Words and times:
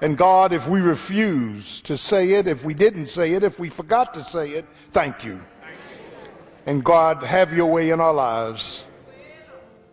And 0.00 0.16
God, 0.16 0.52
if 0.52 0.68
we 0.68 0.80
refuse 0.80 1.80
to 1.82 1.96
say 1.96 2.32
it, 2.32 2.46
if 2.46 2.64
we 2.64 2.72
didn't 2.72 3.06
say 3.08 3.32
it, 3.32 3.42
if 3.42 3.58
we 3.58 3.68
forgot 3.68 4.14
to 4.14 4.22
say 4.22 4.50
it, 4.50 4.64
thank 4.92 5.24
you. 5.24 5.40
And 6.66 6.84
God, 6.84 7.22
have 7.22 7.52
your 7.52 7.66
way 7.66 7.90
in 7.90 8.00
our 8.00 8.14
lives. 8.14 8.84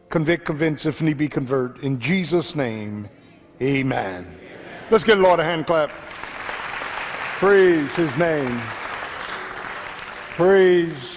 Convict, 0.10 0.46
convince, 0.46 0.86
if 0.86 1.02
need 1.02 1.18
be, 1.18 1.28
convert. 1.28 1.80
In 1.80 2.00
Jesus' 2.00 2.56
name, 2.56 3.10
amen. 3.62 4.28
amen. 4.28 4.40
Let's 4.92 5.04
give 5.04 5.18
the 5.18 5.24
Lord 5.24 5.40
a 5.40 5.44
hand 5.44 5.66
clap. 5.66 5.90
Praise 7.40 7.92
his 7.96 8.16
name. 8.18 8.62
Praise 10.36 11.16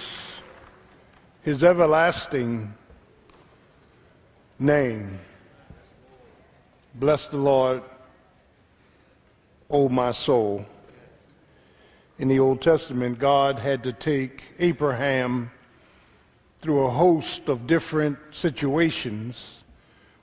his 1.43 1.63
everlasting 1.63 2.73
name. 4.59 5.19
Bless 6.95 7.29
the 7.29 7.37
Lord, 7.37 7.83
O 9.71 9.89
my 9.89 10.13
soul. 10.13 10.65
In 12.19 12.29
the 12.29 12.41
Old 12.41 12.63
Testament, 12.63 13.19
God 13.19 13.59
had 13.59 13.83
to 13.85 13.93
take 13.93 14.43
Abraham 14.59 15.51
through 16.61 16.87
a 16.87 16.91
host 16.91 17.49
of 17.49 17.67
different 17.67 18.19
situations 18.33 19.63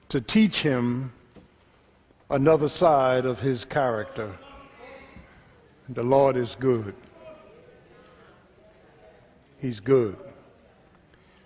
to 0.09 0.19
teach 0.19 0.61
him 0.61 1.13
another 2.29 2.67
side 2.67 3.25
of 3.25 3.39
his 3.39 3.63
character. 3.63 4.35
The 5.89 6.03
Lord 6.03 6.35
is 6.35 6.55
good. 6.59 6.95
He's 9.59 9.79
good. 9.79 10.17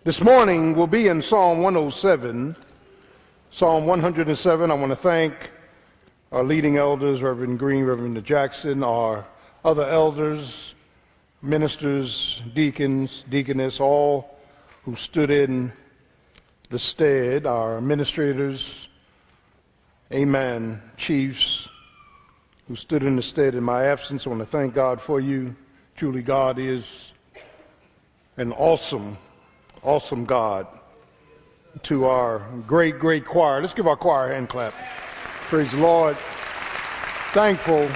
This 0.06 0.22
morning 0.22 0.74
we'll 0.74 0.88
be 0.88 1.10
in 1.10 1.22
Psalm 1.22 1.62
107. 1.62 2.56
Psalm 3.52 3.86
107. 3.86 4.72
I 4.72 4.74
want 4.74 4.92
to 4.92 4.96
thank 4.96 5.52
our 6.32 6.44
leading 6.44 6.78
elders, 6.78 7.22
Reverend 7.22 7.58
Green, 7.58 7.84
Reverend 7.84 8.24
Jackson, 8.24 8.84
our 8.84 9.26
other 9.66 9.84
elders, 9.84 10.76
ministers, 11.42 12.42
deacons, 12.54 13.24
deaconess, 13.30 13.80
all 13.80 14.38
who 14.84 14.96
stood 14.96 15.32
in 15.32 15.72
the 16.70 16.80
stead, 16.80 17.46
our 17.46 17.78
administrators, 17.78 18.88
amen, 20.14 20.82
chiefs, 20.98 21.68
who 22.68 22.76
stood 22.76 23.04
in 23.04 23.16
the 23.16 23.24
stead 23.24 23.56
in 23.56 23.64
my 23.64 23.86
absence. 23.86 24.28
I 24.28 24.30
want 24.30 24.42
to 24.42 24.46
thank 24.46 24.76
God 24.76 25.02
for 25.02 25.20
you. 25.20 25.56
Truly, 25.96 26.22
God 26.22 26.60
is 26.60 27.12
an 28.38 28.52
awesome, 28.54 29.18
awesome 29.82 30.26
God 30.26 30.68
to 31.84 32.06
our 32.06 32.40
great, 32.68 33.00
great 33.00 33.26
choir. 33.26 33.62
Let's 33.62 33.74
give 33.74 33.88
our 33.88 33.98
choir 33.98 34.32
a 34.32 34.36
hand 34.36 34.50
clap. 34.50 34.74
Praise 35.50 35.72
the 35.72 35.78
Lord. 35.78 36.16
Thankful 37.32 37.90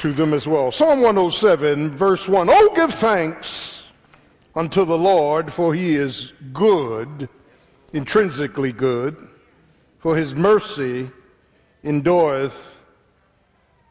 to 0.00 0.12
them 0.12 0.34
as 0.34 0.48
well. 0.48 0.72
Psalm 0.72 1.00
107, 1.00 1.96
verse 1.96 2.26
1. 2.26 2.48
Oh, 2.50 2.72
give 2.74 2.92
thanks 2.92 3.86
unto 4.56 4.84
the 4.84 4.98
Lord, 4.98 5.52
for 5.52 5.76
he 5.76 5.94
is 5.94 6.32
good, 6.52 7.28
intrinsically 7.92 8.72
good, 8.72 9.16
for 10.00 10.16
his 10.16 10.34
mercy 10.34 11.08
endureth 11.84 12.80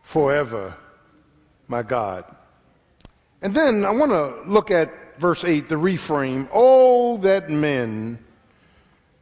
forever, 0.02 0.76
my 1.70 1.82
God. 1.82 2.26
And 3.42 3.54
then 3.54 3.86
I 3.86 3.92
want 3.92 4.12
to 4.12 4.42
look 4.46 4.70
at 4.70 5.18
verse 5.18 5.46
8, 5.46 5.70
the 5.70 5.78
refrain. 5.78 6.50
Oh, 6.52 7.16
that 7.20 7.50
men 7.50 8.20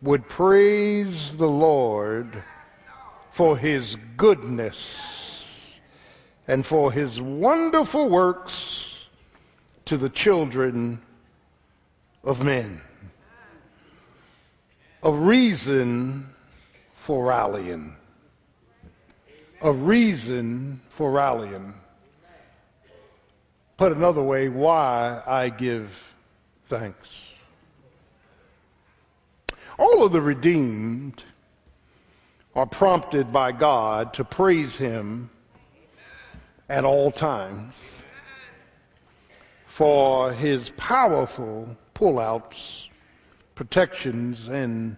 would 0.01 0.27
praise 0.27 1.37
the 1.37 1.49
Lord 1.49 2.43
for 3.29 3.57
his 3.57 3.97
goodness 4.17 5.79
and 6.47 6.65
for 6.65 6.91
his 6.91 7.21
wonderful 7.21 8.09
works 8.09 9.07
to 9.85 9.97
the 9.97 10.09
children 10.09 11.01
of 12.23 12.43
men. 12.43 12.81
A 15.03 15.11
reason 15.11 16.29
for 16.95 17.25
rallying. 17.25 17.95
A 19.61 19.71
reason 19.71 20.81
for 20.89 21.11
rallying. 21.11 21.73
Put 23.77 23.91
another 23.91 24.21
way, 24.21 24.49
why 24.49 25.21
I 25.25 25.49
give 25.49 26.13
thanks. 26.67 27.30
All 29.81 30.03
of 30.03 30.11
the 30.11 30.21
redeemed 30.21 31.23
are 32.55 32.67
prompted 32.67 33.33
by 33.33 33.51
God 33.51 34.13
to 34.13 34.23
praise 34.23 34.75
Him 34.75 35.31
at 36.69 36.85
all 36.85 37.09
times 37.09 37.75
for 39.65 40.33
His 40.33 40.69
powerful 40.77 41.75
pullouts, 41.95 42.89
protections, 43.55 44.49
and 44.49 44.97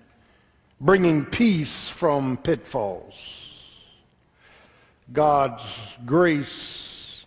bringing 0.82 1.28
peace 1.28 1.88
from 1.88 2.36
pitfalls. 2.36 3.54
God's 5.14 5.64
grace 6.06 7.24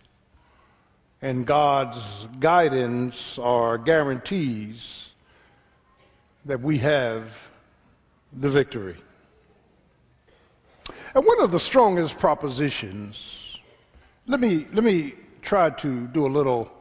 and 1.23 1.43
God's 1.43 2.27
guidance 2.39 3.39
are 3.39 3.79
guarantees 3.79 5.07
that 6.47 6.61
we 6.61 6.77
have 6.79 7.49
the 8.33 8.49
victory. 8.49 8.97
And 11.13 11.25
one 11.25 11.39
of 11.41 11.51
the 11.51 11.59
strongest 11.59 12.17
propositions, 12.17 13.57
let 14.25 14.39
me, 14.39 14.65
let 14.73 14.83
me 14.83 15.13
try 15.41 15.69
to 15.69 16.07
do 16.07 16.25
a 16.25 16.27
little 16.27 16.71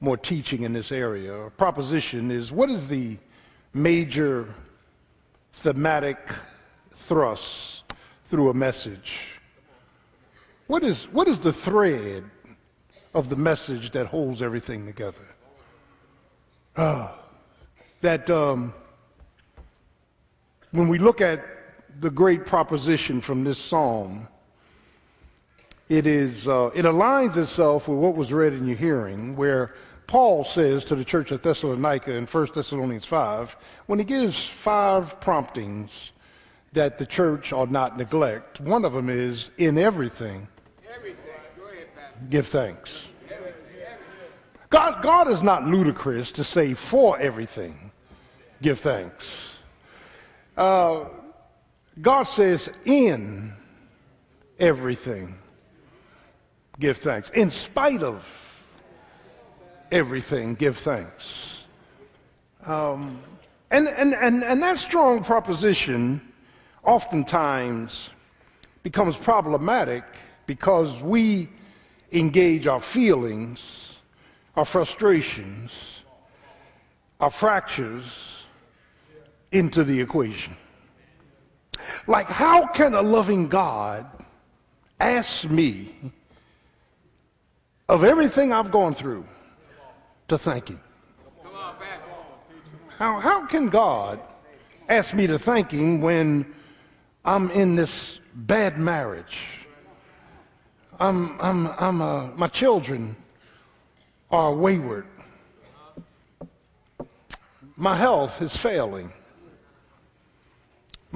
more 0.00 0.16
teaching 0.16 0.62
in 0.62 0.72
this 0.72 0.92
area. 0.92 1.32
A 1.34 1.50
proposition 1.50 2.30
is 2.30 2.52
what 2.52 2.70
is 2.70 2.88
the 2.88 3.18
major 3.74 4.54
thematic 5.52 6.18
thrust 6.94 7.84
through 8.28 8.50
a 8.50 8.54
message? 8.54 9.26
What 10.66 10.82
is, 10.82 11.04
what 11.04 11.28
is 11.28 11.38
the 11.38 11.52
thread 11.52 12.24
of 13.16 13.30
the 13.30 13.36
message 13.36 13.92
that 13.92 14.06
holds 14.06 14.42
everything 14.42 14.84
together. 14.84 15.26
Uh, 16.76 17.08
that 18.02 18.28
um, 18.28 18.74
when 20.76 20.88
we 20.88 20.98
look 20.98 21.20
at 21.20 21.44
the 22.00 22.10
great 22.10 22.44
proposition 22.44 23.20
from 23.20 23.44
this 23.44 23.58
psalm, 23.58 24.28
it 25.88 26.06
is 26.06 26.46
uh, 26.46 26.70
it 26.74 26.84
aligns 26.84 27.36
itself 27.36 27.88
with 27.88 27.98
what 27.98 28.16
was 28.16 28.32
read 28.32 28.52
in 28.52 28.66
your 28.66 28.76
hearing, 28.76 29.36
where 29.36 29.74
Paul 30.06 30.44
says 30.44 30.84
to 30.84 30.96
the 30.96 31.04
church 31.04 31.32
of 31.32 31.42
Thessalonica 31.42 32.12
in 32.12 32.26
1 32.26 32.48
Thessalonians 32.54 33.04
5, 33.04 33.56
when 33.86 33.98
he 33.98 34.04
gives 34.04 34.44
five 34.44 35.20
promptings 35.20 36.12
that 36.72 36.98
the 36.98 37.06
church 37.06 37.52
ought 37.52 37.70
not 37.70 37.96
neglect, 37.96 38.60
one 38.60 38.84
of 38.84 38.92
them 38.92 39.08
is 39.08 39.50
in 39.58 39.78
everything 39.78 40.48
give 42.30 42.46
thanks. 42.46 43.08
God, 44.68 45.02
God 45.02 45.28
is 45.28 45.42
not 45.42 45.66
ludicrous 45.66 46.32
to 46.32 46.44
say 46.44 46.74
for 46.74 47.18
everything, 47.18 47.92
give 48.62 48.80
thanks. 48.80 49.45
Uh, 50.56 51.04
God 52.00 52.24
says 52.24 52.70
in 52.84 53.52
everything, 54.58 55.34
give 56.80 56.96
thanks. 56.98 57.30
In 57.30 57.50
spite 57.50 58.02
of 58.02 58.64
everything, 59.92 60.54
give 60.54 60.78
thanks. 60.78 61.64
Um, 62.64 63.20
and, 63.70 63.88
and, 63.88 64.14
and, 64.14 64.42
and 64.42 64.62
that 64.62 64.78
strong 64.78 65.22
proposition 65.22 66.20
oftentimes 66.82 68.10
becomes 68.82 69.16
problematic 69.16 70.04
because 70.46 71.00
we 71.00 71.48
engage 72.12 72.66
our 72.66 72.80
feelings, 72.80 73.98
our 74.54 74.64
frustrations, 74.64 76.02
our 77.20 77.30
fractures 77.30 78.35
into 79.52 79.84
the 79.84 80.00
equation. 80.00 80.56
Like, 82.06 82.26
how 82.26 82.66
can 82.66 82.94
a 82.94 83.02
loving 83.02 83.48
God 83.48 84.06
ask 84.98 85.48
me 85.48 85.94
of 87.88 88.04
everything 88.04 88.52
I've 88.52 88.70
gone 88.70 88.94
through 88.94 89.26
to 90.28 90.38
thank 90.38 90.68
Him? 90.68 90.80
How, 92.98 93.18
how 93.18 93.46
can 93.46 93.68
God 93.68 94.20
ask 94.88 95.12
me 95.12 95.26
to 95.26 95.38
thank 95.38 95.70
Him 95.70 96.00
when 96.00 96.54
I'm 97.24 97.50
in 97.50 97.76
this 97.76 98.20
bad 98.34 98.78
marriage? 98.78 99.38
I'm, 100.98 101.38
I'm, 101.40 101.66
I'm, 101.78 102.00
uh, 102.00 102.28
my 102.36 102.48
children 102.48 103.16
are 104.30 104.54
wayward. 104.54 105.06
My 107.76 107.94
health 107.94 108.40
is 108.40 108.56
failing. 108.56 109.12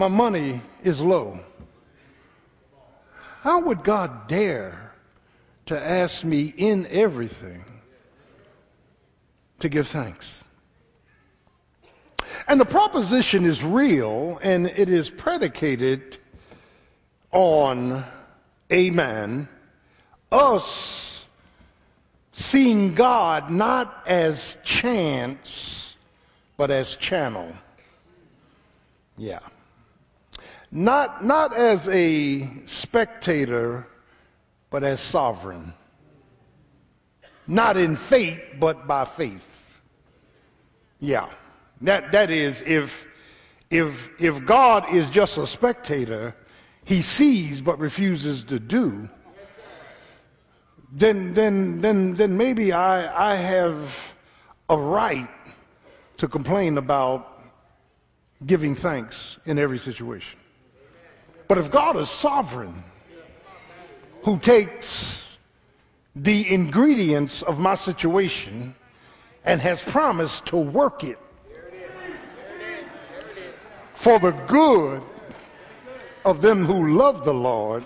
My 0.00 0.08
money 0.08 0.62
is 0.82 1.02
low. 1.02 1.38
how 3.42 3.60
would 3.60 3.84
God 3.84 4.28
dare 4.28 4.94
to 5.66 5.78
ask 5.78 6.24
me 6.24 6.54
in 6.56 6.86
everything 6.86 7.62
to 9.58 9.68
give 9.68 9.88
thanks? 9.88 10.42
And 12.48 12.58
the 12.58 12.64
proposition 12.64 13.44
is 13.44 13.62
real 13.62 14.40
and 14.42 14.68
it 14.68 14.88
is 14.88 15.10
predicated 15.10 16.16
on, 17.30 18.02
amen, 18.72 19.48
us 20.32 21.26
seeing 22.32 22.94
God 22.94 23.50
not 23.50 24.02
as 24.06 24.56
chance, 24.64 25.94
but 26.56 26.70
as 26.70 26.96
channel. 26.96 27.52
Yeah. 29.18 29.40
Not, 30.72 31.24
not 31.24 31.56
as 31.56 31.88
a 31.88 32.48
spectator, 32.64 33.86
but 34.70 34.84
as 34.84 35.00
sovereign. 35.00 35.74
Not 37.46 37.76
in 37.76 37.96
fate, 37.96 38.60
but 38.60 38.86
by 38.86 39.04
faith. 39.04 39.80
Yeah. 41.00 41.28
That, 41.80 42.12
that 42.12 42.30
is, 42.30 42.62
if, 42.62 43.06
if, 43.70 44.10
if 44.20 44.44
God 44.44 44.94
is 44.94 45.10
just 45.10 45.38
a 45.38 45.46
spectator, 45.46 46.36
he 46.84 47.02
sees 47.02 47.60
but 47.60 47.78
refuses 47.78 48.44
to 48.44 48.60
do, 48.60 49.08
then, 50.92 51.34
then, 51.34 51.80
then, 51.80 52.14
then 52.14 52.36
maybe 52.36 52.72
I, 52.72 53.32
I 53.32 53.36
have 53.36 53.96
a 54.68 54.76
right 54.76 55.28
to 56.18 56.28
complain 56.28 56.78
about 56.78 57.42
giving 58.44 58.74
thanks 58.74 59.38
in 59.46 59.58
every 59.58 59.78
situation. 59.78 60.39
But 61.50 61.58
if 61.58 61.72
God 61.72 61.96
is 61.96 62.08
sovereign, 62.08 62.84
who 64.22 64.38
takes 64.38 65.36
the 66.14 66.48
ingredients 66.48 67.42
of 67.42 67.58
my 67.58 67.74
situation 67.74 68.76
and 69.44 69.60
has 69.60 69.82
promised 69.82 70.46
to 70.46 70.56
work 70.56 71.02
it 71.02 71.18
for 73.94 74.20
the 74.20 74.30
good 74.30 75.02
of 76.24 76.40
them 76.40 76.66
who 76.66 76.96
love 76.96 77.24
the 77.24 77.34
Lord 77.34 77.82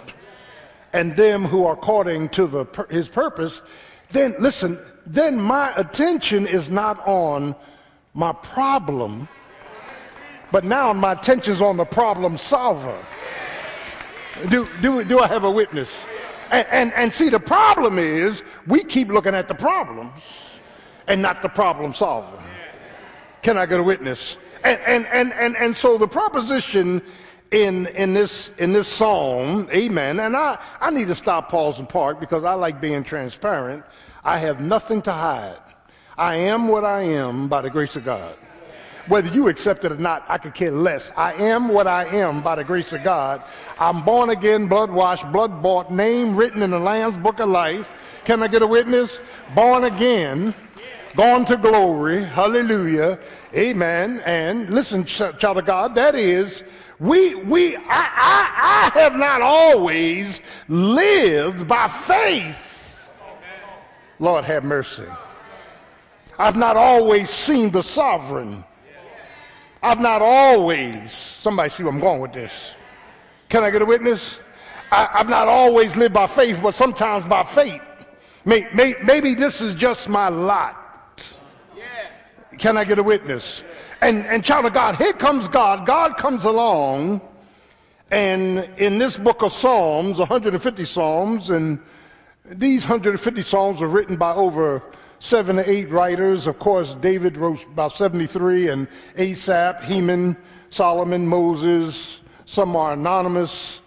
and 0.92 1.16
them 1.16 1.46
who 1.46 1.64
are 1.64 1.72
according 1.72 2.28
to 2.36 2.46
the, 2.46 2.66
his 2.90 3.08
purpose, 3.08 3.62
then 4.10 4.34
listen, 4.38 4.78
then 5.06 5.40
my 5.40 5.74
attention 5.76 6.46
is 6.46 6.68
not 6.68 7.00
on 7.08 7.56
my 8.12 8.34
problem, 8.34 9.26
but 10.52 10.64
now 10.64 10.92
my 10.92 11.12
attention 11.12 11.54
is 11.54 11.62
on 11.62 11.78
the 11.78 11.86
problem 11.86 12.36
solver. 12.36 13.02
Do, 14.48 14.68
do, 14.80 15.04
do 15.04 15.20
I 15.20 15.28
have 15.28 15.44
a 15.44 15.50
witness? 15.50 15.90
And, 16.50 16.66
and, 16.70 16.92
and 16.94 17.12
see, 17.12 17.28
the 17.28 17.40
problem 17.40 17.98
is 17.98 18.42
we 18.66 18.84
keep 18.84 19.08
looking 19.08 19.34
at 19.34 19.48
the 19.48 19.54
problems 19.54 20.12
and 21.06 21.22
not 21.22 21.42
the 21.42 21.48
problem 21.48 21.94
solver. 21.94 22.42
Can 23.42 23.58
I 23.58 23.66
get 23.66 23.80
a 23.80 23.82
witness? 23.82 24.36
And, 24.62 24.80
and, 24.86 25.06
and, 25.06 25.32
and, 25.34 25.56
and 25.56 25.76
so 25.76 25.98
the 25.98 26.08
proposition 26.08 27.02
in, 27.50 27.86
in, 27.88 28.14
this, 28.14 28.56
in 28.56 28.72
this 28.72 28.88
psalm, 28.88 29.68
amen, 29.72 30.18
and 30.20 30.36
I, 30.36 30.58
I 30.80 30.90
need 30.90 31.06
to 31.08 31.14
stop, 31.14 31.50
pause, 31.50 31.78
and 31.78 31.88
park 31.88 32.18
because 32.18 32.42
I 32.42 32.54
like 32.54 32.80
being 32.80 33.04
transparent. 33.04 33.84
I 34.24 34.38
have 34.38 34.60
nothing 34.60 35.02
to 35.02 35.12
hide. 35.12 35.58
I 36.16 36.36
am 36.36 36.68
what 36.68 36.84
I 36.84 37.02
am 37.02 37.48
by 37.48 37.62
the 37.62 37.70
grace 37.70 37.96
of 37.96 38.04
God. 38.04 38.36
Whether 39.06 39.28
you 39.34 39.48
accept 39.48 39.84
it 39.84 39.92
or 39.92 39.96
not, 39.96 40.24
I 40.28 40.38
could 40.38 40.54
care 40.54 40.70
less. 40.70 41.12
I 41.16 41.34
am 41.34 41.68
what 41.68 41.86
I 41.86 42.04
am 42.06 42.42
by 42.42 42.54
the 42.54 42.64
grace 42.64 42.92
of 42.94 43.02
God. 43.02 43.42
I'm 43.78 44.02
born 44.02 44.30
again, 44.30 44.66
blood 44.66 44.90
washed, 44.90 45.30
blood 45.30 45.62
bought, 45.62 45.90
name 45.90 46.34
written 46.34 46.62
in 46.62 46.70
the 46.70 46.78
Lamb's 46.78 47.18
book 47.18 47.38
of 47.40 47.50
life. 47.50 47.92
Can 48.24 48.42
I 48.42 48.48
get 48.48 48.62
a 48.62 48.66
witness? 48.66 49.20
Born 49.54 49.84
again, 49.84 50.54
gone 51.16 51.44
to 51.44 51.58
glory. 51.58 52.24
Hallelujah. 52.24 53.18
Amen. 53.54 54.22
And 54.24 54.70
listen, 54.70 55.04
child 55.04 55.58
of 55.58 55.66
God, 55.66 55.94
that 55.96 56.14
is, 56.14 56.62
we, 56.98 57.34
we, 57.34 57.76
I, 57.76 57.82
I, 57.88 58.90
I 58.94 59.00
have 59.00 59.16
not 59.16 59.42
always 59.42 60.40
lived 60.68 61.68
by 61.68 61.88
faith. 61.88 62.96
Lord 64.18 64.44
have 64.44 64.64
mercy. 64.64 65.04
I've 66.38 66.56
not 66.56 66.76
always 66.76 67.28
seen 67.28 67.70
the 67.70 67.82
sovereign. 67.82 68.64
I've 69.84 70.00
not 70.00 70.22
always, 70.22 71.12
somebody 71.12 71.68
see 71.68 71.82
where 71.82 71.92
I'm 71.92 72.00
going 72.00 72.22
with 72.22 72.32
this. 72.32 72.72
Can 73.50 73.62
I 73.62 73.70
get 73.70 73.82
a 73.82 73.84
witness? 73.84 74.38
I, 74.90 75.18
have 75.18 75.28
not 75.28 75.46
always 75.46 75.94
lived 75.94 76.14
by 76.14 76.26
faith, 76.26 76.58
but 76.62 76.72
sometimes 76.72 77.26
by 77.26 77.42
faith. 77.42 77.82
May, 78.46 78.66
may, 78.72 78.94
maybe 79.04 79.34
this 79.34 79.60
is 79.60 79.74
just 79.74 80.08
my 80.08 80.28
lot. 80.28 81.34
Can 82.56 82.78
I 82.78 82.84
get 82.84 82.98
a 82.98 83.02
witness? 83.02 83.62
And, 84.00 84.24
and 84.24 84.42
child 84.42 84.64
of 84.64 84.72
God, 84.72 84.96
here 84.96 85.12
comes 85.12 85.48
God. 85.48 85.84
God 85.84 86.16
comes 86.16 86.46
along, 86.46 87.20
and 88.10 88.60
in 88.78 88.96
this 88.98 89.18
book 89.18 89.42
of 89.42 89.52
Psalms, 89.52 90.18
150 90.18 90.84
Psalms, 90.86 91.50
and 91.50 91.78
these 92.46 92.84
150 92.84 93.42
Psalms 93.42 93.82
are 93.82 93.88
written 93.88 94.16
by 94.16 94.32
over 94.32 94.82
seven 95.24 95.56
to 95.56 95.70
eight 95.70 95.88
writers. 95.88 96.46
Of 96.46 96.58
course, 96.58 96.94
David 96.96 97.38
wrote 97.38 97.64
about 97.64 97.92
73, 97.92 98.68
and 98.68 98.86
Asaph, 99.16 99.82
Heman, 99.84 100.36
Solomon, 100.68 101.26
Moses. 101.26 102.20
Some 102.44 102.76
are 102.76 102.92
anonymous 102.92 103.80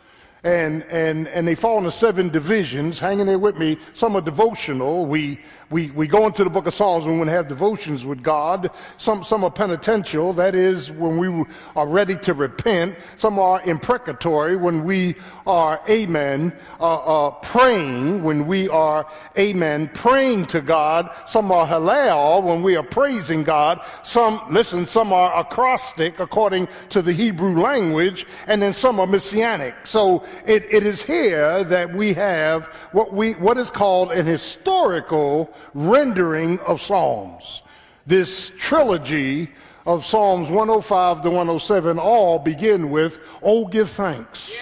and, 0.48 0.84
and, 0.84 1.28
and 1.28 1.46
they 1.46 1.56
fall 1.56 1.78
into 1.78 1.92
seven 1.92 2.30
divisions. 2.30 3.00
Hanging 3.00 3.26
there 3.26 3.38
with 3.38 3.58
me, 3.58 3.78
some 3.92 4.16
are 4.16 4.22
devotional. 4.22 5.06
We, 5.06 5.42
we, 5.70 5.92
we 5.92 6.08
go 6.08 6.26
into 6.26 6.46
the 6.46 6.50
book 6.50 6.66
of 6.66 6.74
Psalms 6.74 7.04
when 7.04 7.20
we 7.20 7.28
have 7.28 7.50
devotions 7.50 8.06
with 8.06 8.24
God. 8.24 8.72
Some, 8.96 9.26
some 9.26 9.44
are 9.44 9.52
penitential, 9.52 10.32
that 10.34 10.56
is, 10.56 10.90
when 10.90 11.18
we 11.18 11.46
are 11.76 11.86
ready 11.86 12.16
to 12.20 12.34
repent. 12.34 12.96
Some 13.18 13.38
are 13.38 13.62
imprecatory, 13.64 14.56
when 14.56 14.86
we 14.86 15.16
are, 15.46 15.82
amen, 15.90 16.54
uh, 16.80 16.96
uh, 17.28 17.32
praying, 17.32 18.24
when 18.24 18.48
we 18.48 18.70
are, 18.70 19.06
amen, 19.38 19.90
praying 19.94 20.46
to 20.48 20.62
God. 20.62 21.14
Some 21.26 21.52
are 21.52 21.68
hallel, 21.68 22.42
when 22.44 22.64
we 22.64 22.78
are 22.78 22.84
praising 22.84 23.44
God. 23.44 23.82
Some, 24.04 24.42
listen, 24.50 24.86
some 24.86 25.12
are 25.12 25.38
acrostic, 25.38 26.22
according 26.22 26.70
to 26.90 27.02
the 27.02 27.12
Hebrew 27.12 27.60
language, 27.60 28.26
and 28.48 28.62
then 28.62 28.74
some 28.74 29.02
are 29.02 29.08
messianic. 29.08 29.76
So 29.86 30.24
it, 30.46 30.66
it 30.72 30.86
is 30.86 31.02
here 31.02 31.64
that 31.64 31.94
we 31.94 32.14
have 32.14 32.66
what, 32.92 33.14
we, 33.14 33.34
what 33.34 33.58
is 33.58 33.72
called 33.72 34.12
an 34.12 34.26
historical 34.26 35.54
rendering 35.74 36.60
of 36.60 36.82
Psalms. 36.82 37.64
This 38.06 38.52
trilogy 38.58 39.50
of 39.86 40.06
Psalms 40.06 40.50
105 40.50 41.22
to 41.22 41.30
107 41.30 42.00
all 42.00 42.40
begin 42.40 42.90
with, 42.90 43.20
Oh, 43.42 43.66
give 43.66 43.90
thanks 43.90 44.54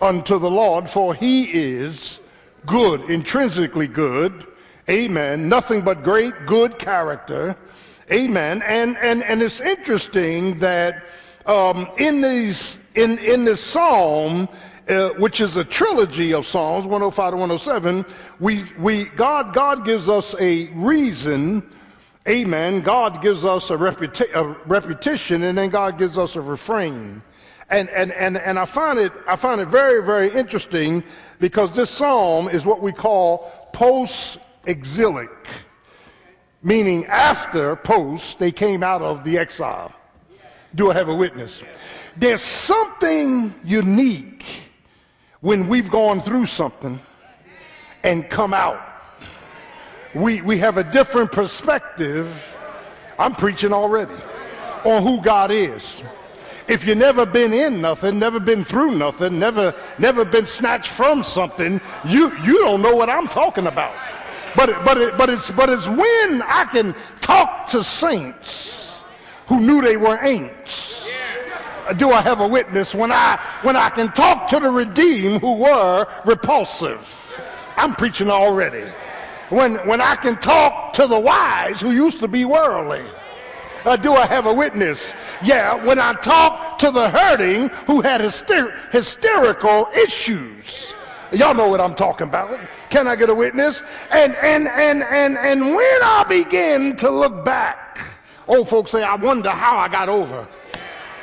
unto 0.00 0.38
the 0.38 0.50
Lord, 0.50 0.88
for 0.88 1.14
he 1.14 1.44
is 1.44 2.20
good, 2.66 3.10
intrinsically 3.10 3.86
good. 3.86 4.46
Amen. 4.88 5.48
Nothing 5.48 5.82
but 5.82 6.02
great, 6.02 6.34
good 6.46 6.78
character. 6.78 7.56
Amen. 8.12 8.62
And, 8.62 8.96
and, 8.98 9.24
and 9.24 9.42
it's 9.42 9.60
interesting 9.60 10.58
that 10.58 11.04
um, 11.46 11.88
in 11.98 12.20
these 12.20 12.85
in, 12.96 13.18
in 13.18 13.44
this 13.44 13.62
psalm, 13.62 14.48
uh, 14.88 15.10
which 15.10 15.40
is 15.40 15.56
a 15.56 15.64
trilogy 15.64 16.32
of 16.32 16.46
Psalms, 16.46 16.86
105 16.86 17.32
to 17.32 17.36
107, 17.36 18.06
we, 18.40 18.64
we, 18.78 19.04
God, 19.04 19.54
God 19.54 19.84
gives 19.84 20.08
us 20.08 20.34
a 20.40 20.66
reason, 20.68 21.62
amen. 22.26 22.80
God 22.80 23.22
gives 23.22 23.44
us 23.44 23.70
a, 23.70 23.76
reputa- 23.76 24.34
a 24.34 24.56
repetition, 24.66 25.42
and 25.42 25.58
then 25.58 25.70
God 25.70 25.98
gives 25.98 26.16
us 26.16 26.36
a 26.36 26.40
refrain. 26.40 27.22
And, 27.68 27.88
and, 27.90 28.12
and, 28.12 28.36
and 28.38 28.58
I, 28.58 28.64
find 28.64 28.98
it, 28.98 29.12
I 29.26 29.36
find 29.36 29.60
it 29.60 29.68
very, 29.68 30.02
very 30.02 30.30
interesting 30.30 31.02
because 31.40 31.72
this 31.72 31.90
psalm 31.90 32.48
is 32.48 32.64
what 32.64 32.80
we 32.80 32.92
call 32.92 33.50
post-exilic, 33.72 35.30
meaning 36.62 37.06
after 37.06 37.76
post, 37.76 38.38
they 38.38 38.52
came 38.52 38.82
out 38.82 39.02
of 39.02 39.24
the 39.24 39.36
exile. 39.36 39.92
Do 40.74 40.90
I 40.90 40.94
have 40.94 41.08
a 41.08 41.14
witness? 41.14 41.62
There's 42.18 42.40
something 42.40 43.54
unique 43.62 44.44
when 45.40 45.68
we've 45.68 45.90
gone 45.90 46.20
through 46.20 46.46
something 46.46 46.98
and 48.02 48.28
come 48.30 48.54
out. 48.54 48.80
We, 50.14 50.40
we 50.40 50.56
have 50.58 50.78
a 50.78 50.84
different 50.84 51.30
perspective. 51.30 52.56
I'm 53.18 53.34
preaching 53.34 53.74
already 53.74 54.14
on 54.84 55.02
who 55.02 55.20
God 55.20 55.50
is. 55.50 56.02
If 56.68 56.86
you've 56.86 56.98
never 56.98 57.26
been 57.26 57.52
in 57.52 57.82
nothing, 57.82 58.18
never 58.18 58.40
been 58.40 58.64
through 58.64 58.96
nothing, 58.96 59.38
never, 59.38 59.74
never 59.98 60.24
been 60.24 60.46
snatched 60.46 60.88
from 60.88 61.22
something, 61.22 61.80
you, 62.06 62.36
you 62.42 62.58
don't 62.60 62.80
know 62.80 62.96
what 62.96 63.10
I'm 63.10 63.28
talking 63.28 63.66
about. 63.66 63.94
But, 64.56 64.84
but, 64.86 64.96
it, 64.96 65.18
but, 65.18 65.28
it's, 65.28 65.50
but 65.50 65.68
it's 65.68 65.86
when 65.86 66.42
I 66.42 66.66
can 66.72 66.94
talk 67.20 67.66
to 67.68 67.84
saints 67.84 69.02
who 69.48 69.60
knew 69.60 69.82
they 69.82 69.98
were 69.98 70.16
ain'ts 70.16 71.05
do 71.94 72.10
I 72.10 72.20
have 72.22 72.40
a 72.40 72.48
witness 72.48 72.94
when 72.94 73.12
I 73.12 73.40
when 73.62 73.76
I 73.76 73.90
can 73.90 74.12
talk 74.12 74.48
to 74.48 74.60
the 74.60 74.70
redeemed 74.70 75.40
who 75.40 75.56
were 75.56 76.06
repulsive? 76.24 77.40
I'm 77.76 77.94
preaching 77.94 78.30
already. 78.30 78.90
When 79.50 79.76
when 79.86 80.00
I 80.00 80.16
can 80.16 80.36
talk 80.36 80.92
to 80.94 81.06
the 81.06 81.18
wise 81.18 81.80
who 81.80 81.92
used 81.92 82.20
to 82.20 82.28
be 82.28 82.44
worldly. 82.44 83.04
Uh, 83.84 83.94
do 83.94 84.14
I 84.14 84.26
have 84.26 84.46
a 84.46 84.52
witness? 84.52 85.14
Yeah, 85.44 85.74
when 85.84 86.00
I 86.00 86.14
talk 86.14 86.78
to 86.78 86.90
the 86.90 87.08
hurting 87.08 87.68
who 87.86 88.00
had 88.00 88.20
hyster- 88.20 88.74
hysterical 88.90 89.88
issues. 89.94 90.92
Y'all 91.30 91.54
know 91.54 91.68
what 91.68 91.80
I'm 91.80 91.94
talking 91.94 92.26
about. 92.26 92.58
Can 92.90 93.06
I 93.06 93.14
get 93.14 93.28
a 93.28 93.34
witness? 93.34 93.82
And 94.10 94.34
and 94.36 94.66
and 94.66 95.04
and 95.04 95.36
and 95.38 95.74
when 95.74 96.02
I 96.02 96.24
begin 96.28 96.96
to 96.96 97.10
look 97.10 97.44
back, 97.44 98.00
old 98.48 98.68
folks 98.68 98.90
say, 98.90 99.04
I 99.04 99.14
wonder 99.14 99.50
how 99.50 99.76
I 99.76 99.86
got 99.86 100.08
over. 100.08 100.48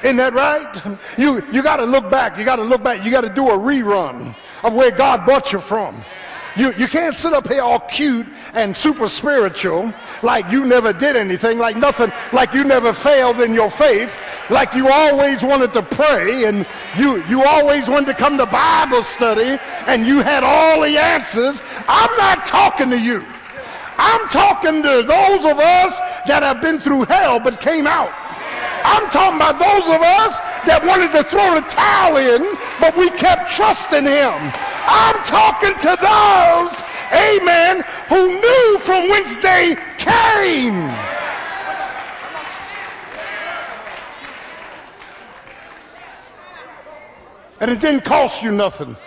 Isn't 0.03 0.17
that 0.17 0.33
right? 0.33 0.99
You, 1.17 1.45
you 1.51 1.63
got 1.63 1.77
to 1.77 1.85
look 1.85 2.09
back. 2.09 2.37
You 2.37 2.43
got 2.43 2.57
to 2.57 2.63
look 2.63 2.83
back. 2.83 3.05
You 3.05 3.11
got 3.11 3.21
to 3.21 3.29
do 3.29 3.49
a 3.49 3.57
rerun 3.57 4.35
of 4.63 4.73
where 4.73 4.91
God 4.91 5.25
brought 5.25 5.53
you 5.53 5.59
from. 5.59 6.03
You, 6.55 6.73
you 6.73 6.87
can't 6.87 7.15
sit 7.15 7.33
up 7.33 7.47
here 7.47 7.61
all 7.61 7.79
cute 7.79 8.27
and 8.53 8.77
super 8.77 9.09
spiritual 9.09 9.91
like 10.21 10.51
you 10.51 10.65
never 10.65 10.93
did 10.93 11.15
anything, 11.15 11.57
like 11.57 11.75
nothing, 11.75 12.11
like 12.31 12.53
you 12.53 12.63
never 12.63 12.93
failed 12.93 13.39
in 13.39 13.53
your 13.53 13.71
faith, 13.71 14.15
like 14.51 14.73
you 14.75 14.87
always 14.87 15.41
wanted 15.41 15.73
to 15.73 15.81
pray 15.81 16.45
and 16.45 16.67
you, 16.95 17.25
you 17.25 17.43
always 17.43 17.89
wanted 17.89 18.05
to 18.07 18.13
come 18.13 18.37
to 18.37 18.45
Bible 18.45 19.03
study 19.03 19.57
and 19.87 20.05
you 20.05 20.19
had 20.19 20.43
all 20.43 20.81
the 20.81 20.95
answers. 20.97 21.61
I'm 21.87 22.15
not 22.17 22.45
talking 22.45 22.91
to 22.91 22.99
you. 22.99 23.25
I'm 23.97 24.27
talking 24.29 24.83
to 24.83 25.03
those 25.03 25.45
of 25.45 25.59
us 25.59 25.97
that 26.27 26.43
have 26.43 26.61
been 26.61 26.77
through 26.77 27.05
hell 27.05 27.39
but 27.39 27.59
came 27.59 27.87
out. 27.87 28.11
I'm 28.83 29.09
talking 29.09 29.37
about 29.37 29.59
those 29.59 29.87
of 29.87 30.01
us 30.01 30.39
that 30.67 30.83
wanted 30.83 31.11
to 31.11 31.23
throw 31.23 31.55
the 31.55 31.65
towel 31.67 32.17
in, 32.17 32.43
but 32.79 32.95
we 32.97 33.09
kept 33.11 33.49
trusting 33.49 34.03
him. 34.03 34.33
I'm 34.85 35.17
talking 35.23 35.73
to 35.87 35.95
those, 35.95 36.73
amen, 37.11 37.83
who 38.07 38.39
knew 38.39 38.77
from 38.79 39.09
whence 39.09 39.37
they 39.37 39.75
came. 39.97 40.91
And 47.59 47.71
it 47.71 47.79
didn't 47.79 48.03
cost 48.03 48.43
you 48.43 48.51
nothing. 48.51 48.97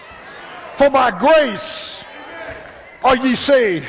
For 0.76 0.88
by 0.88 1.10
grace 1.10 2.02
are 3.02 3.16
ye 3.16 3.34
saved. 3.34 3.86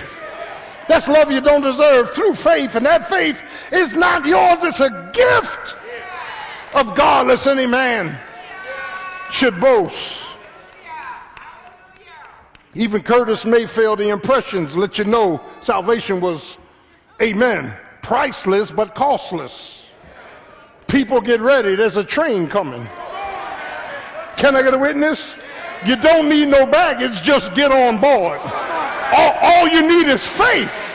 That's 0.88 1.08
love 1.08 1.32
you 1.32 1.42
don't 1.42 1.62
deserve 1.62 2.12
through 2.12 2.36
faith. 2.36 2.76
And 2.76 2.86
that 2.86 3.10
faith 3.10 3.42
is 3.72 3.96
not 3.96 4.26
yours, 4.26 4.64
it's 4.64 4.80
a 4.80 5.12
gift 5.14 5.76
of 6.74 6.96
God, 6.96 7.28
lest 7.28 7.48
any 7.48 7.66
man 7.66 8.18
should 9.32 9.60
boast. 9.60 10.20
Even 12.76 13.02
Curtis 13.02 13.44
Mayfield, 13.44 14.00
the 14.00 14.10
impressions 14.10 14.76
let 14.76 14.98
you 14.98 15.04
know 15.04 15.42
salvation 15.60 16.22
was, 16.22 16.58
amen, 17.22 17.74
priceless 18.04 18.72
but 18.72 18.94
costless. 18.94 19.90
People 20.88 21.20
get 21.20 21.42
ready, 21.42 21.76
there's 21.76 21.98
a 21.98 22.04
train 22.04 22.48
coming. 22.48 22.88
Can 24.38 24.56
I 24.56 24.62
get 24.62 24.74
a 24.74 24.78
witness? 24.78 25.36
You 25.86 25.96
don't 25.96 26.30
need 26.30 26.48
no 26.48 26.66
baggage, 26.66 27.22
just 27.22 27.56
get 27.56 27.72
on 27.72 28.00
board. 28.00 28.40
All, 29.16 29.34
all 29.42 29.68
you 29.68 29.88
need 29.88 30.08
is 30.08 30.26
faith 30.28 30.88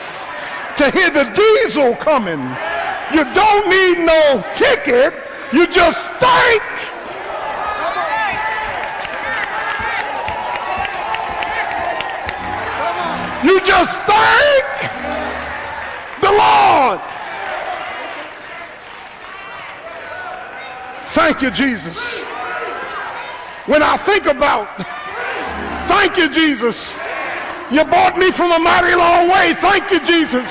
to 0.77 0.91
hear 0.91 1.09
the 1.09 1.25
diesel 1.35 1.95
coming. 1.95 2.39
You 3.13 3.23
don't 3.33 3.69
need 3.69 4.05
no 4.05 4.43
ticket, 4.55 5.13
you 5.51 5.67
just 5.67 6.11
thank. 6.13 6.63
You 13.43 13.59
just 13.65 13.99
thank 14.03 14.65
the 16.21 16.31
Lord. 16.31 17.01
Thank 21.07 21.41
you, 21.41 21.51
Jesus. 21.51 21.97
When 23.65 23.83
I 23.83 23.97
think 23.97 24.25
about, 24.25 24.77
thank 25.87 26.17
you, 26.17 26.29
Jesus. 26.29 26.95
You 27.73 27.83
brought 27.85 28.21
me 28.21 28.29
from 28.29 28.53
a 28.53 28.59
mighty 28.59 28.93
long 28.93 29.33
way. 29.33 29.57
Thank 29.57 29.89
you, 29.89 29.97
Jesus. 30.05 30.45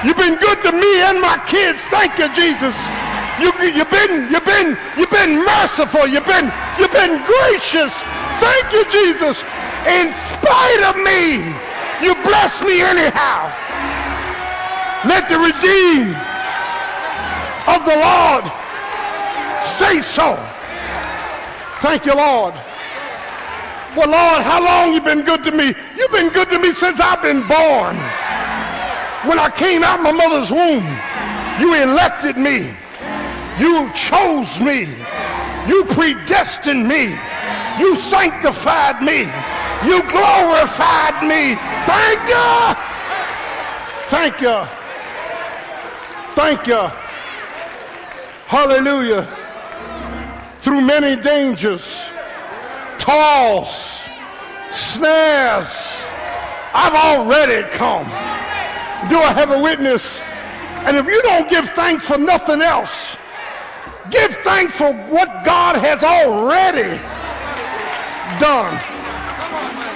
You've 0.00 0.16
been 0.16 0.40
good 0.40 0.56
to 0.64 0.72
me 0.72 1.04
and 1.04 1.20
my 1.20 1.36
kids. 1.44 1.84
Thank 1.92 2.16
you, 2.16 2.32
Jesus. 2.32 2.72
You, 3.36 3.52
you've 3.68 3.92
been, 3.92 4.32
you've 4.32 4.48
been, 4.48 4.72
you've 4.96 5.12
been 5.12 5.44
merciful. 5.44 6.08
You've 6.08 6.24
been, 6.24 6.48
you've 6.80 6.90
been 6.96 7.20
gracious. 7.28 7.92
Thank 8.40 8.72
you, 8.72 8.80
Jesus. 8.88 9.44
In 9.84 10.08
spite 10.08 10.82
of 10.88 10.96
me, 10.96 11.52
you 12.00 12.16
bless 12.24 12.64
me 12.64 12.80
anyhow. 12.80 13.52
Let 15.04 15.28
the 15.28 15.36
redeemed 15.36 16.16
of 17.68 17.84
the 17.84 18.00
Lord 18.00 18.48
say 19.68 20.00
so. 20.00 20.32
Thank 21.84 22.06
you, 22.06 22.16
Lord. 22.16 22.54
Well, 23.96 24.10
Lord, 24.10 24.42
how 24.42 24.64
long 24.64 24.92
you 24.92 25.00
been 25.00 25.24
good 25.24 25.42
to 25.44 25.50
me? 25.50 25.74
You've 25.96 26.12
been 26.12 26.28
good 26.28 26.50
to 26.50 26.58
me 26.58 26.72
since 26.72 27.00
I've 27.00 27.22
been 27.22 27.40
born. 27.48 27.96
When 29.26 29.38
I 29.38 29.50
came 29.54 29.82
out 29.82 30.02
my 30.02 30.12
mother's 30.12 30.50
womb, 30.50 30.84
you 31.58 31.74
elected 31.74 32.36
me. 32.36 32.74
You 33.58 33.90
chose 33.92 34.60
me. 34.60 34.86
You 35.66 35.84
predestined 35.86 36.86
me. 36.86 37.16
You 37.78 37.96
sanctified 37.96 39.02
me. 39.02 39.26
You 39.84 40.02
glorified 40.08 41.22
me. 41.22 41.56
Thank 41.86 42.28
you. 42.28 42.98
Thank 44.06 44.40
you. 44.40 44.64
Thank 46.34 46.66
you. 46.66 46.90
Hallelujah. 48.46 49.26
Through 50.60 50.80
many 50.82 51.20
dangers, 51.20 52.00
toils, 53.08 54.02
snares, 54.70 55.68
I've 56.74 56.94
already 56.94 57.66
come. 57.76 58.04
Do 59.08 59.18
I 59.18 59.32
have 59.32 59.50
a 59.50 59.58
witness? 59.58 60.20
And 60.84 60.96
if 60.96 61.06
you 61.06 61.22
don't 61.22 61.48
give 61.48 61.70
thanks 61.70 62.06
for 62.06 62.18
nothing 62.18 62.60
else, 62.60 63.16
Give 64.10 64.32
thanks 64.36 64.74
for 64.74 64.92
what 65.12 65.44
God 65.44 65.76
has 65.76 66.02
already 66.02 66.96
done. 68.40 68.72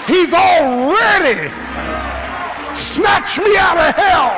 He's 0.04 0.34
already 0.34 1.48
snatched 2.76 3.38
me 3.38 3.56
out 3.56 3.80
of 3.80 3.94
hell 3.96 4.36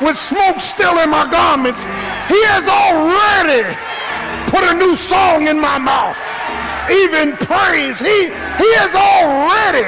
with 0.00 0.16
smoke 0.16 0.58
still 0.58 1.00
in 1.00 1.10
my 1.10 1.28
garments. 1.28 1.82
He 2.32 2.40
has 2.48 2.64
already 2.64 3.68
put 4.48 4.64
a 4.64 4.74
new 4.74 4.96
song 4.96 5.48
in 5.48 5.60
my 5.60 5.76
mouth, 5.76 6.16
even 6.90 7.36
praise. 7.36 7.98
He, 7.98 8.26
he 8.26 8.70
has 8.80 8.94
already 8.94 9.86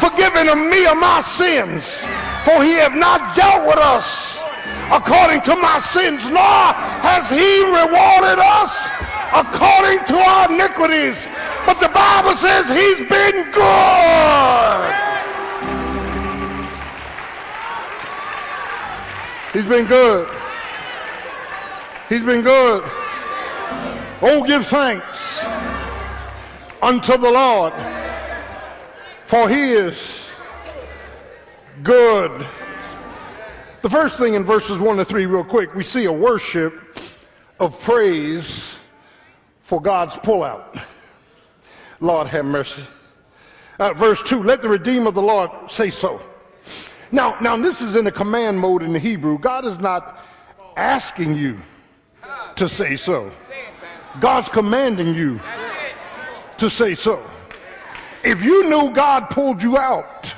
forgiven 0.00 0.68
me 0.70 0.86
of 0.86 0.96
my 0.96 1.20
sins, 1.20 2.00
for 2.44 2.62
he 2.62 2.72
have 2.74 2.94
not 2.94 3.36
dealt 3.36 3.66
with 3.66 3.78
us 3.78 4.42
according 4.90 5.42
to 5.42 5.54
my 5.56 5.78
sins, 5.80 6.24
nor 6.30 6.72
has 7.04 7.28
he 7.28 7.62
rewarded 7.64 8.38
us 8.38 8.88
according 9.34 10.04
to 10.06 10.16
our 10.16 10.52
iniquities. 10.52 11.26
But 11.66 11.80
the 11.80 11.88
Bible 11.88 12.34
says 12.34 12.68
he's 12.68 13.06
been 13.08 13.50
good. 13.52 14.94
He's 19.52 19.66
been 19.66 19.86
good. 19.86 20.28
He's 22.08 22.22
been 22.22 22.42
good. 22.42 22.84
Oh, 24.20 24.42
give 24.46 24.66
thanks 24.66 25.46
unto 26.82 27.16
the 27.16 27.30
Lord, 27.30 27.72
for 29.26 29.48
he 29.48 29.72
is 29.72 30.24
good. 31.82 32.46
The 33.82 33.90
first 33.90 34.18
thing 34.18 34.34
in 34.34 34.44
verses 34.44 34.78
1 34.78 34.96
to 34.96 35.04
3, 35.04 35.26
real 35.26 35.44
quick, 35.44 35.74
we 35.74 35.82
see 35.82 36.06
a 36.06 36.12
worship 36.12 36.74
of 37.60 37.80
praise 37.80 38.78
for 39.62 39.80
God's 39.80 40.14
pullout. 40.16 40.82
Lord 42.00 42.26
have 42.28 42.44
mercy. 42.44 42.82
Uh, 43.78 43.92
verse 43.92 44.22
2, 44.22 44.42
let 44.42 44.62
the 44.62 44.68
Redeemer 44.68 45.08
of 45.08 45.14
the 45.14 45.22
Lord 45.22 45.50
say 45.68 45.90
so. 45.90 46.20
Now, 47.12 47.38
now 47.40 47.56
this 47.56 47.80
is 47.80 47.96
in 47.96 48.04
the 48.04 48.12
command 48.12 48.58
mode 48.58 48.82
in 48.82 48.92
the 48.92 48.98
Hebrew. 48.98 49.38
God 49.38 49.64
is 49.64 49.78
not 49.78 50.20
asking 50.76 51.36
you 51.36 51.58
to 52.56 52.68
say 52.68 52.96
so. 52.96 53.30
God's 54.20 54.48
commanding 54.48 55.14
you 55.14 55.40
to 56.58 56.70
say 56.70 56.94
so. 56.94 57.24
If 58.24 58.42
you 58.42 58.68
knew 58.68 58.90
God 58.90 59.30
pulled 59.30 59.62
you 59.62 59.78
out, 59.78 60.34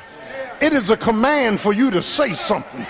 it 0.61 0.73
is 0.73 0.91
a 0.91 0.97
command 0.97 1.61
for 1.61 1.73
you 1.73 1.91
to 1.91 2.03
say 2.03 2.35
something. 2.35 2.87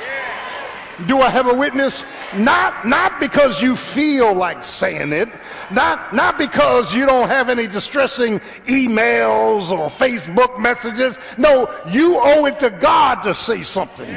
Do 1.07 1.21
I 1.21 1.31
have 1.31 1.47
a 1.47 1.55
witness? 1.55 2.05
Not, 2.35 2.87
not 2.87 3.21
because 3.21 3.63
you 3.63 3.75
feel 3.75 4.35
like 4.35 4.63
saying 4.63 5.13
it, 5.13 5.29
not, 5.71 6.15
not 6.15 6.37
because 6.37 6.95
you 6.95 7.07
don't 7.07 7.29
have 7.29 7.49
any 7.49 7.67
distressing 7.67 8.41
emails 8.67 9.71
or 9.71 9.89
Facebook 9.89 10.59
messages. 10.59 11.19
No, 11.39 11.75
you 11.89 12.19
owe 12.21 12.45
it 12.45 12.61
to 12.61 12.71
God 12.71 13.23
to 13.23 13.35
say 13.35 13.63
something. 13.63 14.09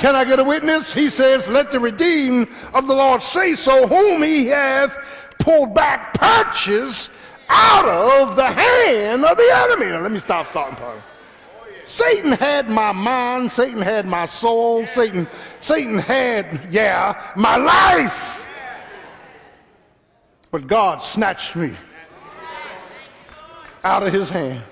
Can 0.00 0.16
I 0.16 0.24
get 0.24 0.38
a 0.38 0.44
witness? 0.44 0.92
He 0.92 1.08
says, 1.08 1.48
Let 1.48 1.70
the 1.70 1.80
redeemed 1.80 2.48
of 2.74 2.86
the 2.86 2.94
Lord 2.94 3.22
say 3.22 3.54
so, 3.54 3.86
whom 3.86 4.22
he 4.22 4.48
hath 4.48 4.98
pulled 5.38 5.74
back, 5.74 6.14
purchased 6.14 7.10
out 7.52 7.86
of 7.86 8.36
the 8.36 8.46
hand 8.46 9.24
of 9.24 9.36
the 9.36 9.50
enemy. 9.54 9.86
Now, 9.86 10.00
let 10.00 10.10
me 10.10 10.18
stop 10.18 10.50
starting 10.50 10.76
part. 10.76 11.00
Satan 11.84 12.32
had 12.32 12.70
my 12.70 12.92
mind, 12.92 13.50
Satan 13.50 13.82
had 13.82 14.06
my 14.06 14.24
soul, 14.24 14.86
Satan, 14.86 15.26
Satan 15.60 15.98
had, 15.98 16.68
yeah, 16.70 17.32
my 17.36 17.56
life. 17.56 18.48
But 20.50 20.66
God 20.66 21.02
snatched 21.02 21.56
me 21.56 21.74
out 23.82 24.02
of 24.02 24.12
his 24.12 24.28
hand. 24.28 24.62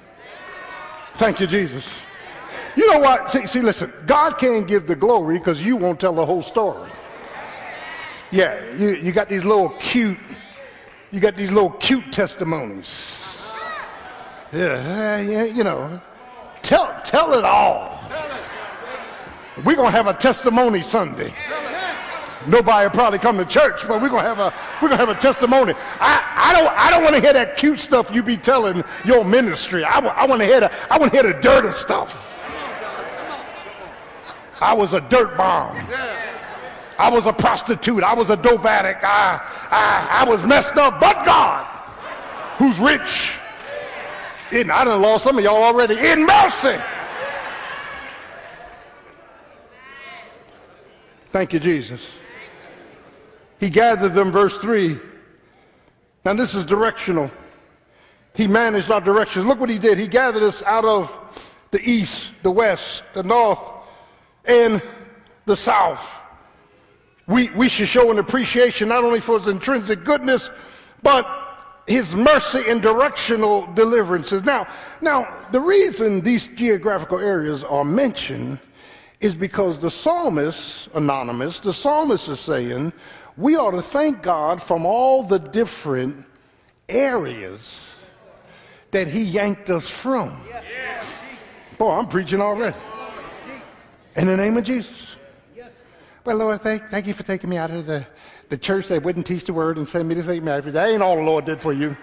Thank 1.14 1.40
you, 1.40 1.46
Jesus. 1.46 1.88
You 2.76 2.86
know 2.86 3.00
what? 3.00 3.30
See, 3.30 3.46
see 3.46 3.60
listen, 3.60 3.92
God 4.06 4.38
can't 4.38 4.66
give 4.66 4.86
the 4.86 4.94
glory 4.94 5.38
because 5.38 5.60
you 5.60 5.76
won't 5.76 5.98
tell 5.98 6.14
the 6.14 6.24
whole 6.24 6.42
story. 6.42 6.90
Yeah, 8.30 8.72
you, 8.76 8.90
you 8.90 9.10
got 9.10 9.28
these 9.28 9.44
little 9.44 9.70
cute, 9.70 10.18
you 11.12 11.20
got 11.20 11.36
these 11.36 11.50
little 11.50 11.70
cute 11.70 12.12
testimonies. 12.12 13.22
Yeah, 14.52 15.20
yeah, 15.20 15.44
you 15.44 15.64
know. 15.64 16.00
Tell, 16.62 17.00
tell 17.04 17.34
it 17.34 17.44
all. 17.44 18.00
We're 19.64 19.76
going 19.76 19.90
to 19.90 19.96
have 19.96 20.06
a 20.06 20.14
testimony 20.14 20.82
Sunday. 20.82 21.34
Nobody 22.46 22.86
will 22.86 22.90
probably 22.90 23.18
come 23.18 23.36
to 23.38 23.44
church, 23.44 23.86
but 23.86 24.00
we're 24.00 24.08
gonna 24.08 24.22
have 24.22 24.38
a 24.38 24.54
we're 24.80 24.88
gonna 24.88 25.04
have 25.04 25.14
a 25.14 25.20
testimony. 25.20 25.74
I, 26.00 26.22
I 26.36 26.52
don't 26.54 26.72
I 26.74 26.90
don't 26.90 27.02
want 27.02 27.14
to 27.14 27.20
hear 27.20 27.34
that 27.34 27.58
cute 27.58 27.78
stuff 27.78 28.10
you 28.14 28.22
be 28.22 28.38
telling 28.38 28.82
your 29.04 29.26
ministry. 29.26 29.84
I, 29.84 29.98
I 29.98 30.26
want 30.26 30.40
to 30.40 30.46
hear 30.46 30.60
the 30.60 30.72
I 30.90 30.96
want 30.96 31.12
to 31.12 31.20
hear 31.20 31.32
the 31.34 31.38
dirty 31.38 31.70
stuff. 31.70 32.40
I 34.58 34.72
was 34.72 34.94
a 34.94 35.02
dirt 35.02 35.36
bomb. 35.36 35.76
I 37.00 37.08
was 37.08 37.24
a 37.24 37.32
prostitute. 37.32 38.02
I 38.02 38.12
was 38.12 38.28
a 38.28 38.36
dope 38.36 38.66
addict. 38.66 39.02
I 39.02 39.40
I, 39.70 40.20
I 40.20 40.30
was 40.30 40.44
messed 40.44 40.76
up, 40.76 41.00
but 41.00 41.24
God, 41.24 41.64
who's 42.58 42.78
rich 42.78 43.38
in, 44.52 44.70
I 44.70 44.84
done 44.84 45.00
lost 45.00 45.24
some 45.24 45.38
of 45.38 45.44
y'all 45.44 45.62
already. 45.62 45.94
In 45.94 46.26
mercy. 46.26 46.76
Thank 51.32 51.52
you, 51.52 51.60
Jesus. 51.60 52.02
He 53.60 53.70
gathered 53.70 54.14
them, 54.14 54.32
verse 54.32 54.58
3. 54.58 54.98
Now, 56.24 56.34
this 56.34 56.54
is 56.54 56.66
directional. 56.66 57.30
He 58.34 58.46
managed 58.46 58.90
our 58.90 59.00
directions. 59.00 59.46
Look 59.46 59.60
what 59.60 59.70
he 59.70 59.78
did. 59.78 59.96
He 59.96 60.08
gathered 60.08 60.42
us 60.42 60.62
out 60.64 60.84
of 60.84 61.46
the 61.70 61.80
east, 61.88 62.30
the 62.42 62.50
west, 62.50 63.04
the 63.14 63.22
north, 63.22 63.60
and 64.44 64.82
the 65.46 65.56
south. 65.56 66.19
We, 67.30 67.48
we 67.50 67.68
should 67.68 67.86
show 67.86 68.10
an 68.10 68.18
appreciation 68.18 68.88
not 68.88 69.04
only 69.04 69.20
for 69.20 69.38
his 69.38 69.46
intrinsic 69.46 70.04
goodness, 70.04 70.50
but 71.00 71.24
his 71.86 72.12
mercy 72.12 72.62
and 72.68 72.82
directional 72.82 73.72
deliverances. 73.74 74.42
Now, 74.42 74.66
now 75.00 75.32
the 75.52 75.60
reason 75.60 76.22
these 76.22 76.50
geographical 76.50 77.20
areas 77.20 77.62
are 77.62 77.84
mentioned 77.84 78.58
is 79.20 79.32
because 79.36 79.78
the 79.78 79.92
psalmist, 79.92 80.88
anonymous, 80.94 81.60
the 81.60 81.72
psalmist 81.72 82.28
is 82.28 82.40
saying 82.40 82.92
we 83.36 83.56
ought 83.56 83.72
to 83.72 83.82
thank 83.82 84.22
God 84.22 84.60
from 84.60 84.84
all 84.84 85.22
the 85.22 85.38
different 85.38 86.26
areas 86.88 87.86
that 88.90 89.06
he 89.06 89.22
yanked 89.22 89.70
us 89.70 89.88
from. 89.88 90.42
Boy, 91.78 91.92
I'm 91.92 92.08
preaching 92.08 92.40
already. 92.40 92.76
In 94.16 94.26
the 94.26 94.36
name 94.36 94.56
of 94.56 94.64
Jesus. 94.64 95.16
Well, 96.24 96.36
Lord, 96.36 96.60
thank, 96.60 96.88
thank 96.90 97.06
you 97.06 97.14
for 97.14 97.22
taking 97.22 97.48
me 97.48 97.56
out 97.56 97.70
of 97.70 97.86
the 97.86 98.06
the 98.50 98.58
church 98.58 98.88
that 98.88 99.02
wouldn't 99.04 99.26
teach 99.26 99.44
the 99.44 99.52
word 99.52 99.78
and 99.78 99.88
send 99.88 100.08
me 100.08 100.14
to 100.16 100.22
St. 100.22 100.44
Matthew. 100.44 100.72
That 100.72 100.90
ain't 100.90 101.02
all 101.02 101.16
the 101.16 101.22
Lord 101.22 101.44
did 101.44 101.60
for 101.60 101.72
you. 101.72 101.96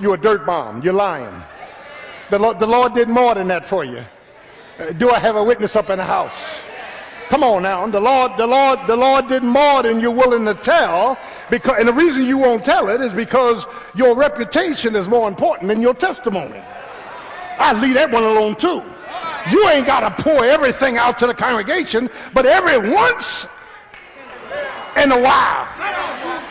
You're 0.00 0.14
a 0.14 0.20
dirt 0.20 0.44
bomb. 0.44 0.82
You're 0.82 0.92
lying. 0.92 1.42
The 2.30 2.38
Lord, 2.38 2.58
the 2.58 2.66
Lord 2.66 2.94
did 2.94 3.08
more 3.08 3.34
than 3.34 3.46
that 3.48 3.64
for 3.64 3.84
you. 3.84 4.04
Uh, 4.78 4.90
do 4.92 5.10
I 5.10 5.20
have 5.20 5.36
a 5.36 5.44
witness 5.44 5.76
up 5.76 5.88
in 5.88 5.98
the 5.98 6.04
house? 6.04 6.34
Come 7.28 7.44
on 7.44 7.62
now. 7.62 7.86
The 7.86 8.00
Lord, 8.00 8.36
the 8.36 8.46
Lord, 8.46 8.80
the 8.88 8.96
Lord 8.96 9.28
did 9.28 9.44
more 9.44 9.84
than 9.84 10.00
you're 10.00 10.10
willing 10.10 10.44
to 10.46 10.54
tell. 10.54 11.16
Because, 11.48 11.78
and 11.78 11.86
the 11.86 11.92
reason 11.92 12.24
you 12.26 12.38
won't 12.38 12.64
tell 12.64 12.88
it 12.88 13.00
is 13.00 13.12
because 13.12 13.64
your 13.94 14.16
reputation 14.16 14.96
is 14.96 15.06
more 15.06 15.28
important 15.28 15.68
than 15.68 15.80
your 15.80 15.94
testimony. 15.94 16.60
I 17.58 17.72
leave 17.80 17.94
that 17.94 18.10
one 18.10 18.24
alone 18.24 18.56
too. 18.56 18.82
You 19.50 19.68
ain't 19.70 19.86
got 19.86 20.16
to 20.16 20.22
pour 20.22 20.44
everything 20.44 20.98
out 20.98 21.18
to 21.18 21.26
the 21.26 21.34
congregation, 21.34 22.08
but 22.32 22.46
every 22.46 22.90
once 22.90 23.46
in 24.96 25.10
a 25.10 25.20
while. 25.20 25.66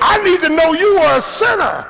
I 0.03 0.19
need 0.23 0.41
to 0.41 0.49
know 0.49 0.73
you 0.73 0.95
were 0.95 1.17
a 1.17 1.21
sinner. 1.21 1.87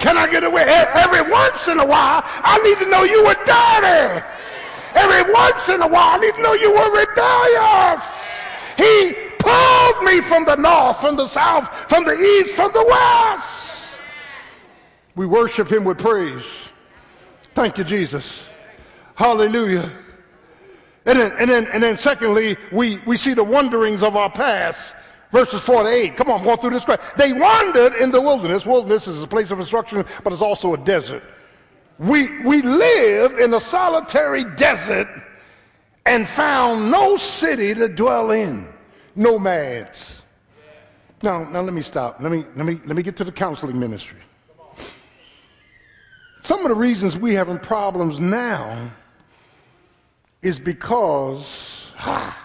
Can 0.00 0.16
I 0.16 0.30
get 0.30 0.44
away? 0.44 0.62
Every 0.62 1.22
once 1.30 1.68
in 1.68 1.78
a 1.78 1.86
while, 1.86 2.22
I 2.24 2.58
need 2.62 2.78
to 2.78 2.90
know 2.90 3.02
you 3.02 3.24
were 3.24 3.36
dirty. 3.44 4.24
Every 4.94 5.32
once 5.32 5.68
in 5.68 5.82
a 5.82 5.86
while, 5.88 6.16
I 6.16 6.18
need 6.18 6.34
to 6.34 6.42
know 6.42 6.54
you 6.54 6.72
were 6.72 6.90
rebellious. 6.98 8.44
He 8.76 9.14
pulled 9.38 10.04
me 10.04 10.20
from 10.20 10.44
the 10.44 10.56
north, 10.56 11.00
from 11.00 11.16
the 11.16 11.26
south, 11.26 11.68
from 11.88 12.04
the 12.04 12.18
east, 12.18 12.54
from 12.54 12.72
the 12.72 12.84
west. 12.84 14.00
We 15.14 15.26
worship 15.26 15.70
him 15.70 15.84
with 15.84 15.98
praise. 15.98 16.68
Thank 17.54 17.78
you, 17.78 17.84
Jesus. 17.84 18.46
Hallelujah. 19.16 19.92
And 21.08 21.18
then, 21.18 21.32
and 21.38 21.50
then, 21.50 21.66
and 21.72 21.82
then 21.82 21.96
secondly, 21.96 22.58
we, 22.70 22.98
we 22.98 23.16
see 23.16 23.32
the 23.32 23.42
wanderings 23.42 24.02
of 24.02 24.14
our 24.14 24.28
past 24.28 24.94
verses 25.32 25.62
4 25.62 25.84
to 25.84 25.88
8. 25.88 26.16
Come 26.18 26.30
on, 26.30 26.44
go 26.44 26.54
through 26.54 26.70
this. 26.70 26.84
They 27.16 27.32
wandered 27.32 27.94
in 27.94 28.10
the 28.10 28.20
wilderness. 28.20 28.66
Wilderness 28.66 29.06
is 29.06 29.22
a 29.22 29.26
place 29.26 29.50
of 29.50 29.58
instruction, 29.58 30.04
but 30.22 30.34
it's 30.34 30.42
also 30.42 30.74
a 30.74 30.76
desert. 30.76 31.22
We, 31.98 32.42
we 32.42 32.60
lived 32.60 33.38
in 33.38 33.54
a 33.54 33.60
solitary 33.60 34.44
desert 34.56 35.08
and 36.04 36.28
found 36.28 36.90
no 36.90 37.16
city 37.16 37.72
to 37.74 37.88
dwell 37.88 38.30
in. 38.30 38.68
Nomads. 39.16 40.24
Now, 41.22 41.42
now 41.48 41.62
let 41.62 41.72
me 41.72 41.82
stop. 41.82 42.20
Let 42.20 42.30
me, 42.30 42.44
let 42.54 42.66
me, 42.66 42.80
let 42.84 42.96
me 42.96 43.02
get 43.02 43.16
to 43.16 43.24
the 43.24 43.32
counseling 43.32 43.80
ministry. 43.80 44.20
Some 46.42 46.60
of 46.60 46.68
the 46.68 46.74
reasons 46.74 47.16
we 47.16 47.32
having 47.32 47.58
problems 47.58 48.20
now 48.20 48.90
is 50.42 50.60
because, 50.60 51.90
ha, 51.96 52.36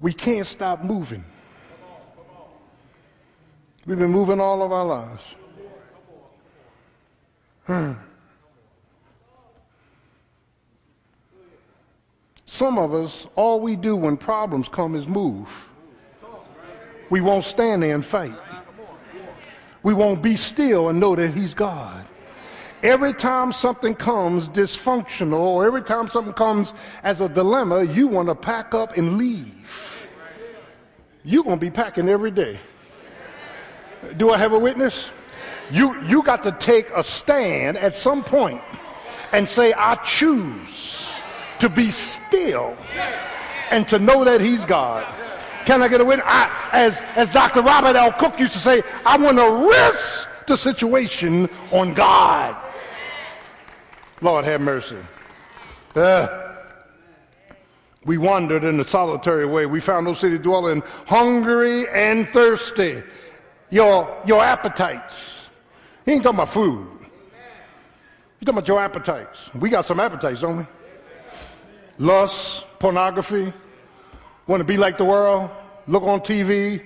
we 0.00 0.12
can't 0.12 0.46
stop 0.46 0.82
moving. 0.82 1.24
We've 3.86 3.98
been 3.98 4.10
moving 4.10 4.40
all 4.40 4.62
of 4.62 4.72
our 4.72 4.84
lives. 4.84 5.22
Hmm. 7.66 7.92
Some 12.46 12.78
of 12.78 12.94
us, 12.94 13.26
all 13.34 13.60
we 13.60 13.76
do 13.76 13.96
when 13.96 14.16
problems 14.16 14.68
come 14.68 14.94
is 14.94 15.06
move. 15.06 15.68
We 17.10 17.20
won't 17.20 17.44
stand 17.44 17.82
there 17.82 17.94
and 17.94 18.04
fight. 18.04 18.34
We 19.82 19.94
won't 19.94 20.22
be 20.22 20.36
still 20.36 20.88
and 20.88 20.98
know 20.98 21.14
that 21.14 21.32
He's 21.32 21.54
God. 21.54 22.05
Every 22.86 23.12
time 23.12 23.52
something 23.52 23.94
comes 23.94 24.48
dysfunctional, 24.48 25.40
or 25.40 25.66
every 25.66 25.82
time 25.82 26.08
something 26.08 26.34
comes 26.34 26.72
as 27.02 27.20
a 27.20 27.28
dilemma, 27.28 27.82
you 27.82 28.06
want 28.06 28.28
to 28.28 28.34
pack 28.34 28.74
up 28.74 28.96
and 28.96 29.18
leave 29.18 29.56
you're 31.26 31.42
going 31.42 31.58
to 31.58 31.60
be 31.60 31.70
packing 31.70 32.08
every 32.08 32.30
day. 32.30 32.58
Do 34.16 34.30
I 34.30 34.38
have 34.38 34.52
a 34.52 34.58
witness? 34.58 35.10
You, 35.72 36.00
you 36.06 36.22
got 36.22 36.44
to 36.44 36.52
take 36.52 36.88
a 36.90 37.02
stand 37.02 37.76
at 37.76 37.96
some 37.96 38.22
point 38.22 38.62
and 39.32 39.48
say, 39.48 39.72
I 39.72 39.96
choose 39.96 41.10
to 41.58 41.68
be 41.68 41.90
still 41.90 42.76
and 43.70 43.88
to 43.88 43.98
know 43.98 44.22
that 44.22 44.40
he's 44.40 44.64
God. 44.64 45.04
Can 45.64 45.82
I 45.82 45.88
get 45.88 46.00
a 46.00 46.04
witness? 46.04 46.28
I, 46.28 46.68
as, 46.72 47.00
as 47.16 47.28
Dr. 47.28 47.62
Robert 47.62 47.96
L. 47.96 48.12
Cook 48.12 48.38
used 48.38 48.52
to 48.52 48.60
say, 48.60 48.84
I 49.04 49.16
want 49.16 49.38
to 49.38 49.68
risk 49.68 50.46
the 50.46 50.56
situation 50.56 51.48
on 51.72 51.92
God. 51.92 52.56
Lord 54.26 54.44
have 54.44 54.60
mercy. 54.60 54.98
Uh, 55.94 56.56
we 58.04 58.18
wandered 58.18 58.64
in 58.64 58.80
a 58.80 58.84
solitary 58.84 59.46
way. 59.46 59.66
We 59.66 59.78
found 59.78 60.04
no 60.04 60.14
city 60.14 60.36
to 60.36 60.42
dwell 60.42 60.66
in, 60.66 60.82
hungry 61.06 61.88
and 61.90 62.28
thirsty. 62.28 63.04
Your, 63.70 64.20
your 64.26 64.42
appetites. 64.42 65.42
He 66.04 66.10
ain't 66.10 66.24
talking 66.24 66.38
about 66.38 66.48
food. 66.48 66.88
He's 67.00 68.46
talking 68.46 68.58
about 68.58 68.66
your 68.66 68.80
appetites. 68.80 69.48
We 69.54 69.70
got 69.70 69.84
some 69.84 70.00
appetites, 70.00 70.40
don't 70.40 70.58
we? 70.58 70.66
Lust, 71.98 72.64
pornography, 72.80 73.52
Want 74.48 74.60
to 74.60 74.64
be 74.64 74.76
like 74.76 74.96
the 74.96 75.04
world? 75.04 75.50
Look 75.86 76.04
on 76.04 76.20
TV? 76.20 76.82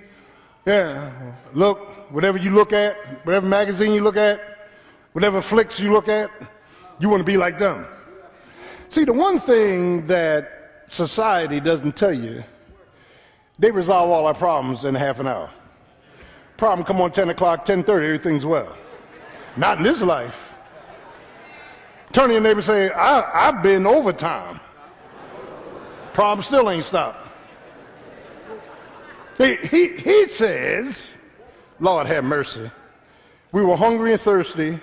Yeah. 0.66 1.10
Look, 1.52 1.78
whatever 2.10 2.38
you 2.38 2.50
look 2.50 2.72
at, 2.72 2.96
whatever 3.26 3.46
magazine 3.46 3.92
you 3.92 4.00
look 4.02 4.16
at, 4.16 4.40
whatever 5.12 5.42
flicks 5.42 5.78
you 5.78 5.92
look 5.92 6.08
at, 6.08 6.30
you 7.00 7.08
want 7.08 7.20
to 7.20 7.24
be 7.24 7.36
like 7.36 7.58
them. 7.58 7.86
See, 8.88 9.04
the 9.04 9.12
one 9.12 9.40
thing 9.40 10.06
that 10.06 10.84
society 10.86 11.60
doesn't 11.60 11.96
tell 11.96 12.12
you, 12.12 12.44
they 13.58 13.70
resolve 13.70 14.10
all 14.10 14.26
our 14.26 14.34
problems 14.34 14.84
in 14.84 14.94
half 14.94 15.18
an 15.20 15.26
hour. 15.26 15.50
Problem 16.56 16.84
come 16.84 17.00
on 17.00 17.10
10 17.10 17.30
o'clock, 17.30 17.64
10.30, 17.64 17.88
everything's 17.88 18.44
well. 18.44 18.76
Not 19.56 19.78
in 19.78 19.84
this 19.84 20.02
life. 20.02 20.52
Turn 22.12 22.28
to 22.28 22.34
your 22.34 22.42
neighbor 22.42 22.58
and 22.58 22.66
say, 22.66 22.90
I, 22.90 23.48
I've 23.48 23.62
been 23.62 23.86
overtime. 23.86 24.60
Problem 26.12 26.44
still 26.44 26.68
ain't 26.70 26.84
stopped. 26.84 27.28
He, 29.38 29.54
he, 29.56 29.96
he 29.96 30.26
says, 30.26 31.08
Lord 31.78 32.06
have 32.08 32.24
mercy. 32.24 32.70
We 33.52 33.62
were 33.62 33.76
hungry 33.76 34.12
and 34.12 34.20
thirsty, 34.20 34.78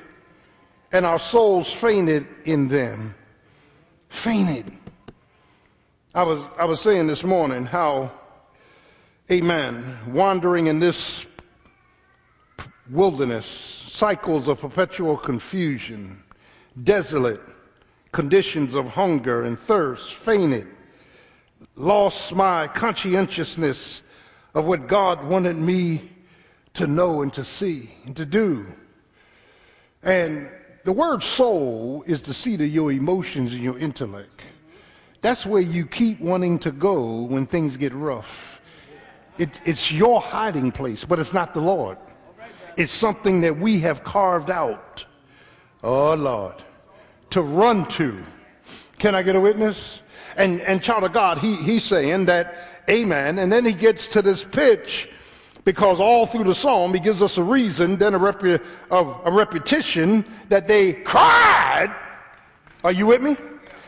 and 0.98 1.06
our 1.06 1.20
souls 1.20 1.72
fainted 1.72 2.26
in 2.46 2.68
them. 2.68 3.14
Fainted. 4.10 4.66
I 6.16 6.24
was, 6.24 6.42
I 6.58 6.66
was 6.66 6.82
saying 6.82 7.06
this 7.06 7.24
morning 7.24 7.68
how, 7.68 8.12
amen, 9.30 10.00
wandering 10.08 10.66
in 10.66 10.80
this 10.80 11.28
wilderness, 12.90 13.46
cycles 13.46 14.48
of 14.48 14.60
perpetual 14.60 15.18
confusion, 15.18 16.24
desolate 16.84 17.42
conditions 18.12 18.74
of 18.74 18.88
hunger 18.88 19.44
and 19.44 19.60
thirst, 19.60 20.16
fainted, 20.16 20.68
lost 21.76 22.34
my 22.34 22.68
conscientiousness 22.70 24.02
of 24.56 24.66
what 24.66 24.88
God 24.88 25.24
wanted 25.24 25.58
me 25.58 26.10
to 26.74 26.88
know 26.88 27.22
and 27.22 27.32
to 27.34 27.44
see 27.44 27.92
and 28.04 28.16
to 28.18 28.26
do. 28.26 28.66
And 30.02 30.50
the 30.88 30.94
word 30.94 31.22
soul 31.22 32.02
is 32.08 32.22
the 32.22 32.34
seat 32.34 32.62
of 32.62 32.68
your 32.70 32.94
emotions 32.94 33.54
and 33.54 33.62
your 33.62 33.78
intellect. 33.78 34.42
That's 35.20 35.46
where 35.46 35.62
you 35.62 35.86
keep 35.86 36.22
wanting 36.22 36.60
to 36.60 36.72
go 36.72 37.24
when 37.24 37.46
things 37.46 37.76
get 37.76 37.92
rough. 37.92 38.62
It, 39.38 39.60
it's 39.66 39.92
your 39.92 40.22
hiding 40.22 40.72
place, 40.72 41.04
but 41.04 41.20
it's 41.20 41.34
not 41.34 41.54
the 41.54 41.60
Lord. 41.60 41.98
It's 42.78 42.94
something 42.94 43.42
that 43.42 43.58
we 43.60 43.82
have 43.82 44.06
carved 44.06 44.50
out, 44.50 45.06
oh 45.84 46.14
Lord, 46.14 46.56
to 47.32 47.42
run 47.42 47.86
to. 47.88 48.24
Can 48.98 49.14
I 49.14 49.24
get 49.24 49.36
a 49.36 49.42
witness? 49.42 50.02
And, 50.38 50.62
and 50.62 50.82
child 50.82 51.04
of 51.04 51.12
God, 51.12 51.38
he, 51.40 51.58
he's 51.58 51.84
saying 51.84 52.28
that 52.28 52.56
Amen. 52.90 53.40
And 53.40 53.52
then 53.52 53.66
he 53.66 53.74
gets 53.74 54.08
to 54.08 54.22
this 54.22 54.42
pitch 54.42 55.10
because 55.68 56.00
all 56.00 56.26
through 56.26 56.46
the 56.46 56.56
psalm 56.56 56.94
he 56.94 57.00
gives 57.02 57.22
us 57.22 57.38
a 57.38 57.44
reason, 57.44 57.98
then 57.98 58.14
a, 58.14 58.20
repu- 58.20 58.64
a 58.90 59.30
repetition 59.30 60.24
that 60.48 60.66
they 60.66 60.94
cried. 60.94 61.94
Are 62.86 62.94
you 62.94 63.06
with 63.06 63.22
me? 63.22 63.36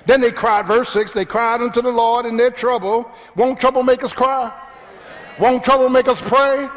Then 0.06 0.20
they 0.20 0.34
cried, 0.34 0.68
verse 0.68 0.89
6, 0.89 1.13
they 1.13 1.24
cried 1.24 1.62
unto 1.62 1.82
the 1.82 1.89
Lord 1.89 2.26
in 2.26 2.36
their 2.36 2.52
trouble. 2.52 3.10
Won't 3.38 3.62
trouble 3.62 3.82
make 3.82 4.04
us 4.04 4.12
cry? 4.12 4.52
Won't 5.39 5.63
trouble 5.63 5.88
make 5.88 6.10
us 6.10 6.20
pray? 6.20 6.68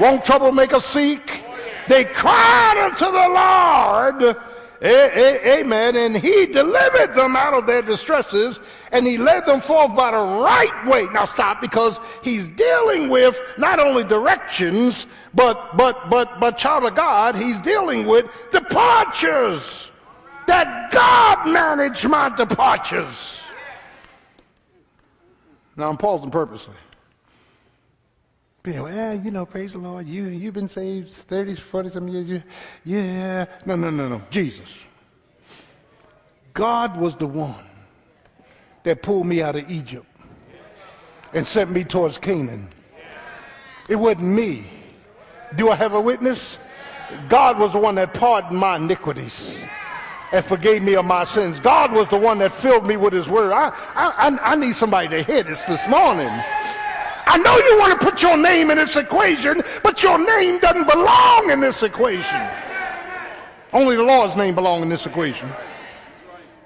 Won't 0.00 0.24
trouble 0.24 0.50
make 0.50 0.72
us 0.72 0.86
seek? 0.86 1.44
They 1.86 2.06
cried 2.06 2.78
unto 2.78 3.04
the 3.04 4.32
Lord 4.32 4.36
Amen. 4.82 5.96
And 5.96 6.16
he 6.16 6.46
delivered 6.46 7.14
them 7.14 7.34
out 7.34 7.54
of 7.54 7.66
their 7.66 7.82
distresses 7.82 8.60
and 8.92 9.06
he 9.06 9.18
led 9.18 9.44
them 9.44 9.60
forth 9.60 9.94
by 9.96 10.12
the 10.12 10.18
right 10.18 10.86
way. 10.86 11.06
Now 11.12 11.24
stop 11.24 11.60
because 11.60 11.98
he's 12.22 12.46
dealing 12.48 13.08
with 13.08 13.40
not 13.58 13.80
only 13.80 14.04
directions, 14.04 15.06
but, 15.34 15.76
but, 15.76 16.08
but, 16.08 16.38
but 16.38 16.56
child 16.56 16.84
of 16.84 16.94
God, 16.94 17.34
he's 17.34 17.58
dealing 17.58 18.06
with 18.06 18.26
departures. 18.52 19.90
That 20.46 20.90
God 20.90 21.46
manage 21.46 22.06
my 22.06 22.30
departures. 22.30 23.40
Now 25.76 25.90
I'm 25.90 25.98
pausing 25.98 26.30
purposely. 26.30 26.74
Yeah, 28.74 29.12
you 29.12 29.30
know, 29.30 29.46
praise 29.46 29.72
the 29.72 29.78
Lord. 29.78 30.06
You, 30.06 30.24
you've 30.24 30.54
been 30.54 30.68
saved 30.68 31.12
30, 31.12 31.54
40 31.54 31.88
some 31.88 32.08
years. 32.08 32.26
You, 32.26 32.42
yeah. 32.84 33.46
No, 33.64 33.76
no, 33.76 33.90
no, 33.90 34.08
no. 34.08 34.22
Jesus. 34.30 34.78
God 36.54 36.96
was 36.96 37.16
the 37.16 37.26
one 37.26 37.64
that 38.82 39.02
pulled 39.02 39.26
me 39.26 39.42
out 39.42 39.56
of 39.56 39.70
Egypt 39.70 40.06
and 41.32 41.46
sent 41.46 41.70
me 41.70 41.84
towards 41.84 42.18
Canaan. 42.18 42.68
It 43.88 43.96
wasn't 43.96 44.24
me. 44.24 44.64
Do 45.56 45.70
I 45.70 45.76
have 45.76 45.94
a 45.94 46.00
witness? 46.00 46.58
God 47.28 47.58
was 47.58 47.72
the 47.72 47.78
one 47.78 47.94
that 47.94 48.12
pardoned 48.12 48.58
my 48.58 48.76
iniquities 48.76 49.58
and 50.32 50.44
forgave 50.44 50.82
me 50.82 50.94
of 50.94 51.04
my 51.04 51.24
sins. 51.24 51.58
God 51.58 51.92
was 51.92 52.08
the 52.08 52.18
one 52.18 52.38
that 52.38 52.54
filled 52.54 52.86
me 52.86 52.96
with 52.96 53.12
his 53.12 53.28
word. 53.28 53.52
I, 53.52 53.68
I, 53.94 54.38
I 54.42 54.56
need 54.56 54.74
somebody 54.74 55.08
to 55.08 55.22
hear 55.22 55.42
this 55.42 55.64
this 55.64 55.86
morning. 55.88 56.30
I 57.30 57.36
know 57.36 57.56
you 57.58 57.78
want 57.78 58.00
to 58.00 58.04
put 58.04 58.22
your 58.22 58.38
name 58.38 58.70
in 58.70 58.78
this 58.78 58.96
equation, 58.96 59.62
but 59.82 60.02
your 60.02 60.18
name 60.18 60.58
doesn't 60.60 60.88
belong 60.88 61.50
in 61.50 61.60
this 61.60 61.82
equation. 61.82 62.48
Only 63.72 63.96
the 63.96 64.02
Lord's 64.02 64.34
name 64.34 64.54
belongs 64.54 64.82
in 64.82 64.88
this 64.88 65.04
equation. 65.04 65.50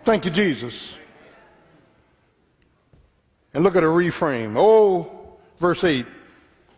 Thank 0.05 0.25
you, 0.25 0.31
Jesus. 0.31 0.95
And 3.55 3.65
look 3.65 3.75
at 3.75 3.83
a 3.83 3.89
refrain. 3.89 4.55
Oh, 4.57 5.37
verse 5.59 5.83
8 5.85 6.07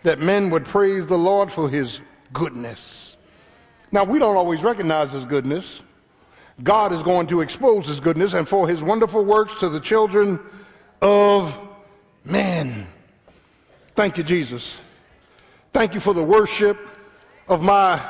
that 0.03 0.21
men 0.21 0.51
would 0.51 0.65
praise 0.65 1.07
the 1.07 1.19
Lord 1.19 1.51
for 1.51 1.69
his 1.69 2.01
goodness. 2.33 3.17
Now, 3.91 4.05
we 4.05 4.19
don't 4.19 4.37
always 4.37 4.63
recognize 4.63 5.13
his 5.13 5.25
goodness. 5.25 5.83
God 6.63 6.93
is 6.93 7.03
going 7.03 7.27
to 7.29 7.41
expose 7.41 7.87
his 7.87 8.01
goodness 8.01 8.35
and 8.35 8.49
for 8.49 8.69
his 8.69 8.83
wonderful 8.83 9.25
works 9.25 9.57
to 9.61 9.69
the 9.69 9.81
children 9.81 10.39
of 11.01 11.59
men. 12.25 12.87
Thank 13.95 14.19
you, 14.19 14.25
Jesus. 14.25 14.77
Thank 15.73 15.95
you 15.95 16.01
for 16.01 16.15
the 16.15 16.23
worship 16.23 16.79
of 17.49 17.63
my 17.63 18.01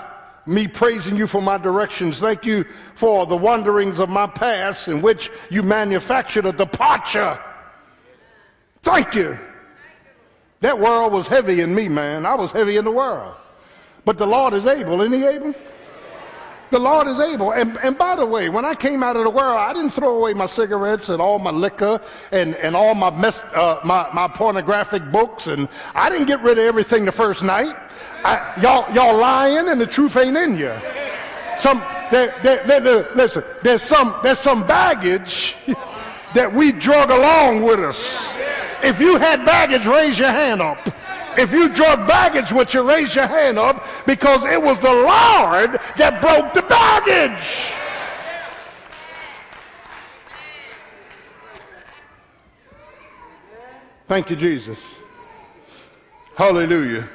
me 0.47 0.69
praising 0.69 1.17
you 1.17 1.27
for 1.27 1.41
my 1.41 1.57
directions. 1.57 2.19
Thank 2.19 2.45
you 2.45 2.67
for 2.95 3.25
the 3.27 3.37
wanderings 3.37 3.99
of 3.99 4.11
my 4.11 4.27
past 4.27 4.89
in 4.89 5.01
which 5.01 5.31
you 5.51 5.63
manufactured 5.63 6.45
a 6.45 6.53
departure. 6.53 7.41
Thank 8.83 9.15
you. 9.15 9.39
That 10.61 10.79
world 10.79 11.13
was 11.13 11.27
heavy 11.27 11.61
in 11.61 11.75
me, 11.75 11.89
man. 11.89 12.27
I 12.27 12.35
was 12.35 12.53
heavy 12.53 12.77
in 12.77 12.85
the 12.85 12.91
world. 12.91 13.35
But 14.05 14.19
the 14.19 14.27
Lord 14.27 14.53
is 14.53 14.67
able. 14.67 15.01
Isn't 15.01 15.19
he 15.19 15.27
able? 15.27 15.55
The 16.75 16.81
Lord 16.81 17.07
is 17.07 17.21
able. 17.21 17.53
And, 17.53 17.79
and 17.85 17.97
by 17.97 18.17
the 18.17 18.27
way, 18.27 18.49
when 18.49 18.65
I 18.65 18.75
came 18.75 19.05
out 19.05 19.15
of 19.15 19.23
the 19.23 19.31
world, 19.31 19.57
I 19.57 19.73
didn't 19.73 19.91
throw 19.91 20.17
away 20.17 20.35
my 20.35 20.47
cigarettes 20.47 21.09
and 21.09 21.23
all 21.23 21.39
my 21.39 21.53
liquor 21.53 22.01
and, 22.33 22.57
and 22.57 22.75
all 22.75 22.97
my, 22.97 23.11
mess, 23.11 23.45
uh, 23.55 23.79
my, 23.85 24.11
my 24.13 24.27
pornographic 24.27 25.13
books. 25.13 25.47
And 25.47 25.69
I 25.95 26.11
didn't 26.11 26.27
get 26.27 26.43
rid 26.43 26.59
of 26.59 26.65
everything 26.65 27.05
the 27.05 27.13
first 27.13 27.45
night. 27.45 27.77
I, 28.25 28.61
y'all, 28.61 28.93
y'all 28.93 29.17
lying 29.17 29.69
and 29.69 29.81
the 29.81 29.87
truth 29.87 30.17
ain't 30.17 30.37
in 30.37 30.59
you. 30.59 30.75
Some, 31.61 31.79
there, 32.11 32.35
there, 32.43 33.09
listen, 33.15 33.45
there's 33.63 33.83
some, 33.83 34.13
there's 34.25 34.41
some 34.41 34.67
baggage 34.67 35.55
that 36.35 36.53
we 36.53 36.73
drug 36.73 37.13
along 37.13 37.63
with 37.63 37.79
us. 37.79 38.37
If 38.83 38.99
you 38.99 39.17
had 39.17 39.45
baggage, 39.45 39.87
raise 39.87 40.19
your 40.19 40.33
hand 40.33 40.61
up. 40.61 40.89
If 41.39 41.53
you 41.53 41.69
drug 41.69 42.07
baggage 42.07 42.53
with 42.53 42.75
you, 42.75 42.89
raise 42.89 43.15
your 43.15 43.27
hand 43.27 43.59
up 43.59 43.85
because 44.07 44.45
it 44.45 44.61
was 44.61 44.79
the 44.81 44.93
Lord 44.93 45.81
that 45.97 46.21
broke 46.21 46.53
the 46.53 46.63
baggage. 46.63 47.75
Thank 54.07 54.31
you, 54.31 54.37
Jesus. 54.37 54.79
Hallelujah. 56.37 57.09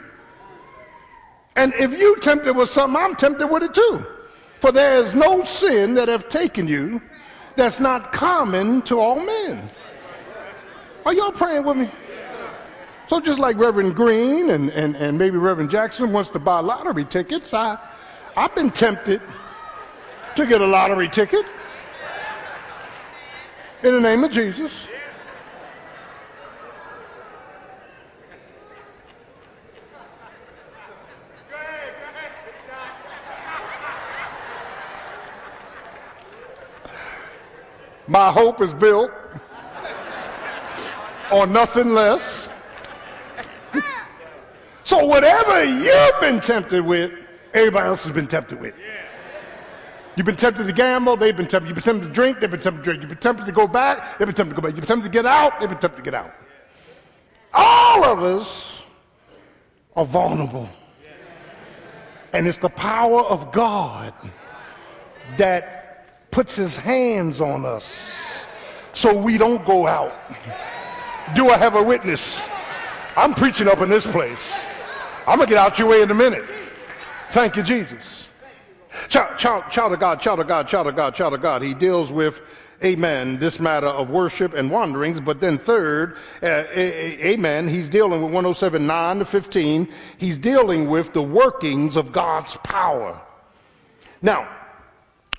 And 1.55 1.73
if 1.75 1.99
you 1.99 2.15
tempted 2.17 2.55
with 2.55 2.69
something, 2.69 2.99
I'm 2.99 3.15
tempted 3.15 3.47
with 3.47 3.63
it 3.63 3.73
too. 3.73 4.05
For 4.61 4.71
there 4.71 5.01
is 5.01 5.13
no 5.13 5.43
sin 5.43 5.93
that 5.95 6.07
have 6.07 6.29
taken 6.29 6.67
you 6.67 7.01
that's 7.55 7.79
not 7.79 8.11
common 8.11 8.81
to 8.83 8.99
all 8.99 9.19
men. 9.19 9.69
Are 11.05 11.13
y'all 11.13 11.31
praying 11.31 11.63
with 11.63 11.77
me? 11.77 11.89
So 13.09 13.19
just 13.19 13.39
like 13.39 13.57
Reverend 13.57 13.95
Green 13.95 14.51
and, 14.51 14.69
and, 14.69 14.95
and 14.95 15.17
maybe 15.17 15.35
Reverend 15.35 15.71
Jackson 15.71 16.13
wants 16.13 16.29
to 16.29 16.37
buy 16.37 16.59
lottery 16.59 17.05
tickets, 17.05 17.55
I, 17.55 17.75
I've 18.37 18.53
been 18.53 18.69
tempted 18.69 19.19
to 20.35 20.45
get 20.45 20.61
a 20.61 20.67
lottery 20.67 21.09
ticket 21.09 21.43
in 23.81 23.93
the 23.95 23.99
name 23.99 24.23
of 24.23 24.29
Jesus. 24.29 24.71
My 38.05 38.31
hope 38.31 38.61
is 38.61 38.75
built 38.75 39.09
on 41.31 41.51
nothing 41.51 41.95
less 41.95 42.38
whatever 45.05 45.63
you've 45.63 46.19
been 46.21 46.39
tempted 46.39 46.85
with, 46.85 47.11
everybody 47.53 47.87
else 47.87 48.03
has 48.05 48.13
been 48.13 48.27
tempted 48.27 48.59
with. 48.59 48.73
You've 50.15 50.25
been 50.25 50.35
tempted 50.35 50.67
to 50.67 50.73
gamble, 50.73 51.15
they've 51.15 51.35
been 51.35 51.47
tempted. 51.47 51.67
You've 51.67 51.75
been 51.75 51.83
tempted 51.83 52.07
to 52.07 52.13
drink, 52.13 52.39
they've 52.39 52.51
been 52.51 52.59
tempted 52.59 52.79
to 52.79 52.83
drink. 52.83 53.01
You've 53.01 53.09
been 53.09 53.19
tempted 53.19 53.45
to 53.45 53.51
go 53.51 53.67
back, 53.67 54.17
they've 54.17 54.27
been 54.27 54.35
tempted 54.35 54.55
to 54.55 54.61
go 54.61 54.67
back. 54.67 54.75
You've 54.75 54.81
been 54.81 54.87
tempted 54.87 55.07
to 55.07 55.13
get 55.13 55.25
out, 55.25 55.59
they've 55.59 55.69
been 55.69 55.79
tempted 55.79 55.97
to 55.97 56.03
get 56.03 56.13
out. 56.13 56.33
All 57.53 58.03
of 58.03 58.23
us 58.23 58.83
are 59.95 60.05
vulnerable. 60.05 60.69
And 62.33 62.47
it's 62.47 62.57
the 62.57 62.69
power 62.69 63.21
of 63.21 63.51
God 63.51 64.13
that 65.37 66.31
puts 66.31 66.55
his 66.55 66.75
hands 66.75 67.41
on 67.41 67.65
us 67.65 68.45
so 68.93 69.17
we 69.17 69.37
don't 69.37 69.65
go 69.65 69.87
out. 69.87 70.13
Do 71.35 71.49
I 71.49 71.57
have 71.57 71.75
a 71.75 71.83
witness? 71.83 72.41
I'm 73.15 73.33
preaching 73.33 73.67
up 73.67 73.81
in 73.81 73.89
this 73.89 74.05
place. 74.05 74.53
I'm 75.29 75.37
going 75.37 75.47
to 75.47 75.53
get 75.53 75.59
out 75.59 75.77
your 75.77 75.87
way 75.87 76.01
in 76.01 76.09
a 76.09 76.15
minute. 76.15 76.43
Thank 77.29 77.55
you, 77.55 77.61
Jesus. 77.61 78.25
Child, 79.09 79.37
child, 79.37 79.63
child 79.69 79.93
of 79.93 79.99
God, 79.99 80.19
child 80.19 80.39
of 80.39 80.47
God, 80.47 80.67
child 80.67 80.87
of 80.87 80.95
God, 80.95 81.13
child 81.13 81.35
of 81.35 81.41
God. 81.43 81.61
He 81.61 81.75
deals 81.75 82.11
with 82.11 82.41
amen, 82.83 83.37
this 83.37 83.59
matter 83.59 83.85
of 83.85 84.09
worship 84.09 84.55
and 84.55 84.71
wanderings. 84.71 85.19
But 85.19 85.39
then 85.39 85.59
third, 85.59 86.17
uh, 86.41 86.63
amen, 86.73 87.67
he's 87.67 87.87
dealing 87.87 88.23
with 88.23 88.33
107, 88.33 88.87
9 88.87 89.19
to 89.19 89.25
15. 89.25 89.87
He's 90.17 90.39
dealing 90.39 90.89
with 90.89 91.13
the 91.13 91.21
workings 91.21 91.95
of 91.95 92.11
God's 92.11 92.57
power. 92.63 93.21
Now, 94.23 94.49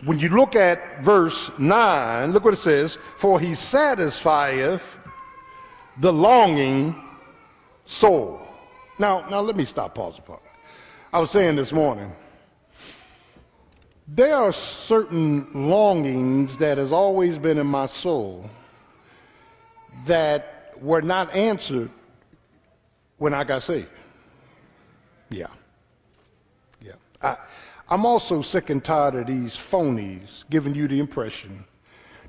when 0.04 0.20
you 0.20 0.28
look 0.28 0.54
at 0.54 1.02
verse 1.02 1.50
9, 1.58 2.30
look 2.30 2.44
what 2.44 2.54
it 2.54 2.58
says, 2.58 2.94
for 3.16 3.40
he 3.40 3.56
satisfieth 3.56 5.00
the 5.98 6.12
longing 6.12 6.94
soul. 7.86 8.39
Now, 9.00 9.26
now 9.30 9.40
let 9.40 9.56
me 9.56 9.64
stop, 9.64 9.94
pause 9.94 10.18
a 10.18 10.20
part. 10.20 10.42
I 11.10 11.20
was 11.20 11.30
saying 11.30 11.56
this 11.56 11.72
morning, 11.72 12.12
there 14.06 14.36
are 14.36 14.52
certain 14.52 15.48
longings 15.54 16.58
that 16.58 16.76
has 16.76 16.92
always 16.92 17.38
been 17.38 17.56
in 17.56 17.66
my 17.66 17.86
soul 17.86 18.50
that 20.04 20.74
were 20.82 21.00
not 21.00 21.34
answered 21.34 21.90
when 23.16 23.32
I 23.32 23.42
got 23.44 23.62
saved. 23.62 23.88
Yeah. 25.30 25.46
Yeah. 26.82 26.92
I, 27.22 27.38
I'm 27.88 28.04
also 28.04 28.42
sick 28.42 28.68
and 28.68 28.84
tired 28.84 29.14
of 29.14 29.26
these 29.26 29.56
phonies 29.56 30.44
giving 30.50 30.74
you 30.74 30.86
the 30.86 30.98
impression 30.98 31.64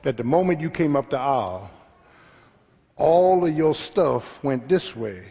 that 0.04 0.16
the 0.16 0.24
moment 0.24 0.62
you 0.62 0.70
came 0.70 0.96
up 0.96 1.10
the 1.10 1.20
aisle, 1.20 1.70
all 2.96 3.46
of 3.46 3.58
your 3.58 3.76
stuff 3.76 4.42
went 4.42 4.70
this 4.70 4.96
way, 4.96 5.26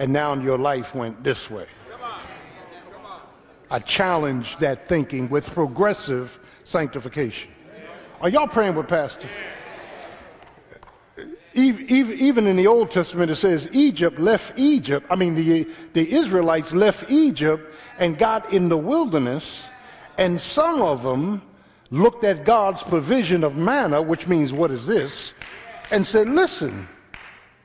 and 0.00 0.14
now 0.14 0.32
your 0.34 0.56
life 0.56 0.94
went 0.94 1.22
this 1.22 1.50
way. 1.50 1.66
I 3.70 3.78
challenge 3.80 4.56
that 4.56 4.88
thinking 4.88 5.28
with 5.28 5.48
progressive 5.50 6.40
sanctification. 6.64 7.50
Are 8.22 8.30
y'all 8.30 8.48
praying 8.48 8.76
with 8.76 8.88
Pastor? 8.88 9.28
Even 11.52 12.46
in 12.46 12.56
the 12.56 12.66
Old 12.66 12.90
Testament, 12.90 13.30
it 13.30 13.34
says 13.34 13.68
Egypt 13.72 14.18
left 14.18 14.58
Egypt. 14.58 15.06
I 15.10 15.16
mean, 15.16 15.34
the, 15.34 15.68
the 15.92 16.10
Israelites 16.10 16.72
left 16.72 17.10
Egypt 17.10 17.74
and 17.98 18.16
got 18.16 18.54
in 18.54 18.70
the 18.70 18.78
wilderness, 18.78 19.64
and 20.16 20.40
some 20.40 20.80
of 20.80 21.02
them 21.02 21.42
looked 21.90 22.24
at 22.24 22.46
God's 22.46 22.82
provision 22.82 23.44
of 23.44 23.54
manna, 23.54 24.00
which 24.00 24.26
means, 24.26 24.50
what 24.50 24.70
is 24.70 24.86
this? 24.86 25.34
And 25.90 26.06
said, 26.06 26.26
listen, 26.26 26.88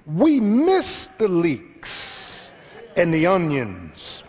we 0.06 0.42
missed 0.42 1.18
the 1.18 1.30
leeks 1.30 2.15
and 2.96 3.14
the 3.14 3.28
onions 3.28 4.24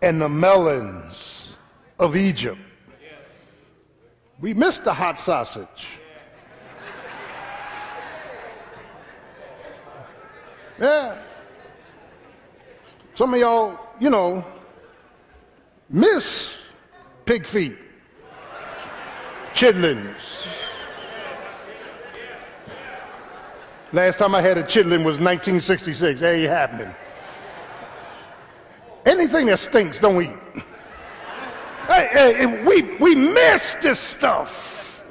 and 0.00 0.20
the 0.20 0.28
melons 0.28 1.56
of 1.98 2.16
Egypt. 2.16 2.60
We 4.40 4.54
missed 4.54 4.84
the 4.84 4.92
hot 4.92 5.18
sausage. 5.18 6.00
Yeah. 10.80 11.16
Some 13.14 13.34
of 13.34 13.40
y'all, 13.40 13.78
you 14.00 14.10
know, 14.10 14.44
miss 15.88 16.54
pig 17.24 17.46
feet, 17.46 17.76
chitlins. 19.54 20.46
Last 23.92 24.18
time 24.18 24.34
I 24.34 24.40
had 24.40 24.58
a 24.58 24.64
chitlin 24.64 25.04
was 25.04 25.20
1966. 25.20 26.20
That 26.20 26.34
ain't 26.34 26.48
happening. 26.48 26.92
Anything 29.04 29.46
that 29.46 29.58
stinks, 29.58 29.98
don't 29.98 30.22
eat. 30.22 30.64
Hey, 31.86 32.08
hey, 32.12 32.64
we, 32.64 32.82
we 32.98 33.14
miss 33.14 33.74
this 33.74 33.98
stuff. 33.98 35.04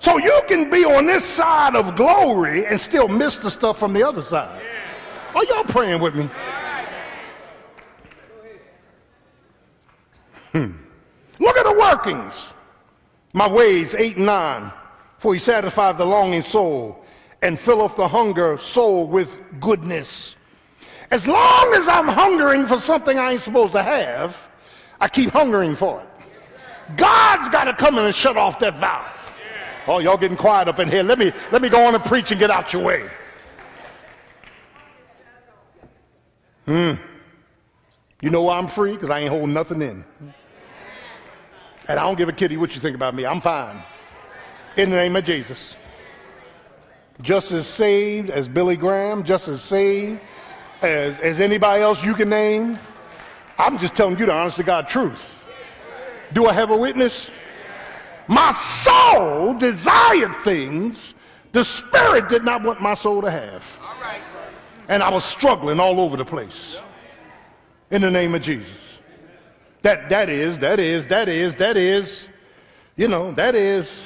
So 0.00 0.18
you 0.18 0.42
can 0.48 0.68
be 0.68 0.84
on 0.84 1.06
this 1.06 1.24
side 1.24 1.76
of 1.76 1.94
glory 1.94 2.66
and 2.66 2.78
still 2.80 3.08
miss 3.08 3.38
the 3.38 3.50
stuff 3.50 3.78
from 3.78 3.92
the 3.92 4.02
other 4.02 4.20
side. 4.20 4.60
Are 5.34 5.44
y'all 5.44 5.64
praying 5.64 6.00
with 6.00 6.14
me? 6.14 6.28
Hmm. 10.52 10.72
Look 11.38 11.56
at 11.56 11.64
the 11.64 11.78
workings. 11.78 12.52
My 13.32 13.48
ways, 13.48 13.94
eight 13.94 14.16
and 14.16 14.26
nine. 14.26 14.72
For 15.18 15.32
he 15.32 15.40
satisfied 15.40 15.96
the 15.96 16.04
longing 16.04 16.42
soul 16.42 17.04
and 17.40 17.58
filleth 17.58 17.96
the 17.96 18.06
hunger 18.06 18.58
soul 18.58 19.06
with 19.06 19.38
goodness. 19.58 20.36
As 21.10 21.26
long 21.26 21.74
as 21.74 21.88
I'm 21.88 22.08
hungering 22.08 22.66
for 22.66 22.78
something 22.78 23.18
I 23.18 23.32
ain't 23.32 23.42
supposed 23.42 23.72
to 23.72 23.82
have, 23.82 24.48
I 25.00 25.08
keep 25.08 25.30
hungering 25.30 25.76
for 25.76 26.00
it. 26.00 26.08
God's 26.96 27.48
got 27.48 27.64
to 27.64 27.74
come 27.74 27.98
in 27.98 28.04
and 28.04 28.14
shut 28.14 28.36
off 28.36 28.58
that 28.60 28.78
valve. 28.78 29.06
Oh, 29.86 29.98
y'all 29.98 30.16
getting 30.16 30.36
quiet 30.36 30.68
up 30.68 30.78
in 30.78 30.88
here. 30.88 31.02
Let 31.02 31.18
me, 31.18 31.32
let 31.52 31.60
me 31.60 31.68
go 31.68 31.86
on 31.86 31.94
and 31.94 32.02
preach 32.04 32.30
and 32.30 32.40
get 32.40 32.50
out 32.50 32.72
your 32.72 32.82
way. 32.82 33.08
Hmm. 36.66 36.92
You 38.22 38.30
know 38.30 38.42
why 38.42 38.56
I'm 38.56 38.68
free? 38.68 38.92
Because 38.92 39.10
I 39.10 39.20
ain't 39.20 39.30
holding 39.30 39.52
nothing 39.52 39.82
in. 39.82 40.04
And 41.88 41.98
I 41.98 42.02
don't 42.02 42.16
give 42.16 42.30
a 42.30 42.32
kitty 42.32 42.56
what 42.56 42.74
you 42.74 42.80
think 42.80 42.96
about 42.96 43.14
me. 43.14 43.26
I'm 43.26 43.42
fine. 43.42 43.82
In 44.76 44.88
the 44.88 44.96
name 44.96 45.14
of 45.16 45.24
Jesus. 45.24 45.76
Just 47.20 47.52
as 47.52 47.66
saved 47.66 48.30
as 48.30 48.48
Billy 48.48 48.76
Graham, 48.76 49.24
just 49.24 49.46
as 49.48 49.62
saved 49.62 50.20
as, 50.82 51.18
as 51.20 51.40
anybody 51.40 51.82
else 51.82 52.04
you 52.04 52.14
can 52.14 52.28
name. 52.28 52.78
I'm 53.58 53.78
just 53.78 53.94
telling 53.94 54.18
you 54.18 54.26
the 54.26 54.32
honest 54.32 54.56
to 54.56 54.62
God 54.62 54.88
truth. 54.88 55.44
Do 56.32 56.46
I 56.46 56.52
have 56.52 56.70
a 56.70 56.76
witness? 56.76 57.30
My 58.26 58.52
soul 58.52 59.54
desired 59.54 60.34
things 60.36 61.14
the 61.54 61.64
spirit 61.64 62.28
did 62.28 62.44
not 62.44 62.64
want 62.64 62.82
my 62.82 62.94
soul 62.94 63.22
to 63.22 63.30
have. 63.30 63.64
And 64.88 65.02
I 65.02 65.08
was 65.08 65.24
struggling 65.24 65.78
all 65.78 66.00
over 66.00 66.16
the 66.16 66.24
place. 66.24 66.78
In 67.90 68.02
the 68.02 68.10
name 68.10 68.34
of 68.34 68.42
Jesus. 68.42 68.72
That 69.82 70.08
that 70.08 70.28
is, 70.28 70.58
that 70.58 70.80
is, 70.80 71.06
that 71.06 71.28
is, 71.28 71.54
that 71.56 71.76
is, 71.76 72.26
you 72.96 73.06
know, 73.06 73.30
that 73.32 73.54
is. 73.54 74.02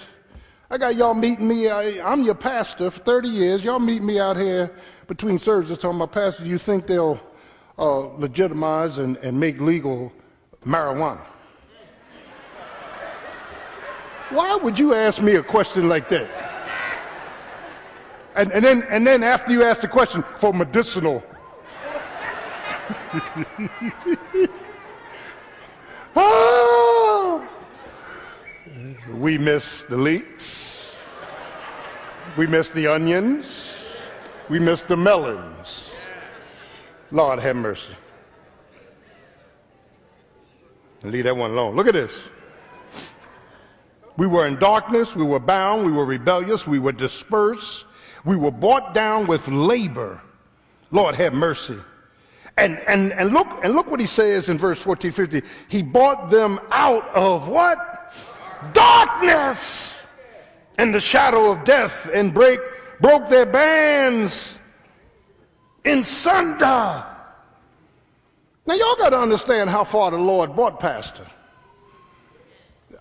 I 0.70 0.76
got 0.76 0.96
y'all 0.96 1.14
meeting 1.14 1.48
me. 1.48 1.70
I, 1.70 2.06
I'm 2.06 2.22
your 2.22 2.34
pastor 2.34 2.90
for 2.90 3.00
30 3.00 3.28
years. 3.28 3.64
Y'all 3.64 3.78
meet 3.78 4.02
me 4.02 4.20
out 4.20 4.36
here 4.36 4.70
between 5.08 5.38
services 5.38 5.78
talking 5.78 5.96
about, 5.96 6.12
Pastor, 6.12 6.44
do 6.44 6.50
you 6.50 6.58
think 6.58 6.86
they'll 6.86 7.18
uh, 7.78 7.98
legitimize 8.18 8.98
and, 8.98 9.16
and 9.16 9.40
make 9.40 9.58
legal 9.60 10.12
marijuana? 10.64 11.24
Why 14.30 14.56
would 14.56 14.78
you 14.78 14.94
ask 14.94 15.22
me 15.22 15.36
a 15.36 15.42
question 15.42 15.88
like 15.88 16.10
that? 16.10 16.28
And, 18.36 18.52
and, 18.52 18.62
then, 18.64 18.82
and 18.90 19.06
then 19.06 19.22
after 19.22 19.50
you 19.50 19.64
ask 19.64 19.80
the 19.80 19.88
question, 19.88 20.22
for 20.38 20.52
medicinal. 20.52 21.24
oh, 26.14 27.48
we 29.14 29.38
miss 29.38 29.84
the 29.84 29.96
leeks. 29.96 30.98
We 32.36 32.46
miss 32.46 32.68
the 32.68 32.86
onions. 32.86 33.67
We 34.48 34.58
missed 34.58 34.88
the 34.88 34.96
melons. 34.96 36.00
Lord 37.10 37.38
have 37.40 37.56
mercy. 37.56 37.94
Leave 41.02 41.24
that 41.24 41.36
one 41.36 41.50
alone. 41.52 41.76
Look 41.76 41.86
at 41.86 41.94
this. 41.94 42.18
We 44.16 44.26
were 44.26 44.46
in 44.46 44.56
darkness, 44.56 45.14
we 45.14 45.22
were 45.22 45.38
bound, 45.38 45.86
we 45.86 45.92
were 45.92 46.04
rebellious, 46.04 46.66
we 46.66 46.80
were 46.80 46.90
dispersed, 46.90 47.86
we 48.24 48.36
were 48.36 48.50
brought 48.50 48.92
down 48.92 49.28
with 49.28 49.46
labor. 49.46 50.20
Lord 50.90 51.14
have 51.14 51.34
mercy. 51.34 51.78
And, 52.56 52.78
and, 52.80 53.12
and 53.12 53.32
look 53.32 53.46
and 53.62 53.74
look 53.74 53.88
what 53.88 54.00
he 54.00 54.06
says 54.06 54.48
in 54.48 54.58
verse 54.58 54.82
14, 54.82 55.12
15. 55.12 55.42
He 55.68 55.82
brought 55.82 56.30
them 56.30 56.58
out 56.72 57.06
of 57.14 57.46
what? 57.46 58.12
Darkness 58.72 60.02
and 60.78 60.92
the 60.92 61.00
shadow 61.00 61.52
of 61.52 61.62
death 61.62 62.10
and 62.12 62.34
break 62.34 62.58
broke 63.00 63.28
their 63.28 63.46
bands 63.46 64.58
in 65.84 66.04
sunder. 66.04 67.04
Now, 68.66 68.74
y'all 68.74 68.96
got 68.96 69.10
to 69.10 69.18
understand 69.18 69.70
how 69.70 69.84
far 69.84 70.10
the 70.10 70.18
Lord 70.18 70.54
brought 70.54 70.78
Pastor. 70.78 71.26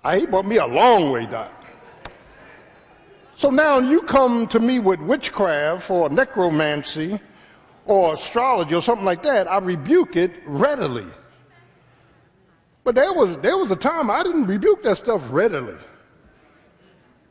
I, 0.03 0.19
he 0.19 0.25
brought 0.25 0.45
me 0.45 0.57
a 0.57 0.65
long 0.65 1.12
way, 1.12 1.25
Doc. 1.25 1.51
So 3.36 3.49
now 3.49 3.79
you 3.79 4.01
come 4.01 4.47
to 4.47 4.60
me 4.60 4.79
with 4.79 4.99
witchcraft 4.99 5.91
or 5.91 6.10
necromancy 6.10 7.19
or 7.86 8.13
astrology 8.13 8.75
or 8.75 8.81
something 8.81 9.05
like 9.05 9.23
that, 9.23 9.49
I 9.49 9.57
rebuke 9.57 10.15
it 10.15 10.31
readily. 10.45 11.05
But 12.83 12.95
there 12.95 13.13
was, 13.13 13.38
there 13.38 13.57
was 13.57 13.71
a 13.71 13.75
time 13.75 14.10
I 14.10 14.23
didn't 14.23 14.45
rebuke 14.45 14.83
that 14.83 14.97
stuff 14.97 15.27
readily. 15.29 15.75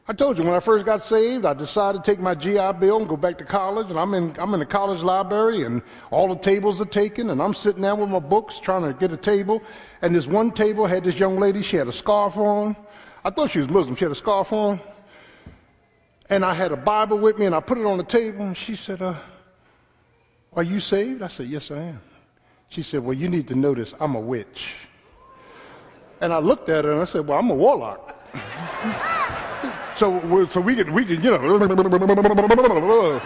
I 0.09 0.13
told 0.13 0.39
you 0.39 0.45
when 0.45 0.55
I 0.55 0.61
first 0.61 0.87
got 0.87 1.03
saved, 1.03 1.45
I 1.45 1.53
decided 1.53 2.05
to 2.05 2.11
take 2.11 2.21
my 2.21 2.33
GI 2.33 2.75
Bill 2.79 2.99
and 2.99 3.09
go 3.09 3.17
back 3.17 3.39
to 3.39 3.45
college. 3.45 3.91
And 3.91 3.99
I'm 3.99 4.15
in, 4.15 4.37
I'm 4.39 4.55
in 4.55 4.61
the 4.61 4.67
college 4.67 5.03
library, 5.03 5.65
and 5.65 5.83
all 6.13 6.29
the 6.29 6.41
tables 6.41 6.81
are 6.81 6.85
taken. 6.85 7.31
And 7.31 7.43
I'm 7.43 7.55
sitting 7.55 7.83
there 7.83 7.95
with 7.97 8.09
my 8.09 8.21
books 8.21 8.61
trying 8.61 8.83
to 8.83 8.93
get 8.93 9.11
a 9.11 9.17
table. 9.17 9.61
And 10.03 10.15
this 10.15 10.29
one 10.29 10.53
table 10.53 10.87
had 10.87 11.03
this 11.03 11.19
young 11.19 11.41
lady, 11.41 11.61
she 11.61 11.77
had 11.77 11.89
a 11.89 11.93
scarf 11.93 12.37
on. 12.37 12.77
I 13.25 13.31
thought 13.31 13.51
she 13.51 13.59
was 13.59 13.69
Muslim. 13.69 13.97
She 13.97 14.05
had 14.05 14.13
a 14.13 14.17
scarf 14.17 14.53
on. 14.53 14.81
And 16.31 16.45
I 16.45 16.55
had 16.55 16.71
a 16.71 16.77
Bible 16.77 17.19
with 17.19 17.39
me, 17.39 17.47
and 17.47 17.55
I 17.55 17.59
put 17.59 17.77
it 17.77 17.85
on 17.85 17.99
the 17.99 18.05
table. 18.05 18.43
And 18.43 18.57
she 18.57 18.77
said, 18.77 19.03
uh, 19.03 19.15
Are 20.53 20.63
you 20.63 20.79
saved? 20.79 21.23
I 21.23 21.29
said, 21.29 21.49
Yes, 21.49 21.73
I 21.73 21.79
am. 21.79 22.01
She 22.69 22.83
said, 22.83 23.03
Well, 23.03 23.15
you 23.15 23.29
need 23.29 23.49
to 23.49 23.57
know 23.57 23.75
this. 23.75 23.93
I'm 23.99 24.15
a 24.15 24.21
witch. 24.21 24.75
And 26.21 26.33
I 26.33 26.39
looked 26.39 26.69
at 26.69 26.85
her 26.85 26.93
and 26.93 27.01
I 27.01 27.07
said, 27.07 27.27
Well, 27.27 27.41
I'm 27.41 27.51
a 27.51 27.55
warlock. 27.55 28.15
So, 29.97 30.47
so 30.47 30.61
we 30.61 30.75
could, 30.75 30.91
we 30.91 31.07
could, 31.07 31.25
you 31.25 31.31
know. 31.31 33.21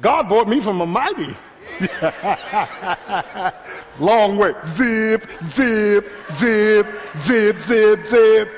God 0.00 0.28
brought 0.28 0.48
me 0.48 0.60
from 0.60 0.80
a 0.80 0.86
mighty. 0.86 1.36
Long 4.00 4.36
way. 4.36 4.54
Zip, 4.66 5.28
zip, 5.46 6.10
zip, 6.32 6.86
zip, 7.16 7.62
zip, 7.62 8.06
zip. 8.06 8.48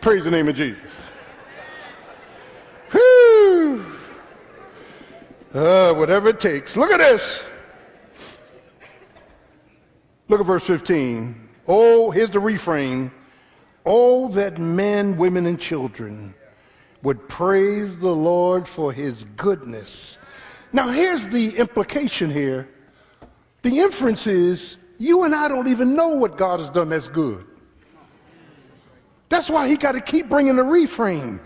Praise 0.00 0.24
the 0.24 0.30
name 0.30 0.48
of 0.48 0.56
Jesus. 0.56 0.90
Whew. 2.90 3.84
Uh, 5.52 5.92
whatever 5.92 6.30
it 6.30 6.40
takes. 6.40 6.74
Look 6.76 6.90
at 6.90 6.98
this. 6.98 7.42
Look 10.28 10.40
at 10.40 10.46
verse 10.46 10.64
15. 10.64 11.41
Oh, 11.74 12.10
here's 12.10 12.28
the 12.28 12.38
refrain. 12.38 13.10
Oh, 13.86 14.28
that 14.28 14.58
men, 14.58 15.16
women, 15.16 15.46
and 15.46 15.58
children 15.58 16.34
would 17.02 17.30
praise 17.30 17.96
the 17.96 18.14
Lord 18.14 18.68
for 18.68 18.92
his 18.92 19.24
goodness. 19.38 20.18
Now, 20.74 20.88
here's 20.88 21.28
the 21.28 21.56
implication 21.56 22.30
here. 22.30 22.68
The 23.62 23.80
inference 23.80 24.26
is 24.26 24.76
you 24.98 25.22
and 25.22 25.34
I 25.34 25.48
don't 25.48 25.66
even 25.66 25.94
know 25.96 26.08
what 26.08 26.36
God 26.36 26.60
has 26.60 26.68
done 26.68 26.90
that's 26.90 27.08
good. 27.08 27.46
That's 29.30 29.48
why 29.48 29.66
he 29.66 29.78
got 29.78 29.92
to 29.92 30.02
keep 30.02 30.28
bringing 30.28 30.56
the 30.56 30.64
refrain. 30.64 31.40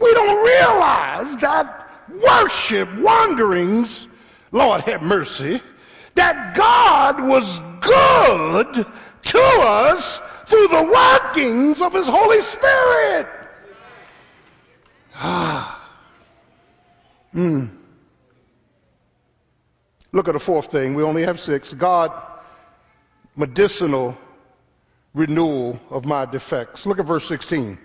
We 0.00 0.14
don't 0.14 0.44
realize 0.44 1.36
that 1.38 1.90
worship 2.22 2.88
wanderings, 3.00 4.06
Lord 4.52 4.82
have 4.82 5.02
mercy, 5.02 5.60
that 6.14 6.54
God 6.54 7.20
was 7.20 7.58
good 7.80 8.86
to 9.24 9.40
us 9.40 10.18
through 10.46 10.68
the 10.68 10.90
workings 10.92 11.80
of 11.80 11.92
his 11.92 12.06
Holy 12.06 12.40
Spirit. 12.40 13.26
Ah. 15.16 15.90
Mm. 17.34 17.70
Look 20.12 20.28
at 20.28 20.32
the 20.32 20.40
fourth 20.40 20.70
thing. 20.70 20.94
We 20.94 21.02
only 21.02 21.24
have 21.24 21.40
six. 21.40 21.72
God, 21.72 22.12
medicinal 23.36 24.16
renewal 25.14 25.80
of 25.90 26.04
my 26.04 26.24
defects. 26.24 26.86
Look 26.86 26.98
at 26.98 27.06
verse 27.06 27.26
16. 27.26 27.78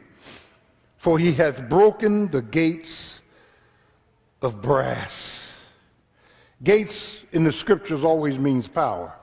For 0.98 1.18
he 1.18 1.32
hath 1.32 1.68
broken 1.70 2.30
the 2.30 2.42
gates 2.42 3.22
of 4.42 4.62
brass. 4.62 5.62
Gates 6.64 7.26
in 7.32 7.44
the 7.44 7.52
scriptures 7.52 8.04
always 8.04 8.38
means 8.38 8.68
power 8.68 9.14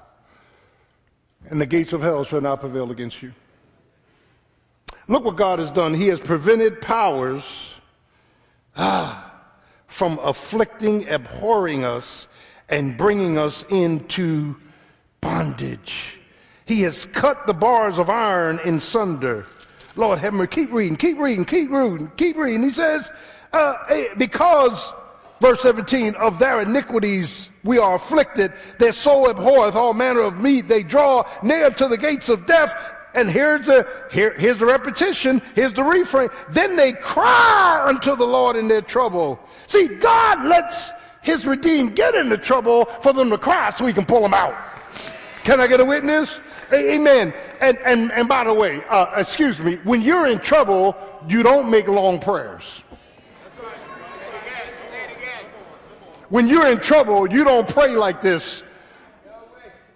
and 1.50 1.60
the 1.60 1.66
gates 1.66 1.92
of 1.92 2.02
hell 2.02 2.24
shall 2.24 2.40
not 2.40 2.60
prevail 2.60 2.90
against 2.90 3.22
you. 3.22 3.32
Look 5.08 5.24
what 5.24 5.36
God 5.36 5.58
has 5.58 5.70
done. 5.70 5.94
He 5.94 6.08
has 6.08 6.18
prevented 6.18 6.80
powers 6.80 7.72
ah, 8.76 9.32
from 9.86 10.18
afflicting, 10.22 11.08
abhorring 11.08 11.84
us, 11.84 12.26
and 12.68 12.96
bringing 12.96 13.38
us 13.38 13.64
into 13.70 14.56
bondage. 15.20 16.18
He 16.64 16.82
has 16.82 17.04
cut 17.04 17.46
the 17.46 17.54
bars 17.54 17.98
of 17.98 18.10
iron 18.10 18.58
in 18.64 18.80
sunder. 18.80 19.46
Lord 19.94 20.18
have 20.18 20.34
mercy. 20.34 20.48
Keep 20.48 20.72
reading, 20.72 20.96
keep 20.96 21.18
reading, 21.18 21.44
keep 21.44 21.70
reading, 21.70 22.10
keep 22.16 22.36
reading. 22.36 22.62
He 22.62 22.70
says, 22.70 23.10
uh, 23.52 23.74
eh, 23.88 24.08
because, 24.18 24.92
verse 25.40 25.60
17, 25.62 26.14
of 26.16 26.38
their 26.38 26.60
iniquities 26.60 27.48
we 27.64 27.78
are 27.78 27.96
afflicted. 27.96 28.52
Their 28.78 28.92
soul 28.92 29.28
abhorreth 29.28 29.74
all 29.74 29.92
manner 29.92 30.20
of 30.20 30.38
meat. 30.40 30.68
They 30.68 30.82
draw 30.82 31.28
near 31.42 31.70
to 31.70 31.88
the 31.88 31.98
gates 31.98 32.28
of 32.28 32.46
death. 32.46 32.74
And 33.14 33.30
here's 33.30 33.66
the, 33.66 33.88
here, 34.12 34.34
here's 34.34 34.58
the 34.58 34.66
repetition. 34.66 35.42
Here's 35.54 35.72
the 35.72 35.82
refrain. 35.82 36.28
Then 36.50 36.76
they 36.76 36.92
cry 36.92 37.84
unto 37.86 38.14
the 38.14 38.26
Lord 38.26 38.56
in 38.56 38.68
their 38.68 38.82
trouble. 38.82 39.40
See, 39.66 39.88
God 39.88 40.44
lets 40.44 40.92
his 41.22 41.46
redeemed 41.46 41.96
get 41.96 42.14
into 42.14 42.38
trouble 42.38 42.84
for 43.02 43.12
them 43.12 43.30
to 43.30 43.38
cry 43.38 43.70
so 43.70 43.86
he 43.86 43.92
can 43.92 44.06
pull 44.06 44.20
them 44.20 44.34
out. 44.34 44.54
Can 45.44 45.60
I 45.60 45.66
get 45.66 45.80
a 45.80 45.84
witness? 45.84 46.40
Amen. 46.72 47.32
And, 47.60 47.78
and, 47.78 48.12
and 48.12 48.28
by 48.28 48.44
the 48.44 48.52
way, 48.52 48.82
uh, 48.88 49.12
excuse 49.16 49.60
me, 49.60 49.76
when 49.84 50.02
you're 50.02 50.26
in 50.26 50.38
trouble, 50.38 50.96
you 51.28 51.42
don't 51.42 51.70
make 51.70 51.88
long 51.88 52.20
prayers. 52.20 52.82
When 56.28 56.48
you're 56.48 56.66
in 56.66 56.80
trouble, 56.80 57.30
you 57.30 57.44
don't 57.44 57.68
pray 57.68 57.94
like 57.96 58.20
this. 58.20 58.62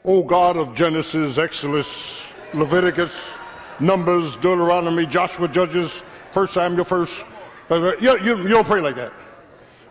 Oh 0.05 0.23
God 0.23 0.57
of 0.57 0.75
Genesis, 0.75 1.39
Exodus, 1.39 2.23
Leviticus, 2.55 3.37
Numbers, 3.81 4.37
Deuteronomy, 4.37 5.07
Joshua, 5.07 5.49
Judges, 5.49 6.03
First 6.33 6.55
Samuel, 6.55 6.85
First. 6.85 7.25
Uh, 7.69 7.97
you, 8.01 8.19
you, 8.21 8.37
you 8.43 8.49
don't 8.49 8.67
pray 8.67 8.81
like 8.81 8.97
that. 8.97 9.13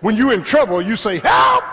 When 0.01 0.15
you're 0.15 0.33
in 0.33 0.43
trouble, 0.43 0.81
you 0.81 0.95
say, 0.95 1.19
Help! 1.19 1.63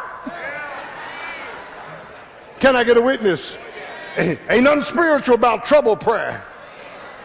Can 2.58 2.74
I 2.74 2.84
get 2.84 2.96
a 2.96 3.02
witness? 3.02 3.56
Ain't 4.16 4.64
nothing 4.64 4.82
spiritual 4.82 5.34
about 5.34 5.64
trouble 5.64 5.94
prayer. 5.94 6.44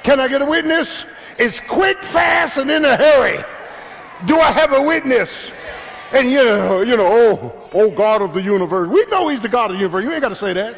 Can 0.04 0.19
I 0.19 0.27
get 0.27 0.41
a 0.41 0.45
witness? 0.45 1.06
It's 1.39 1.60
quick, 1.60 2.04
fast, 2.04 2.58
and 2.58 2.69
in 2.69 2.86
a 2.86 2.95
hurry. 2.95 3.43
Do 4.25 4.39
I 4.39 4.51
have 4.51 4.73
a 4.73 4.82
witness? 4.82 5.51
And 6.12 6.30
you 6.30 6.43
know, 6.43 6.82
you 6.82 6.97
know, 6.97 7.08
oh, 7.10 7.69
oh 7.74 7.91
God 7.91 8.21
of 8.21 8.34
the 8.34 8.41
universe. 8.41 8.89
We 8.89 9.06
know 9.06 9.30
he's 9.30 9.41
the 9.41 9.50
God 9.50 9.71
of 9.71 9.78
the 9.78 9.82
universe. 9.82 10.04
You 10.04 10.12
ain't 10.12 10.21
got 10.21 10.30
to 10.30 10.36
say 10.36 10.54
that. 10.54 10.78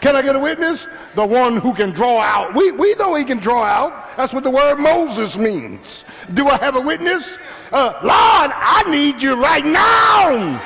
Can 0.00 0.14
I 0.14 0.22
get 0.22 0.36
a 0.36 0.38
witness? 0.38 0.86
The 1.16 1.26
one 1.26 1.56
who 1.56 1.74
can 1.74 1.90
draw 1.90 2.20
out. 2.20 2.54
We, 2.54 2.70
we 2.70 2.94
know 2.94 3.14
he 3.14 3.24
can 3.24 3.38
draw 3.38 3.64
out. 3.64 4.16
That's 4.16 4.32
what 4.32 4.44
the 4.44 4.50
word 4.50 4.76
Moses 4.76 5.36
means. 5.36 6.04
Do 6.34 6.48
I 6.48 6.56
have 6.58 6.76
a 6.76 6.80
witness? 6.80 7.36
Uh, 7.72 7.94
Lord, 8.02 8.52
I 8.54 8.84
need 8.88 9.20
you 9.20 9.34
right 9.34 9.64
now. 9.64 10.62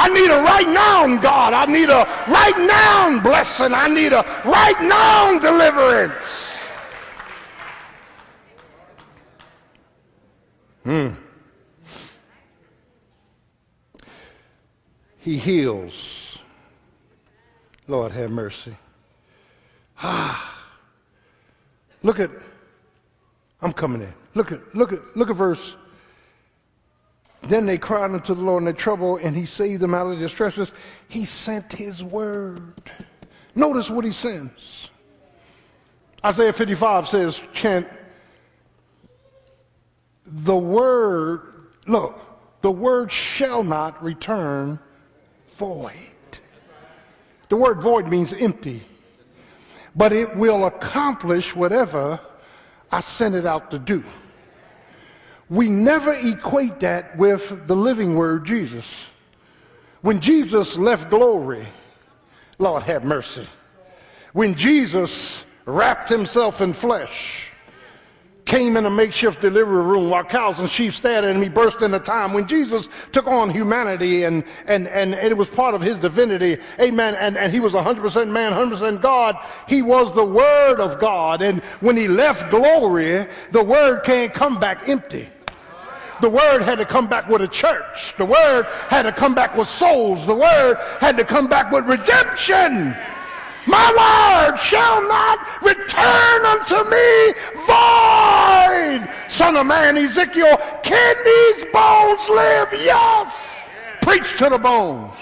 I 0.00 0.08
need 0.08 0.30
a 0.30 0.42
right 0.42 0.68
now, 0.68 1.16
God. 1.20 1.52
I 1.54 1.64
need 1.66 1.88
a 1.88 2.04
right 2.28 2.58
now 2.58 3.20
blessing. 3.20 3.72
I 3.72 3.88
need 3.88 4.12
a 4.12 4.22
right 4.44 4.80
now 4.82 5.38
deliverance. 5.38 6.58
Hmm. 10.84 11.27
He 15.28 15.36
heals. 15.36 16.38
Lord, 17.86 18.12
have 18.12 18.30
mercy. 18.30 18.74
Ah. 19.98 20.64
Look 22.02 22.18
at, 22.18 22.30
I'm 23.60 23.74
coming 23.74 24.00
in. 24.00 24.14
Look 24.32 24.52
at, 24.52 24.74
look 24.74 24.90
at, 24.94 25.14
look 25.14 25.28
at 25.28 25.36
verse. 25.36 25.76
Then 27.42 27.66
they 27.66 27.76
cried 27.76 28.10
unto 28.12 28.34
the 28.34 28.40
Lord 28.40 28.62
in 28.62 28.64
their 28.64 28.72
trouble, 28.72 29.18
and 29.18 29.36
he 29.36 29.44
saved 29.44 29.82
them 29.82 29.92
out 29.92 30.06
of 30.06 30.12
their 30.12 30.20
distresses. 30.20 30.72
He 31.08 31.26
sent 31.26 31.74
his 31.74 32.02
word. 32.02 32.90
Notice 33.54 33.90
what 33.90 34.06
he 34.06 34.12
sends. 34.12 34.88
Isaiah 36.24 36.54
55 36.54 37.06
says, 37.06 37.42
chant, 37.52 37.86
the 40.24 40.56
word, 40.56 41.66
look, 41.86 42.18
the 42.62 42.72
word 42.72 43.12
shall 43.12 43.62
not 43.62 44.02
return 44.02 44.78
void. 45.58 45.92
The 47.48 47.56
word 47.56 47.80
void 47.80 48.08
means 48.08 48.32
empty, 48.32 48.82
but 49.94 50.12
it 50.12 50.36
will 50.36 50.64
accomplish 50.66 51.54
whatever 51.54 52.20
I 52.90 53.00
sent 53.00 53.34
it 53.34 53.46
out 53.46 53.70
to 53.72 53.78
do. 53.78 54.04
We 55.50 55.68
never 55.68 56.12
equate 56.12 56.80
that 56.80 57.16
with 57.16 57.66
the 57.66 57.76
living 57.76 58.14
word, 58.14 58.44
Jesus. 58.44 59.06
When 60.02 60.20
Jesus 60.20 60.76
left 60.76 61.10
glory, 61.10 61.66
Lord 62.58 62.82
have 62.84 63.04
mercy. 63.04 63.48
When 64.32 64.54
Jesus 64.54 65.44
wrapped 65.64 66.08
himself 66.08 66.60
in 66.60 66.74
flesh, 66.74 67.47
came 68.48 68.76
in 68.76 68.86
a 68.86 68.90
makeshift 68.90 69.40
delivery 69.40 69.82
room 69.82 70.10
while 70.10 70.24
cows 70.24 70.58
and 70.58 70.68
sheep 70.68 70.92
stared 70.92 71.24
at 71.24 71.36
him. 71.36 71.42
He 71.42 71.50
burst 71.50 71.82
into 71.82 72.00
time. 72.00 72.32
When 72.32 72.48
Jesus 72.48 72.88
took 73.12 73.28
on 73.28 73.50
humanity 73.50 74.24
and, 74.24 74.42
and, 74.66 74.88
and 74.88 75.14
it 75.14 75.36
was 75.36 75.48
part 75.48 75.74
of 75.74 75.82
his 75.82 75.98
divinity, 75.98 76.56
amen, 76.80 77.14
and, 77.16 77.36
and 77.36 77.52
he 77.52 77.60
was 77.60 77.74
100% 77.74 78.30
man, 78.30 78.52
100% 78.52 79.02
God, 79.02 79.36
he 79.68 79.82
was 79.82 80.12
the 80.14 80.24
Word 80.24 80.80
of 80.80 80.98
God. 80.98 81.42
And 81.42 81.62
when 81.80 81.96
he 81.96 82.08
left 82.08 82.50
glory, 82.50 83.26
the 83.52 83.62
Word 83.62 84.02
can't 84.02 84.32
come 84.32 84.58
back 84.58 84.88
empty. 84.88 85.28
The 86.20 86.28
word 86.28 86.62
had 86.62 86.78
to 86.78 86.84
come 86.84 87.06
back 87.06 87.28
with 87.28 87.42
a 87.42 87.46
church. 87.48 88.16
The 88.16 88.24
word 88.24 88.64
had 88.88 89.02
to 89.02 89.12
come 89.12 89.36
back 89.36 89.56
with 89.56 89.68
souls. 89.68 90.26
The 90.26 90.34
word 90.34 90.76
had 90.98 91.16
to 91.16 91.24
come 91.24 91.46
back 91.46 91.70
with 91.70 91.86
redemption. 91.86 92.96
My 93.68 94.48
word 94.48 94.56
shall 94.56 95.06
not 95.06 95.38
return 95.62 96.46
unto 96.46 96.88
me 96.88 97.34
void. 97.66 99.14
Son 99.28 99.56
of 99.56 99.66
man, 99.66 99.98
Ezekiel, 99.98 100.56
can 100.82 101.16
these 101.22 101.70
bones 101.70 102.30
live? 102.30 102.72
Yes. 102.72 103.60
Preach 104.00 104.38
to 104.38 104.48
the 104.48 104.56
bones. 104.56 105.16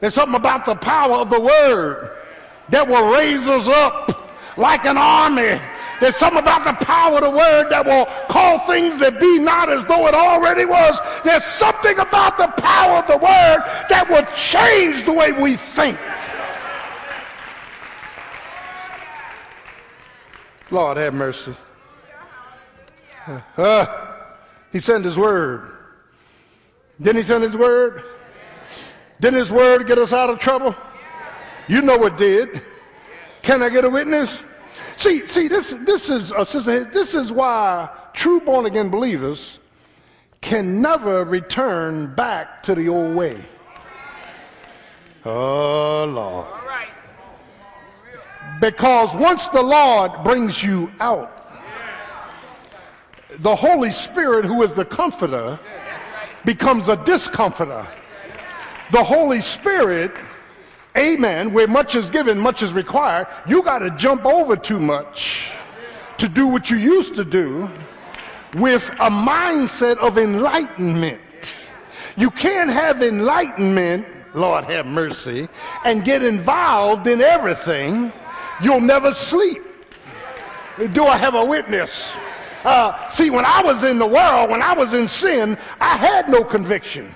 There's 0.00 0.14
something 0.14 0.36
about 0.36 0.64
the 0.64 0.76
power 0.76 1.16
of 1.16 1.28
the 1.28 1.40
word 1.40 2.16
that 2.70 2.88
will 2.88 3.12
raise 3.12 3.46
us 3.46 3.68
up 3.68 4.32
like 4.56 4.86
an 4.86 4.96
army. 4.96 5.60
There's 6.00 6.16
something 6.16 6.40
about 6.40 6.64
the 6.64 6.86
power 6.86 7.16
of 7.16 7.22
the 7.22 7.30
word 7.30 7.68
that 7.68 7.84
will 7.84 8.06
call 8.30 8.60
things 8.60 8.98
that 9.00 9.20
be 9.20 9.38
not 9.38 9.68
as 9.68 9.84
though 9.84 10.06
it 10.06 10.14
already 10.14 10.64
was. 10.64 10.98
There's 11.22 11.44
something 11.44 11.98
about 11.98 12.38
the 12.38 12.46
power 12.62 13.00
of 13.00 13.06
the 13.08 13.18
word 13.18 13.60
that 13.90 14.06
will 14.08 14.24
change 14.34 15.04
the 15.04 15.12
way 15.12 15.32
we 15.32 15.56
think. 15.56 15.98
Lord 20.70 20.96
have 20.96 21.14
mercy. 21.14 21.54
Uh, 23.56 23.86
he 24.72 24.78
sent 24.78 25.04
his 25.04 25.16
word. 25.16 25.72
Didn't 27.00 27.22
he 27.22 27.22
send 27.22 27.42
his 27.42 27.56
word? 27.56 28.02
Didn't 29.20 29.38
his 29.38 29.50
word 29.50 29.86
get 29.86 29.98
us 29.98 30.12
out 30.12 30.30
of 30.30 30.38
trouble? 30.38 30.74
You 31.68 31.82
know 31.82 32.04
it 32.06 32.16
did. 32.16 32.62
Can 33.42 33.62
I 33.62 33.68
get 33.68 33.84
a 33.84 33.90
witness? 33.90 34.38
See, 34.96 35.26
see, 35.26 35.48
this, 35.48 35.70
this 35.70 36.08
is, 36.08 36.32
uh, 36.32 36.44
sister, 36.44 36.84
this 36.84 37.14
is 37.14 37.30
why 37.30 37.88
true 38.14 38.40
born 38.40 38.66
again 38.66 38.88
believers 38.88 39.58
can 40.40 40.80
never 40.80 41.24
return 41.24 42.14
back 42.14 42.62
to 42.64 42.74
the 42.74 42.88
old 42.88 43.14
way. 43.14 43.38
Oh, 45.24 46.04
Lord. 46.04 46.67
Because 48.60 49.14
once 49.14 49.48
the 49.48 49.62
Lord 49.62 50.24
brings 50.24 50.62
you 50.62 50.90
out, 51.00 51.34
the 53.38 53.54
Holy 53.54 53.90
Spirit, 53.90 54.44
who 54.44 54.62
is 54.62 54.72
the 54.72 54.84
comforter, 54.84 55.58
becomes 56.44 56.88
a 56.88 56.96
discomforter. 57.04 57.86
The 58.90 59.04
Holy 59.04 59.40
Spirit, 59.40 60.12
amen, 60.96 61.52
where 61.52 61.68
much 61.68 61.94
is 61.94 62.10
given, 62.10 62.38
much 62.38 62.62
is 62.62 62.72
required, 62.72 63.28
you 63.46 63.62
got 63.62 63.80
to 63.80 63.90
jump 63.92 64.24
over 64.24 64.56
too 64.56 64.80
much 64.80 65.52
to 66.16 66.28
do 66.28 66.48
what 66.48 66.70
you 66.70 66.78
used 66.78 67.14
to 67.14 67.24
do 67.24 67.70
with 68.54 68.88
a 68.98 69.10
mindset 69.10 69.98
of 69.98 70.18
enlightenment. 70.18 71.20
You 72.16 72.30
can't 72.30 72.70
have 72.70 73.02
enlightenment, 73.02 74.06
Lord 74.34 74.64
have 74.64 74.86
mercy, 74.86 75.48
and 75.84 76.04
get 76.04 76.22
involved 76.22 77.06
in 77.06 77.20
everything 77.20 78.12
You'll 78.62 78.80
never 78.80 79.12
sleep. 79.12 79.62
Do 80.92 81.04
I 81.04 81.16
have 81.16 81.34
a 81.34 81.44
witness? 81.44 82.12
Uh, 82.64 83.08
see, 83.08 83.30
when 83.30 83.44
I 83.44 83.62
was 83.62 83.84
in 83.84 83.98
the 83.98 84.06
world, 84.06 84.50
when 84.50 84.62
I 84.62 84.74
was 84.74 84.94
in 84.94 85.08
sin, 85.08 85.56
I 85.80 85.96
had 85.96 86.28
no 86.28 86.44
conviction. 86.44 87.14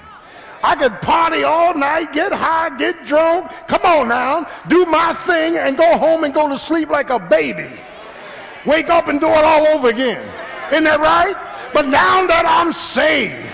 I 0.64 0.76
could 0.76 1.00
party 1.00 1.42
all 1.42 1.74
night, 1.74 2.12
get 2.12 2.32
high, 2.32 2.76
get 2.76 3.04
drunk, 3.04 3.50
come 3.66 3.82
on 3.84 4.08
now, 4.08 4.48
do 4.68 4.86
my 4.86 5.12
thing, 5.12 5.56
and 5.56 5.76
go 5.76 5.98
home 5.98 6.22
and 6.22 6.32
go 6.32 6.48
to 6.48 6.56
sleep 6.56 6.88
like 6.88 7.10
a 7.10 7.18
baby. 7.18 7.70
Wake 8.64 8.88
up 8.88 9.08
and 9.08 9.20
do 9.20 9.26
it 9.26 9.44
all 9.44 9.66
over 9.68 9.88
again. 9.88 10.22
Isn't 10.70 10.84
that 10.84 11.00
right? 11.00 11.36
But 11.74 11.86
now 11.86 12.26
that 12.26 12.44
I'm 12.46 12.72
saved, 12.72 13.50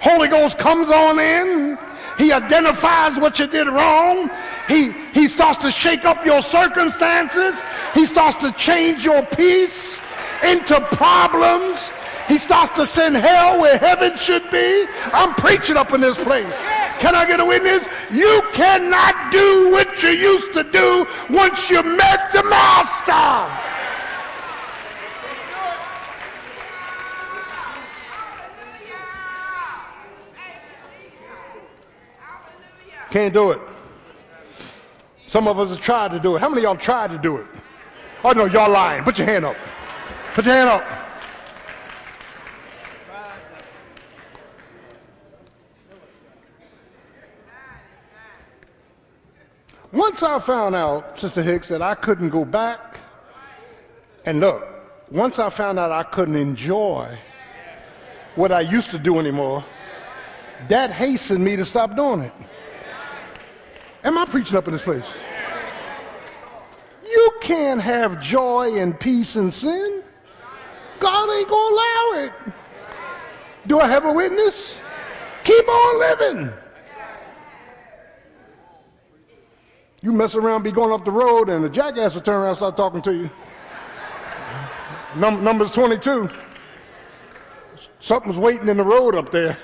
Holy 0.00 0.28
Ghost 0.28 0.58
comes 0.58 0.90
on 0.90 1.18
in, 1.18 1.78
he 2.22 2.30
identifies 2.30 3.18
what 3.18 3.40
you 3.40 3.48
did 3.48 3.66
wrong. 3.66 4.30
He, 4.68 4.92
he 5.12 5.26
starts 5.26 5.58
to 5.58 5.72
shake 5.72 6.04
up 6.04 6.24
your 6.24 6.40
circumstances. 6.40 7.60
He 7.94 8.06
starts 8.06 8.36
to 8.44 8.52
change 8.52 9.04
your 9.04 9.26
peace 9.26 10.00
into 10.44 10.80
problems. 10.92 11.90
He 12.28 12.38
starts 12.38 12.70
to 12.76 12.86
send 12.86 13.16
hell 13.16 13.60
where 13.60 13.76
heaven 13.76 14.16
should 14.16 14.48
be. 14.52 14.86
I'm 15.12 15.34
preaching 15.34 15.76
up 15.76 15.92
in 15.92 16.00
this 16.00 16.16
place. 16.16 16.62
Can 17.00 17.16
I 17.16 17.26
get 17.26 17.40
a 17.40 17.44
witness? 17.44 17.88
You 18.12 18.40
cannot 18.52 19.32
do 19.32 19.72
what 19.72 20.00
you 20.04 20.10
used 20.10 20.52
to 20.52 20.62
do 20.62 21.08
once 21.28 21.70
you 21.70 21.82
met 21.82 22.32
the 22.32 22.44
master. 22.44 23.71
Can't 33.12 33.34
do 33.34 33.50
it. 33.50 33.60
Some 35.26 35.46
of 35.46 35.60
us 35.60 35.68
have 35.68 35.80
tried 35.80 36.12
to 36.12 36.18
do 36.18 36.34
it. 36.34 36.38
How 36.38 36.48
many 36.48 36.60
of 36.60 36.64
y'all 36.64 36.76
tried 36.76 37.10
to 37.10 37.18
do 37.18 37.36
it? 37.36 37.46
Oh 38.24 38.32
no, 38.32 38.46
y'all 38.46 38.70
lying. 38.70 39.04
Put 39.04 39.18
your 39.18 39.26
hand 39.26 39.44
up. 39.44 39.54
Put 40.32 40.46
your 40.46 40.54
hand 40.54 40.70
up. 40.70 40.82
Once 49.92 50.22
I 50.22 50.38
found 50.38 50.74
out, 50.74 51.18
Sister 51.18 51.42
Hicks, 51.42 51.68
that 51.68 51.82
I 51.82 51.94
couldn't 51.94 52.30
go 52.30 52.46
back, 52.46 52.96
and 54.24 54.40
look, 54.40 54.66
once 55.10 55.38
I 55.38 55.50
found 55.50 55.78
out 55.78 55.92
I 55.92 56.02
couldn't 56.04 56.36
enjoy 56.36 57.18
what 58.36 58.52
I 58.52 58.62
used 58.62 58.90
to 58.92 58.98
do 58.98 59.18
anymore, 59.18 59.62
that 60.68 60.90
hastened 60.90 61.44
me 61.44 61.56
to 61.56 61.66
stop 61.66 61.94
doing 61.94 62.22
it. 62.22 62.32
Am 64.04 64.18
I 64.18 64.24
preaching 64.24 64.56
up 64.56 64.66
in 64.66 64.72
this 64.72 64.82
place? 64.82 65.06
You 67.08 67.32
can't 67.40 67.80
have 67.80 68.20
joy 68.20 68.78
and 68.78 68.98
peace 68.98 69.36
and 69.36 69.52
sin. 69.52 70.02
God 70.98 71.38
ain't 71.38 71.48
going 71.48 71.70
to 71.70 71.74
allow 71.74 72.24
it. 72.24 72.32
Do 73.66 73.78
I 73.78 73.86
have 73.86 74.04
a 74.04 74.12
witness? 74.12 74.78
Keep 75.44 75.68
on 75.68 76.00
living. 76.00 76.52
You 80.00 80.12
mess 80.12 80.34
around, 80.34 80.64
be 80.64 80.72
going 80.72 80.92
up 80.92 81.04
the 81.04 81.12
road, 81.12 81.48
and 81.48 81.64
the 81.64 81.68
jackass 81.68 82.14
will 82.14 82.22
turn 82.22 82.34
around 82.34 82.48
and 82.48 82.56
start 82.56 82.76
talking 82.76 83.02
to 83.02 83.14
you. 83.14 83.30
Num- 85.16 85.44
numbers 85.44 85.70
22. 85.70 86.28
Something's 88.00 88.38
waiting 88.38 88.68
in 88.68 88.78
the 88.78 88.84
road 88.84 89.14
up 89.14 89.30
there. 89.30 89.56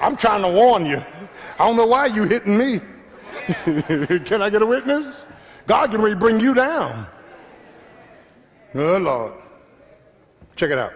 I'm 0.00 0.16
trying 0.16 0.42
to 0.42 0.48
warn 0.48 0.84
you. 0.84 1.04
I 1.58 1.66
don't 1.66 1.76
know 1.76 1.86
why 1.86 2.06
you 2.06 2.24
hitting 2.24 2.58
me. 2.58 2.80
can 4.24 4.42
I 4.42 4.50
get 4.50 4.60
a 4.60 4.66
witness? 4.66 5.16
God 5.66 5.90
can 5.90 6.02
really 6.02 6.16
bring 6.16 6.38
you 6.38 6.52
down. 6.52 7.06
Oh, 8.74 8.98
Lord. 8.98 9.32
Check 10.54 10.70
it 10.70 10.78
out. 10.78 10.92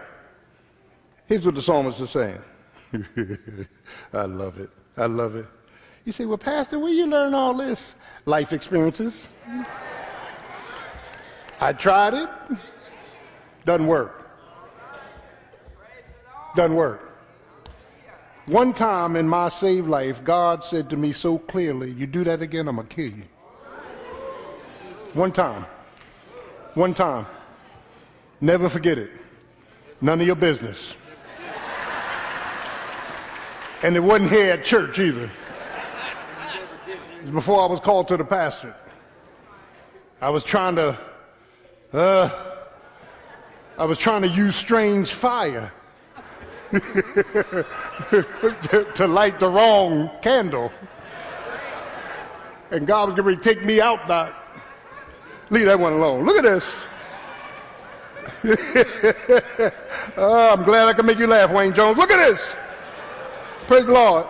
Here's 1.25 1.45
what 1.45 1.55
the 1.55 1.61
psalmist 1.61 1.99
is 1.99 2.11
saying. 2.11 2.39
I 4.13 4.25
love 4.25 4.59
it. 4.59 4.69
I 4.97 5.07
love 5.07 5.35
it. 5.35 5.47
You 6.05 6.11
say, 6.11 6.25
well, 6.25 6.37
Pastor, 6.37 6.77
where 6.77 6.91
you 6.91 7.07
learn 7.07 7.33
all 7.33 7.55
this? 7.55 7.95
Life 8.25 8.53
experiences. 8.53 9.27
I 11.59 11.73
tried 11.73 12.13
it. 12.13 12.29
Doesn't 13.65 13.87
work. 13.87 14.29
Doesn't 16.55 16.75
work. 16.75 17.12
One 18.45 18.73
time 18.73 19.15
in 19.15 19.27
my 19.27 19.47
saved 19.47 19.87
life, 19.87 20.21
God 20.23 20.65
said 20.65 20.89
to 20.89 20.97
me 20.97 21.13
so 21.13 21.37
clearly, 21.37 21.91
You 21.91 22.05
do 22.05 22.25
that 22.25 22.41
again, 22.41 22.67
I'm 22.67 22.75
going 22.75 22.87
to 22.87 22.95
kill 22.95 23.05
you. 23.05 23.23
One 25.13 25.31
time. 25.31 25.65
One 26.73 26.93
time. 26.93 27.25
Never 28.41 28.67
forget 28.67 28.97
it. 28.97 29.11
None 30.01 30.19
of 30.19 30.27
your 30.27 30.35
business. 30.35 30.95
And 33.81 33.95
it 33.95 34.01
wasn't 34.01 34.31
here 34.31 34.51
at 34.51 34.65
church 34.65 34.99
either. 34.99 35.29
It 36.87 37.21
was 37.21 37.31
before 37.31 37.61
I 37.61 37.65
was 37.67 37.79
called 37.79 38.09
to 38.09 38.17
the 38.17 38.25
pastor. 38.25 38.75
I 40.21 40.29
was 40.29 40.43
trying 40.43 40.75
to, 40.75 40.99
uh, 41.93 42.29
I 43.77 43.85
was 43.85 43.97
trying 43.97 44.23
to 44.23 44.27
use 44.27 44.55
strange 44.55 45.13
fire 45.13 45.71
to, 46.73 47.65
to 48.95 49.07
light 49.07 49.39
the 49.39 49.49
wrong 49.49 50.09
candle. 50.21 50.71
and 52.71 52.87
God 52.87 53.09
was 53.09 53.15
going 53.15 53.35
to 53.35 53.41
take 53.41 53.63
me 53.63 53.79
out, 53.79 54.07
Doc. 54.07 54.33
Leave 55.49 55.65
that 55.65 55.79
one 55.79 55.93
alone. 55.93 56.25
Look 56.25 56.37
at 56.37 56.43
this. 56.43 56.65
oh, 60.17 60.53
I'm 60.53 60.63
glad 60.63 60.87
I 60.87 60.93
can 60.93 61.05
make 61.05 61.19
you 61.19 61.27
laugh, 61.27 61.51
Wayne 61.51 61.73
Jones. 61.73 61.97
Look 61.97 62.11
at 62.11 62.17
this. 62.17 62.55
Praise 63.67 63.87
the 63.87 63.93
Lord. 63.93 64.25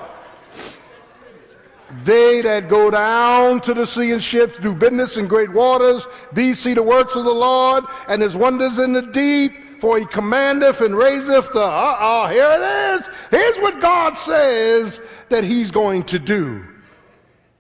They 2.04 2.42
that 2.42 2.70
go 2.70 2.90
down 2.90 3.62
to 3.62 3.74
the 3.74 3.86
sea 3.86 4.12
in 4.12 4.20
ships 4.20 4.58
do 4.58 4.74
business 4.74 5.18
in 5.18 5.28
great 5.28 5.52
waters. 5.52 6.08
These 6.32 6.60
see 6.60 6.74
the 6.74 6.84
works 6.84 7.16
of 7.16 7.24
the 7.24 7.34
Lord 7.34 7.86
and 8.08 8.22
his 8.22 8.36
wonders 8.36 8.80
in 8.80 8.94
the 8.94 9.04
deep. 9.04 9.54
For 9.84 10.00
he 10.00 10.06
commandeth 10.06 10.80
and 10.80 10.96
raiseth 10.96 11.52
the. 11.52 11.60
Uh 11.60 11.98
oh, 12.00 12.28
here 12.28 12.48
it 12.52 12.96
is. 12.96 13.10
Here's 13.30 13.58
what 13.58 13.82
God 13.82 14.18
says 14.18 15.02
that 15.28 15.44
he's 15.44 15.72
going 15.72 16.04
to 16.04 16.20
do. 16.20 16.64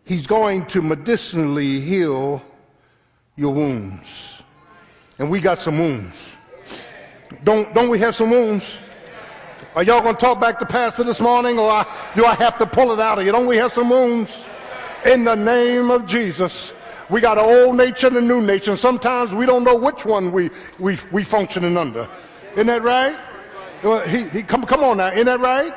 He's 0.05 0.26
going 0.26 0.65
to 0.67 0.82
medicinally 0.82 1.82
heal 1.82 2.41
your 3.36 3.53
wounds. 3.53 4.41
And 5.19 5.30
we 5.30 5.41
got 5.41 5.57
some 5.57 5.78
wounds. 5.78 6.17
Don't, 7.43 7.74
don't 7.74 7.89
we 7.89 7.99
have 7.99 8.15
some 8.15 8.30
wounds? 8.30 8.71
Are 9.76 9.84
y'all 9.84 9.99
going 9.99 10.15
to 10.15 10.21
talk 10.21 10.39
back 10.39 10.59
to 10.59 10.65
Pastor 10.65 11.03
this 11.03 11.19
morning, 11.19 11.59
or 11.59 11.86
do 12.15 12.24
I 12.24 12.36
have 12.36 12.57
to 12.59 12.65
pull 12.65 12.93
it 12.93 13.01
out 13.01 13.19
of 13.19 13.26
you? 13.26 13.34
Don't 13.34 13.47
we 13.47 13.57
have 13.57 13.74
some 13.74 13.89
wounds? 13.89 14.45
In 15.05 15.26
the 15.26 15.36
name 15.36 15.91
of 15.91 16.05
Jesus. 16.05 16.71
We 17.10 17.22
got 17.22 17.38
an 17.38 17.45
old 17.45 17.76
nature 17.76 18.08
and 18.08 18.18
a 18.18 18.22
new 18.22 18.41
nature. 18.41 18.72
And 18.72 18.80
sometimes 18.80 19.34
we 19.34 19.45
don't 19.45 19.64
know 19.64 19.76
which 19.76 20.06
one 20.06 20.32
we, 20.32 20.49
we, 20.80 20.97
we 21.12 21.24
functioning 21.24 21.78
under. 21.78 22.10
Isn't 22.54 22.68
that 22.68 22.84
right? 22.84 23.18
Uh, 23.84 24.01
he, 24.01 24.30
he, 24.30 24.43
come, 24.43 24.64
come 24.64 24.84
on 24.84 24.97
now. 24.97 25.12
Isn't 25.12 25.26
that 25.26 25.39
right? 25.39 25.74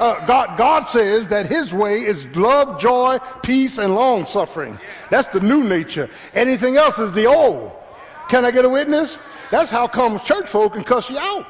Uh, 0.00 0.26
God, 0.26 0.58
God 0.58 0.84
says 0.84 1.28
that 1.28 1.46
his 1.46 1.72
way 1.72 2.00
is 2.00 2.26
love, 2.34 2.80
joy, 2.80 3.18
peace, 3.42 3.78
and 3.78 3.94
long 3.94 4.26
suffering. 4.26 4.78
That's 5.08 5.28
the 5.28 5.40
new 5.40 5.62
nature. 5.62 6.10
Anything 6.34 6.76
else 6.76 6.98
is 6.98 7.12
the 7.12 7.26
old. 7.26 7.70
Can 8.28 8.44
I 8.44 8.50
get 8.50 8.64
a 8.64 8.68
witness? 8.68 9.18
That's 9.52 9.70
how 9.70 9.86
comes 9.86 10.22
church 10.22 10.48
folk 10.48 10.72
can 10.72 10.82
cuss 10.82 11.08
you 11.10 11.18
out. 11.18 11.46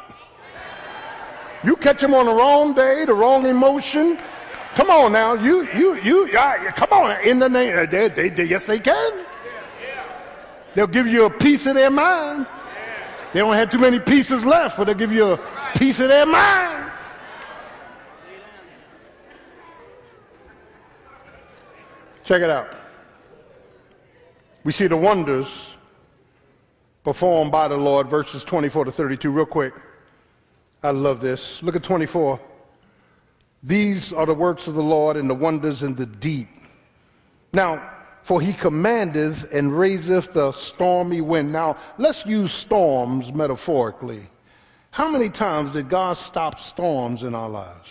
You 1.65 1.77
catch 1.77 2.03
them 2.03 2.13
on 2.13 2.27
the 2.27 2.35
wrong 2.35 2.75
day, 2.75 3.07
the 3.07 3.15
wrong 3.15 3.47
emotion. 3.47 4.19
Come 4.75 4.91
on 4.91 5.13
now, 5.13 5.35
you, 5.35 5.69
you, 5.73 5.95
you, 6.01 6.29
come 6.29 6.89
on, 6.91 7.21
in 7.23 7.39
the 7.39 7.49
name, 7.49 7.79
uh, 7.79 7.87
they, 7.87 8.09
they, 8.09 8.29
they, 8.29 8.45
yes 8.45 8.65
they 8.65 8.81
can. 8.81 9.25
They'll 10.75 10.89
give 10.89 11.07
you 11.07 11.27
a 11.27 11.31
piece 11.31 11.67
of 11.67 11.75
their 11.75 11.91
mind. 11.91 12.47
They 13.33 13.41
don't 13.41 13.55
have 13.55 13.71
too 13.71 13.79
many 13.79 14.01
pieces 14.01 14.45
left, 14.45 14.77
but 14.77 14.85
they'll 14.85 14.95
give 14.95 15.13
you 15.13 15.33
a 15.33 15.73
piece 15.77 16.01
of 16.01 16.09
their 16.09 16.27
mind. 16.27 16.91
Check 22.25 22.43
it 22.43 22.51
out. 22.51 22.69
We 24.65 24.73
see 24.73 24.87
the 24.87 24.97
wonders 24.97 25.69
performed 27.05 27.53
by 27.53 27.69
the 27.69 27.77
Lord, 27.77 28.09
verses 28.09 28.43
24 28.43 28.87
to 28.87 28.93
32, 28.93 29.31
real 29.31 29.47
quick. 29.47 29.75
I 30.83 30.91
love 30.91 31.21
this. 31.21 31.63
Look 31.63 31.77
at 31.77 31.83
24. 31.83 32.41
These 33.65 34.13
are 34.13 34.27
the 34.27 34.35
works 34.35 34.67
of 34.67 34.75
the 34.75 34.83
Lord 34.83 35.17
and 35.17 35.29
the 35.29 35.35
wonders 35.35 35.83
in 35.83 35.95
the 35.95 36.05
deep. 36.05 36.49
Now, 37.55 37.91
for 38.23 38.41
he 38.41 38.53
commandeth 38.53 39.51
and 39.53 39.77
raiseth 39.77 40.35
the 40.35 40.53
stormy 40.53 41.23
wind. 41.23 41.51
Now, 41.51 41.79
let's 41.97 42.27
use 42.27 42.53
storms 42.53 43.33
metaphorically. 43.33 44.29
How 44.91 45.11
many 45.11 45.31
times 45.31 45.73
did 45.73 45.89
God 45.89 46.19
stop 46.19 46.61
storms 46.61 47.23
in 47.23 47.35
our 47.35 47.49
lives? 47.49 47.91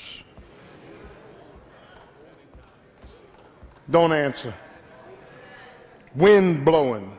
Don't 3.89 4.13
answer. 4.13 4.53
Wind 6.15 6.63
blowing, 6.63 7.17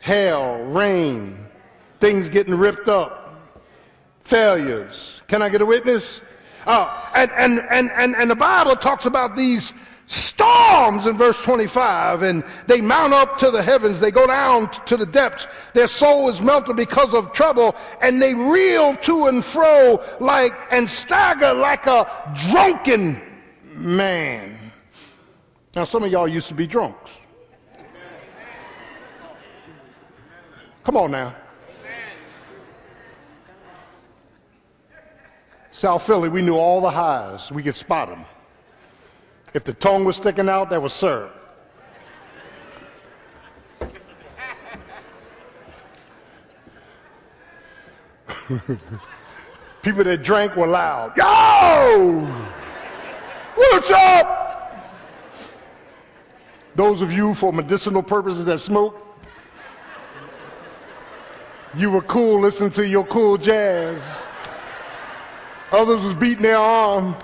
hail, 0.00 0.58
rain, 0.64 1.46
things 2.00 2.30
getting 2.30 2.54
ripped 2.54 2.88
up, 2.88 3.38
failures. 4.24 5.20
Can 5.28 5.42
I 5.42 5.50
get 5.50 5.60
a 5.60 5.66
witness? 5.66 6.22
Uh, 6.68 7.10
and, 7.14 7.30
and, 7.30 7.60
and, 7.70 7.90
and, 7.92 8.14
and 8.14 8.30
the 8.30 8.36
Bible 8.36 8.76
talks 8.76 9.06
about 9.06 9.34
these 9.34 9.72
storms 10.04 11.06
in 11.06 11.16
verse 11.16 11.40
25 11.40 12.20
and 12.20 12.44
they 12.66 12.82
mount 12.82 13.14
up 13.14 13.38
to 13.38 13.50
the 13.50 13.62
heavens 13.62 14.00
they 14.00 14.10
go 14.10 14.26
down 14.26 14.70
to 14.84 14.98
the 14.98 15.06
depths. 15.06 15.46
Their 15.72 15.86
soul 15.86 16.28
is 16.28 16.42
melted 16.42 16.76
because 16.76 17.14
of 17.14 17.32
trouble 17.32 17.74
and 18.02 18.20
they 18.20 18.34
reel 18.34 18.96
to 18.98 19.28
and 19.28 19.42
fro 19.42 20.04
like 20.20 20.52
and 20.70 20.88
stagger 20.88 21.54
like 21.54 21.86
a 21.86 22.06
drunken 22.50 23.18
man. 23.72 24.58
Now 25.74 25.84
some 25.84 26.02
of 26.02 26.12
y'all 26.12 26.28
used 26.28 26.48
to 26.48 26.54
be 26.54 26.66
drunks. 26.66 27.12
Come 30.84 30.98
on 30.98 31.12
now 31.12 31.34
south 35.78 36.06
philly 36.06 36.28
we 36.28 36.42
knew 36.42 36.56
all 36.56 36.80
the 36.80 36.90
highs 36.90 37.52
we 37.52 37.62
could 37.62 37.76
spot 37.76 38.08
them 38.08 38.24
if 39.54 39.64
the 39.64 39.72
tongue 39.72 40.04
was 40.04 40.16
sticking 40.16 40.46
out, 40.48 40.70
that 40.70 40.80
was 40.80 40.92
syrup. 40.92 41.34
People 49.82 50.04
that 50.04 50.22
drank 50.22 50.54
were 50.54 50.68
loud. 50.68 51.16
Yo! 51.16 52.24
What's 53.56 53.90
up? 53.90 54.36
Those 56.76 57.02
of 57.02 57.12
you 57.12 57.34
for 57.34 57.52
medicinal 57.52 58.02
purposes 58.02 58.44
that 58.44 58.60
smoke, 58.60 59.04
you 61.74 61.90
were 61.90 62.02
cool 62.02 62.38
listening 62.40 62.70
to 62.72 62.86
your 62.86 63.04
cool 63.06 63.36
jazz. 63.36 64.27
Others 65.72 66.02
was 66.02 66.14
beating 66.14 66.42
their 66.42 66.56
arm 66.56 67.16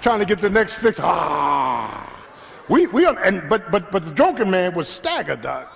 trying 0.00 0.20
to 0.20 0.24
get 0.24 0.40
the 0.40 0.50
next 0.50 0.74
fix. 0.74 1.00
Ah, 1.02 2.24
we 2.68 2.86
we 2.86 3.06
and 3.06 3.48
but 3.48 3.70
but 3.72 3.90
but 3.90 4.04
the 4.04 4.12
drunken 4.12 4.50
man 4.50 4.74
was 4.74 4.88
staggered, 4.88 5.42
doc. 5.42 5.72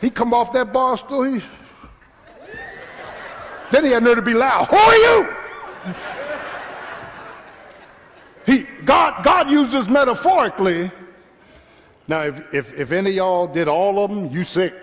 He 0.00 0.08
come 0.08 0.32
off 0.32 0.52
that 0.52 0.72
bar 0.72 0.96
stool. 0.96 1.24
He, 1.24 1.42
then 3.70 3.84
he 3.84 3.90
had 3.90 4.02
nerve 4.02 4.16
to 4.16 4.22
be 4.22 4.34
loud. 4.34 4.66
Who 4.66 4.76
are 4.76 4.96
you? 4.96 5.36
He 8.46 8.66
God 8.84 9.24
God 9.24 9.50
uses 9.50 9.88
metaphorically. 9.88 10.90
Now, 12.08 12.22
if, 12.22 12.54
if, 12.54 12.74
if 12.74 12.92
any 12.92 13.10
y'all 13.10 13.46
did 13.46 13.68
all 13.68 14.02
of 14.02 14.10
them, 14.10 14.30
you 14.30 14.42
sick. 14.42 14.74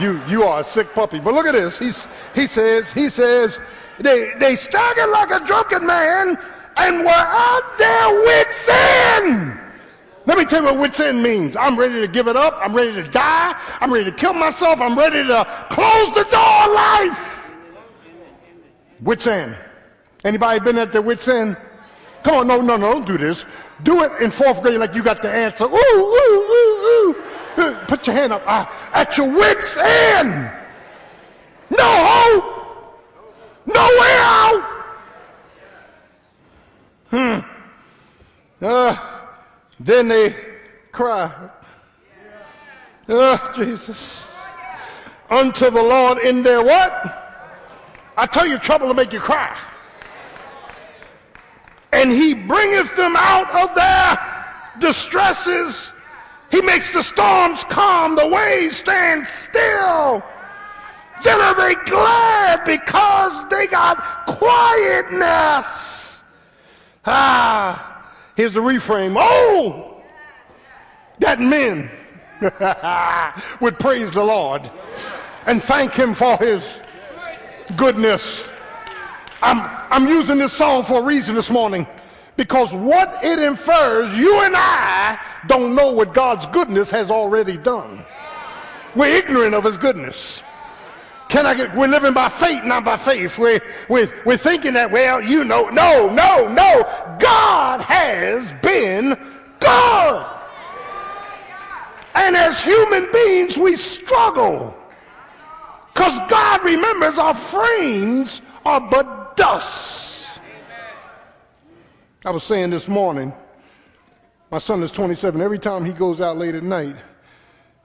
You 0.00 0.20
you 0.26 0.42
are 0.42 0.60
a 0.60 0.64
sick 0.64 0.92
puppy. 0.94 1.20
But 1.20 1.34
look 1.34 1.46
at 1.46 1.52
this. 1.52 1.78
He's 1.78 2.06
he 2.34 2.46
says 2.46 2.92
he 2.92 3.08
says 3.08 3.58
they 4.00 4.32
they 4.38 4.56
stagger 4.56 5.06
like 5.06 5.30
a 5.30 5.44
drunken 5.44 5.86
man 5.86 6.38
and 6.76 7.00
were 7.00 7.10
out 7.10 7.78
there 7.78 8.10
wits 8.24 8.68
end. 8.68 9.58
Let 10.26 10.38
me 10.38 10.44
tell 10.44 10.60
you 10.62 10.66
what 10.66 10.78
wits 10.78 11.00
end 11.00 11.22
means. 11.22 11.56
I'm 11.56 11.78
ready 11.78 12.00
to 12.00 12.08
give 12.08 12.28
it 12.28 12.36
up. 12.36 12.58
I'm 12.60 12.74
ready 12.74 12.92
to 12.92 13.02
die. 13.02 13.58
I'm 13.80 13.92
ready 13.92 14.10
to 14.10 14.16
kill 14.16 14.32
myself. 14.32 14.80
I'm 14.80 14.96
ready 14.96 15.26
to 15.26 15.66
close 15.70 16.14
the 16.14 16.24
door 16.30 16.40
on 16.40 16.74
life. 16.74 17.50
Wits 19.00 19.26
end. 19.26 19.56
Anybody 20.24 20.60
been 20.60 20.78
at 20.78 20.92
the 20.92 21.00
wits 21.00 21.28
end? 21.28 21.56
Come 22.22 22.34
on, 22.34 22.46
no, 22.46 22.60
no, 22.60 22.76
no, 22.76 22.92
don't 22.92 23.06
do 23.06 23.16
this. 23.16 23.46
Do 23.82 24.02
it 24.02 24.12
in 24.20 24.30
fourth 24.30 24.62
grade 24.62 24.78
like 24.78 24.94
you 24.94 25.02
got 25.02 25.22
the 25.22 25.30
answer. 25.30 25.64
Ooh, 25.64 25.74
ooh, 25.74 26.04
ooh, 26.52 27.16
ooh. 27.58 27.74
Put 27.88 28.06
your 28.06 28.14
hand 28.14 28.32
up. 28.32 28.42
Uh, 28.46 28.66
at 28.92 29.16
your 29.16 29.28
wits 29.28 29.76
end. 29.78 30.50
No 31.70 31.78
hope. 31.80 32.59
No 33.72 33.88
way 34.00 34.16
out. 34.18 34.62
Hmm. 37.10 37.40
Uh, 38.64 38.96
then 39.78 40.08
they 40.08 40.34
cry. 40.92 41.50
Oh, 43.08 43.52
Jesus. 43.56 44.28
Unto 45.28 45.70
the 45.70 45.82
Lord 45.82 46.18
in 46.18 46.42
their 46.42 46.62
what? 46.62 47.16
I 48.16 48.26
tell 48.26 48.46
you, 48.46 48.58
trouble 48.58 48.88
to 48.88 48.94
make 48.94 49.12
you 49.12 49.20
cry. 49.20 49.56
And 51.92 52.10
he 52.10 52.34
bringeth 52.34 52.94
them 52.96 53.14
out 53.16 53.50
of 53.50 53.74
their 53.74 54.18
distresses. 54.78 55.90
He 56.50 56.60
makes 56.60 56.92
the 56.92 57.02
storms 57.02 57.64
calm, 57.64 58.16
the 58.16 58.26
waves 58.26 58.76
stand 58.78 59.26
still. 59.26 60.22
Then 61.22 61.40
are 61.40 61.54
they 61.54 61.74
glad 61.84 62.64
because 62.64 63.48
they 63.48 63.66
got 63.66 64.26
quietness. 64.26 66.22
Ah, 67.06 68.12
here's 68.36 68.54
the 68.54 68.60
refrain. 68.60 69.14
Oh, 69.16 70.02
that 71.18 71.40
men 71.40 71.90
would 73.60 73.78
praise 73.78 74.12
the 74.12 74.24
Lord 74.24 74.70
and 75.46 75.62
thank 75.62 75.92
him 75.92 76.14
for 76.14 76.36
his 76.36 76.78
goodness. 77.76 78.48
I'm, 79.42 79.58
I'm 79.90 80.08
using 80.08 80.38
this 80.38 80.52
song 80.52 80.84
for 80.84 81.00
a 81.00 81.02
reason 81.02 81.34
this 81.34 81.50
morning 81.50 81.86
Because 82.36 82.72
what 82.72 83.22
it 83.22 83.38
infers, 83.38 84.16
you 84.16 84.40
and 84.40 84.54
I 84.56 85.18
don't 85.46 85.74
know 85.74 85.92
what 85.92 86.14
God's 86.14 86.46
goodness 86.46 86.90
has 86.90 87.10
already 87.10 87.58
done. 87.58 88.04
We're 88.94 89.14
ignorant 89.14 89.54
of 89.54 89.64
his 89.64 89.76
goodness. 89.76 90.42
Can 91.30 91.46
I 91.46 91.54
get, 91.54 91.76
we're 91.76 91.86
living 91.86 92.12
by 92.12 92.28
faith, 92.28 92.64
not 92.64 92.84
by 92.84 92.96
faith. 92.96 93.38
We're, 93.38 93.60
we're, 93.88 94.12
we're 94.26 94.36
thinking 94.36 94.72
that, 94.72 94.90
well, 94.90 95.22
you 95.22 95.44
know, 95.44 95.68
no, 95.68 96.12
no, 96.12 96.48
no. 96.52 97.16
God 97.20 97.80
has 97.82 98.52
been 98.54 99.10
good. 99.60 100.26
And 102.16 102.36
as 102.36 102.60
human 102.60 103.08
beings, 103.12 103.56
we 103.56 103.76
struggle. 103.76 104.76
Because 105.94 106.18
God 106.28 106.64
remembers 106.64 107.16
our 107.16 107.34
frames 107.34 108.42
are 108.66 108.80
but 108.80 109.36
dust. 109.36 110.40
I 112.24 112.30
was 112.32 112.42
saying 112.42 112.70
this 112.70 112.88
morning, 112.88 113.32
my 114.50 114.58
son 114.58 114.82
is 114.82 114.90
27. 114.90 115.40
Every 115.40 115.60
time 115.60 115.84
he 115.84 115.92
goes 115.92 116.20
out 116.20 116.36
late 116.36 116.56
at 116.56 116.64
night, 116.64 116.96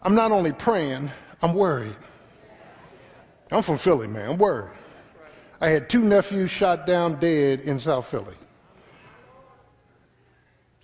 I'm 0.01 0.15
not 0.15 0.31
only 0.31 0.51
praying, 0.51 1.11
I'm 1.43 1.53
worried. 1.53 1.95
I'm 3.51 3.61
from 3.61 3.77
Philly, 3.77 4.07
man. 4.07 4.37
Worried. 4.37 4.71
I 5.61 5.69
had 5.69 5.89
two 5.89 6.01
nephews 6.01 6.51
shot 6.51 6.85
down 6.85 7.19
dead 7.19 7.61
in 7.61 7.79
South 7.79 8.07
Philly. 8.07 8.35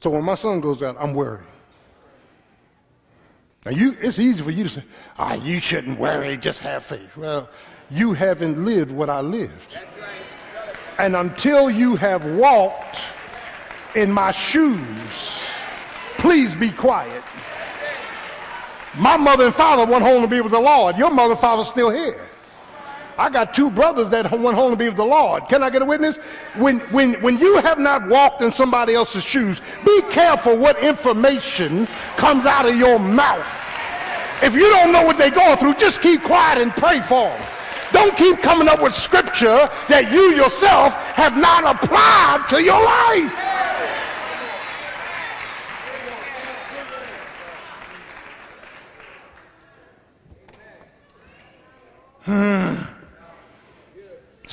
So 0.02 0.10
when 0.10 0.24
my 0.24 0.36
son 0.36 0.62
goes 0.62 0.82
out, 0.82 0.96
I'm 1.00 1.14
worried. 1.14 1.46
Now, 3.66 3.72
you, 3.72 3.96
it's 4.02 4.18
easy 4.18 4.42
for 4.42 4.50
you 4.50 4.64
to 4.64 4.70
say, 4.70 4.84
ah, 5.20 5.36
you 5.36 5.60
shouldn't 5.60 6.00
worry, 6.00 6.36
just 6.38 6.60
have 6.62 6.84
faith. 6.84 7.16
Well, 7.16 7.48
you 7.92 8.14
haven't 8.14 8.66
lived 8.66 8.92
what 8.92 9.10
I 9.10 9.22
lived. 9.22 9.78
And 10.98 11.16
until 11.16 11.70
you 11.70 11.96
have 11.98 12.26
walked 12.26 13.02
in 13.96 14.12
my 14.12 14.32
shoes, 14.32 15.46
please 16.18 16.56
be 16.56 16.72
quiet. 16.72 17.24
My 18.96 19.18
mother 19.18 19.46
and 19.46 19.54
father 19.54 19.86
went 19.90 20.04
home 20.04 20.22
to 20.24 20.28
be 20.28 20.42
with 20.42 20.52
the 20.52 20.60
Lord. 20.60 20.98
Your 20.98 21.12
mother 21.12 21.34
and 21.34 21.40
father 21.40 21.64
still 21.64 21.92
here. 21.92 22.28
I 23.18 23.30
got 23.30 23.54
two 23.54 23.70
brothers 23.70 24.10
that 24.10 24.32
went 24.32 24.56
home 24.56 24.72
to 24.72 24.78
be 24.78 24.88
with 24.88 24.98
the 24.98 25.06
Lord. 25.06 25.48
Can 25.48 25.64
I 25.64 25.70
get 25.70 25.82
a 25.82 25.86
witness? 25.86 26.18
When, 26.56 26.80
when, 26.92 27.14
when 27.22 27.38
you 27.38 27.58
have 27.58 27.80
not 27.80 28.08
walked 28.08 28.42
in 28.42 28.52
somebody 28.52 28.96
else's 28.96 29.24
shoes, 29.24 29.62
be 29.86 30.02
careful 30.04 30.58
what 30.58 30.80
information 30.84 31.88
comes 32.18 32.46
out 32.46 32.68
of 32.68 32.76
your 32.76 33.00
mouth. 33.00 33.48
If 34.42 34.56
you 34.56 34.70
don't 34.70 34.92
know 34.92 35.06
what 35.06 35.18
they're 35.18 35.30
going 35.30 35.58
through, 35.58 35.76
just 35.76 36.02
keep 36.02 36.24
quiet 36.24 36.60
and 36.60 36.72
pray 36.72 37.02
for 37.02 37.30
them. 37.30 37.48
Don't 37.92 38.18
keep 38.18 38.40
coming 38.40 38.68
up 38.68 38.82
with 38.82 38.94
scripture 38.94 39.70
that 39.90 40.12
you 40.12 40.34
yourself 40.34 40.96
have 41.14 41.38
not 41.38 41.64
applied 41.64 42.48
to 42.50 42.64
your 42.64 42.82
life. 42.82 43.51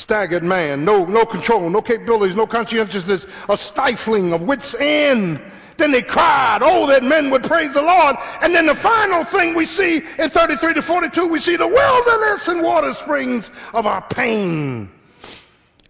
Staggered 0.08 0.42
man, 0.42 0.86
no, 0.86 1.04
no 1.04 1.26
control, 1.26 1.68
no 1.68 1.82
capabilities, 1.82 2.34
no 2.34 2.46
conscientiousness, 2.46 3.26
a 3.50 3.54
stifling 3.58 4.32
of 4.32 4.40
wits 4.40 4.74
end. 4.76 5.38
Then 5.76 5.90
they 5.90 6.00
cried, 6.00 6.60
oh, 6.62 6.86
that 6.86 7.04
men 7.04 7.28
would 7.28 7.42
praise 7.42 7.74
the 7.74 7.82
Lord. 7.82 8.16
And 8.40 8.54
then 8.54 8.64
the 8.64 8.74
final 8.74 9.22
thing 9.22 9.54
we 9.54 9.66
see 9.66 10.00
in 10.18 10.30
33 10.30 10.72
to 10.72 10.80
42, 10.80 11.26
we 11.26 11.38
see 11.38 11.56
the 11.56 11.68
wilderness 11.68 12.48
and 12.48 12.62
water 12.62 12.94
springs 12.94 13.50
of 13.74 13.86
our 13.86 14.00
pain. 14.00 14.90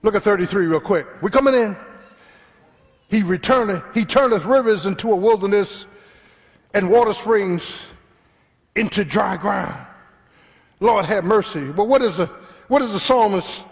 Look 0.03 0.17
at 0.17 0.25
33 0.25 0.67
real 0.67 0.81
quick. 0.81 1.07
We 1.23 1.31
coming 1.31 1.55
in. 1.55 1.77
He 3.11 3.23
returneth, 3.23 3.85
he 3.95 4.05
turneth 4.05 4.45
rivers 4.47 4.85
into 4.87 5.13
a 5.13 5.17
wilderness 5.17 5.87
and 6.75 6.91
water 6.91 7.13
springs 7.13 7.79
into 8.75 9.05
dry 9.05 9.37
ground. 9.37 9.81
Lord 10.81 11.05
have 11.05 11.25
mercy. 11.25 11.71
But 11.71 11.85
what 11.85 12.03
is 12.03 12.17
the 12.17 12.27
what 12.67 12.83
is 12.83 12.93
the 12.93 13.01
psalmist 13.01 13.63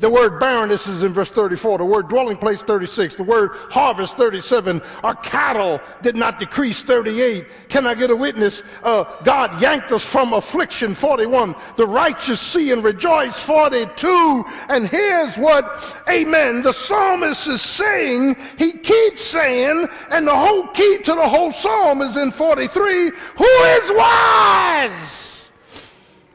the 0.00 0.08
word 0.08 0.38
barrenness 0.38 0.86
is 0.86 1.02
in 1.02 1.12
verse 1.12 1.28
34. 1.28 1.78
The 1.78 1.84
word 1.84 2.08
dwelling 2.08 2.36
place 2.36 2.62
36. 2.62 3.16
The 3.16 3.24
word 3.24 3.50
harvest 3.68 4.16
37. 4.16 4.80
Our 5.02 5.16
cattle 5.16 5.80
did 6.02 6.14
not 6.14 6.38
decrease 6.38 6.82
38. 6.82 7.46
Can 7.68 7.84
I 7.84 7.94
get 7.94 8.10
a 8.10 8.16
witness? 8.16 8.62
Uh, 8.84 9.04
God 9.24 9.60
yanked 9.60 9.90
us 9.90 10.04
from 10.04 10.34
affliction 10.34 10.94
41. 10.94 11.56
The 11.76 11.86
righteous 11.86 12.40
see 12.40 12.70
and 12.70 12.84
rejoice 12.84 13.40
42. 13.40 14.44
And 14.68 14.88
here's 14.88 15.36
what, 15.36 15.96
amen, 16.08 16.62
the 16.62 16.72
psalmist 16.72 17.48
is 17.48 17.60
saying. 17.60 18.36
He 18.56 18.72
keeps 18.72 19.24
saying, 19.24 19.88
and 20.10 20.28
the 20.28 20.36
whole 20.36 20.68
key 20.68 20.98
to 20.98 21.14
the 21.14 21.28
whole 21.28 21.50
psalm 21.50 22.02
is 22.02 22.16
in 22.16 22.30
43. 22.30 23.10
Who 23.36 23.44
is 23.44 23.90
wise? 23.90 25.37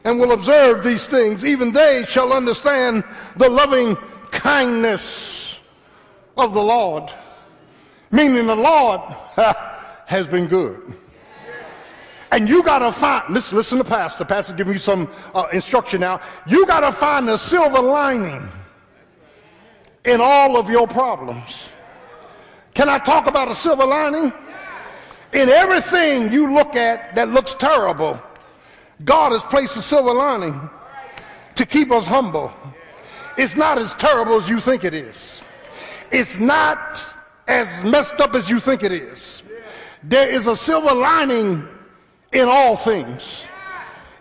And 0.04 0.20
will 0.20 0.34
observe 0.34 0.84
these 0.84 1.08
things, 1.08 1.46
even 1.46 1.72
they 1.72 2.04
shall 2.08 2.34
understand 2.34 3.04
the 3.38 3.50
loving 3.50 3.96
kindness 4.32 5.60
of 6.38 6.54
the 6.54 6.62
Lord. 6.62 7.12
Meaning 8.12 8.48
the 8.48 8.56
Lord 8.56 9.02
has 10.06 10.28
been 10.28 10.48
good. 10.48 10.94
And 12.32 12.50
you 12.50 12.64
got 12.64 12.80
to 12.80 12.92
find, 12.92 13.32
listen, 13.32 13.58
listen 13.58 13.78
to 13.78 13.84
Pastor. 13.84 14.26
Pastor 14.26 14.54
giving 14.56 14.74
you 14.74 14.80
some 14.80 15.08
uh, 15.36 15.48
instruction 15.54 16.02
now. 16.02 16.20
You 16.48 16.66
got 16.66 16.80
to 16.80 16.92
find 16.92 17.28
the 17.28 17.38
silver 17.38 17.80
lining 17.80 18.50
in 20.04 20.20
all 20.20 20.58
of 20.58 20.70
your 20.70 20.88
problems. 20.88 21.64
Can 22.74 22.90
I 22.90 22.98
talk 22.98 23.28
about 23.28 23.50
a 23.50 23.56
silver 23.56 23.86
lining? 23.86 24.34
In 25.32 25.50
everything 25.50 26.32
you 26.32 26.52
look 26.54 26.76
at 26.76 27.16
that 27.16 27.30
looks 27.30 27.54
terrible, 27.54 28.20
God 29.04 29.32
has 29.32 29.44
placed 29.44 29.76
a 29.76 29.82
silver 29.82 30.14
lining 30.14 30.70
to 31.56 31.66
keep 31.66 31.92
us 31.92 32.06
humble. 32.06 32.54
It's 33.38 33.56
not 33.56 33.78
as 33.78 33.94
terrible 33.96 34.36
as 34.36 34.50
you 34.50 34.60
think 34.60 34.84
it 34.84 34.94
is. 34.94 35.42
It's 36.12 36.40
not 36.40 37.04
as 37.48 37.84
messed 37.84 38.20
up 38.20 38.36
as 38.36 38.50
you 38.50 38.60
think 38.60 38.84
it 38.84 38.92
is. 38.92 39.44
There 40.04 40.30
is 40.30 40.48
a 40.48 40.56
silver 40.56 40.94
lining 40.94 41.68
in 42.32 42.48
all 42.48 42.76
things, 42.76 43.44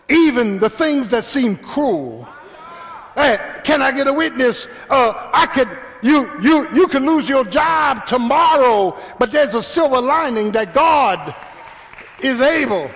even 0.09 0.59
the 0.59 0.71
things 0.71 1.09
that 1.11 1.25
seem 1.25 1.57
cruel. 1.57 2.29
Hey, 3.15 3.39
can 3.65 3.83
I 3.83 3.93
get 3.93 4.07
a 4.07 4.13
witness? 4.13 4.69
Uh, 4.89 5.31
I 5.33 5.47
could, 5.47 5.69
you, 6.03 6.31
you, 6.41 6.69
you 6.75 6.89
can 6.89 7.05
lose 7.05 7.29
your 7.29 7.45
job 7.45 8.07
tomorrow, 8.07 8.97
but 9.19 9.31
there's 9.31 9.55
a 9.55 9.63
silver 9.63 10.01
lining 10.01 10.53
that 10.53 10.73
God 10.73 11.35
is 12.23 12.41
able 12.41 12.91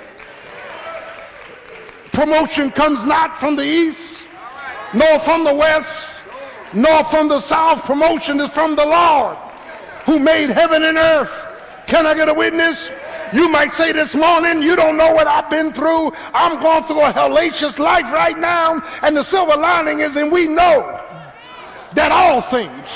Promotion 2.16 2.70
comes 2.70 3.04
not 3.04 3.38
from 3.38 3.56
the 3.56 3.62
east, 3.62 4.22
nor 4.94 5.18
from 5.18 5.44
the 5.44 5.52
west, 5.52 6.18
nor 6.72 7.04
from 7.04 7.28
the 7.28 7.38
south. 7.38 7.84
Promotion 7.84 8.40
is 8.40 8.48
from 8.48 8.74
the 8.74 8.86
Lord 8.86 9.36
who 10.06 10.18
made 10.18 10.48
heaven 10.48 10.82
and 10.82 10.96
earth. 10.96 11.30
Can 11.86 12.06
I 12.06 12.14
get 12.14 12.30
a 12.30 12.32
witness? 12.32 12.90
You 13.34 13.50
might 13.50 13.70
say 13.70 13.92
this 13.92 14.14
morning, 14.14 14.62
you 14.62 14.76
don't 14.76 14.96
know 14.96 15.12
what 15.12 15.26
I've 15.26 15.50
been 15.50 15.74
through. 15.74 16.14
I'm 16.32 16.58
going 16.58 16.84
through 16.84 17.02
a 17.02 17.12
hellacious 17.12 17.78
life 17.78 18.10
right 18.10 18.38
now. 18.38 18.82
And 19.02 19.14
the 19.14 19.22
silver 19.22 19.54
lining 19.54 20.00
is, 20.00 20.16
and 20.16 20.32
we 20.32 20.46
know 20.46 20.98
that 21.92 22.12
all 22.12 22.40
things 22.40 22.88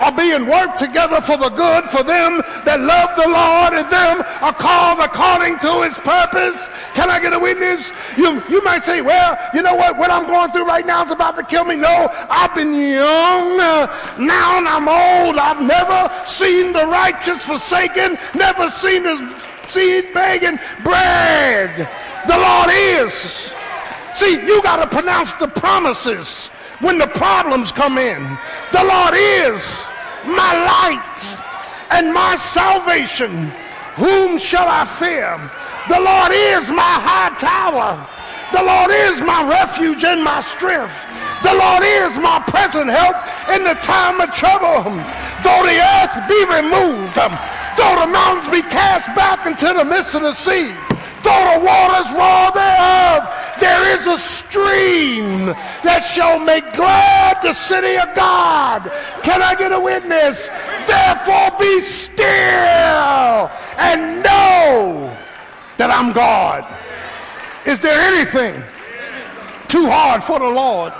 are 0.00 0.12
being 0.12 0.46
worked 0.46 0.78
together 0.78 1.20
for 1.20 1.36
the 1.36 1.50
good 1.50 1.84
for 1.90 2.02
them 2.02 2.42
that 2.64 2.80
love 2.80 3.16
the 3.16 3.26
Lord 3.26 3.74
and 3.74 3.88
them 3.90 4.24
are 4.42 4.54
called 4.54 5.00
according 5.00 5.58
to 5.60 5.82
his 5.82 5.94
purpose. 5.98 6.68
Can 6.94 7.10
I 7.10 7.20
get 7.20 7.32
a 7.32 7.38
witness? 7.38 7.90
You, 8.16 8.42
you 8.48 8.62
might 8.62 8.82
say, 8.82 9.00
well, 9.00 9.38
you 9.54 9.62
know 9.62 9.74
what? 9.74 9.98
What 9.98 10.10
I'm 10.10 10.26
going 10.26 10.50
through 10.50 10.66
right 10.66 10.86
now 10.86 11.04
is 11.04 11.10
about 11.10 11.36
to 11.36 11.42
kill 11.42 11.64
me. 11.64 11.76
No, 11.76 12.08
I've 12.30 12.54
been 12.54 12.74
young. 12.74 13.56
Now 13.58 14.58
I'm 14.58 14.88
old. 14.88 15.38
I've 15.38 15.62
never 15.62 16.10
seen 16.26 16.72
the 16.72 16.86
righteous 16.86 17.44
forsaken, 17.44 18.18
never 18.34 18.70
seen 18.70 19.04
his 19.04 19.20
seed 19.66 20.12
begging 20.14 20.58
bread. 20.82 21.88
The 22.26 22.38
Lord 22.38 22.70
is. 22.70 23.52
See, 24.14 24.32
you 24.46 24.62
got 24.62 24.82
to 24.82 24.88
pronounce 24.88 25.32
the 25.34 25.48
promises 25.48 26.48
when 26.80 26.98
the 26.98 27.06
problems 27.06 27.70
come 27.72 27.98
in. 27.98 28.22
The 28.72 28.84
Lord 28.84 29.14
is 29.14 29.62
my 30.28 30.52
light 30.68 31.20
and 31.90 32.12
my 32.12 32.36
salvation. 32.36 33.50
Whom 33.96 34.38
shall 34.38 34.68
I 34.68 34.84
fear? 34.84 35.34
The 35.88 35.98
Lord 35.98 36.32
is 36.32 36.70
my 36.70 36.94
high 37.00 37.34
tower. 37.40 37.98
The 38.52 38.62
Lord 38.62 38.90
is 38.90 39.20
my 39.20 39.44
refuge 39.48 40.04
and 40.04 40.22
my 40.22 40.40
strength. 40.40 40.94
The 41.42 41.54
Lord 41.54 41.82
is 41.82 42.16
my 42.16 42.40
present 42.46 42.88
help 42.88 43.16
in 43.50 43.64
the 43.64 43.74
time 43.80 44.20
of 44.20 44.32
trouble. 44.32 44.84
Though 45.44 45.62
the 45.64 45.78
earth 45.80 46.16
be 46.28 46.40
removed, 46.48 47.14
though 47.14 47.96
the 48.00 48.06
mountains 48.06 48.48
be 48.48 48.62
cast 48.62 49.06
back 49.14 49.46
into 49.46 49.72
the 49.72 49.84
midst 49.84 50.14
of 50.14 50.22
the 50.22 50.32
sea, 50.32 50.72
though 51.22 51.44
the 51.54 51.60
waters 51.64 52.10
roar 52.12 52.50
thereof, 52.52 53.28
there 53.60 53.96
is 53.96 54.06
a 54.06 54.18
stream 54.18 55.46
that 55.82 56.00
shall 56.00 56.38
make 56.38 56.72
glad 56.72 57.40
the 57.42 57.54
city 57.54 57.96
of 57.96 58.14
God. 58.14 58.90
Can 59.22 59.42
I 59.42 59.54
get 59.54 59.72
a 59.72 59.80
witness? 59.80 60.48
Therefore 60.86 61.50
be 61.58 61.80
still 61.80 63.50
and 63.78 64.22
know 64.22 65.16
that 65.76 65.90
I'm 65.90 66.12
God. 66.12 66.66
Is 67.66 67.80
there 67.80 68.00
anything 68.00 68.62
too 69.68 69.86
hard 69.88 70.22
for 70.22 70.38
the 70.38 70.48
Lord? 70.48 70.92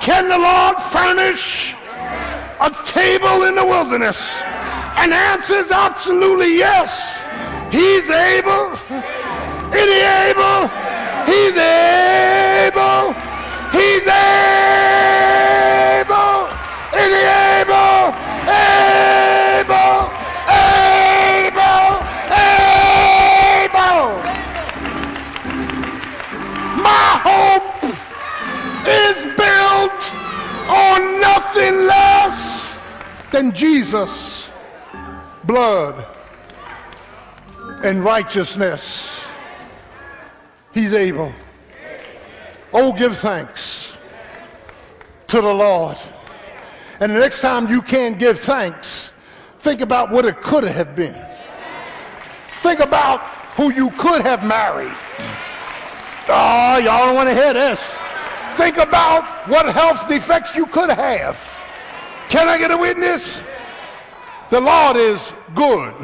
Can 0.00 0.28
the 0.28 0.38
Lord 0.38 0.82
furnish 0.82 1.74
a 2.60 2.70
table 2.84 3.44
in 3.44 3.54
the 3.54 3.64
wilderness? 3.64 4.40
And 4.96 5.12
the 5.12 5.16
answer 5.16 5.54
is 5.54 5.70
absolutely 5.70 6.56
yes. 6.56 7.24
He's 7.70 8.08
able. 8.10 8.76
He's 11.34 11.56
able. 11.56 13.12
He's 13.72 14.06
able. 14.06 14.46
Is 16.94 17.10
he 17.10 17.24
able? 17.58 18.14
Able. 18.46 19.98
Able. 20.46 21.90
Able. 22.30 24.06
My 26.88 27.10
hope 27.26 27.82
is 28.86 29.16
built 29.36 30.02
on 30.70 30.98
nothing 31.20 31.74
less 31.88 32.78
than 33.32 33.52
Jesus' 33.52 34.48
blood 35.42 36.06
and 37.82 38.04
righteousness. 38.04 39.13
He's 40.74 40.92
able. 40.92 41.32
Oh, 42.72 42.92
give 42.92 43.16
thanks 43.16 43.96
to 45.28 45.40
the 45.40 45.54
Lord. 45.54 45.96
And 46.98 47.12
the 47.12 47.18
next 47.20 47.40
time 47.40 47.68
you 47.68 47.80
can't 47.80 48.18
give 48.18 48.40
thanks, 48.40 49.12
think 49.60 49.80
about 49.80 50.10
what 50.10 50.24
it 50.24 50.40
could 50.42 50.64
have 50.64 50.96
been. 50.96 51.14
Think 52.60 52.80
about 52.80 53.20
who 53.56 53.72
you 53.72 53.90
could 53.92 54.22
have 54.22 54.44
married. 54.44 54.94
Oh, 56.28 56.78
y'all 56.78 57.06
don't 57.06 57.14
want 57.14 57.28
to 57.28 57.34
hear 57.34 57.52
this. 57.52 57.80
Think 58.54 58.76
about 58.76 59.48
what 59.48 59.72
health 59.72 60.08
defects 60.08 60.56
you 60.56 60.66
could 60.66 60.90
have. 60.90 61.36
Can 62.28 62.48
I 62.48 62.58
get 62.58 62.72
a 62.72 62.76
witness? 62.76 63.40
The 64.50 64.60
Lord 64.60 64.96
is 64.96 65.32
good. 65.54 65.94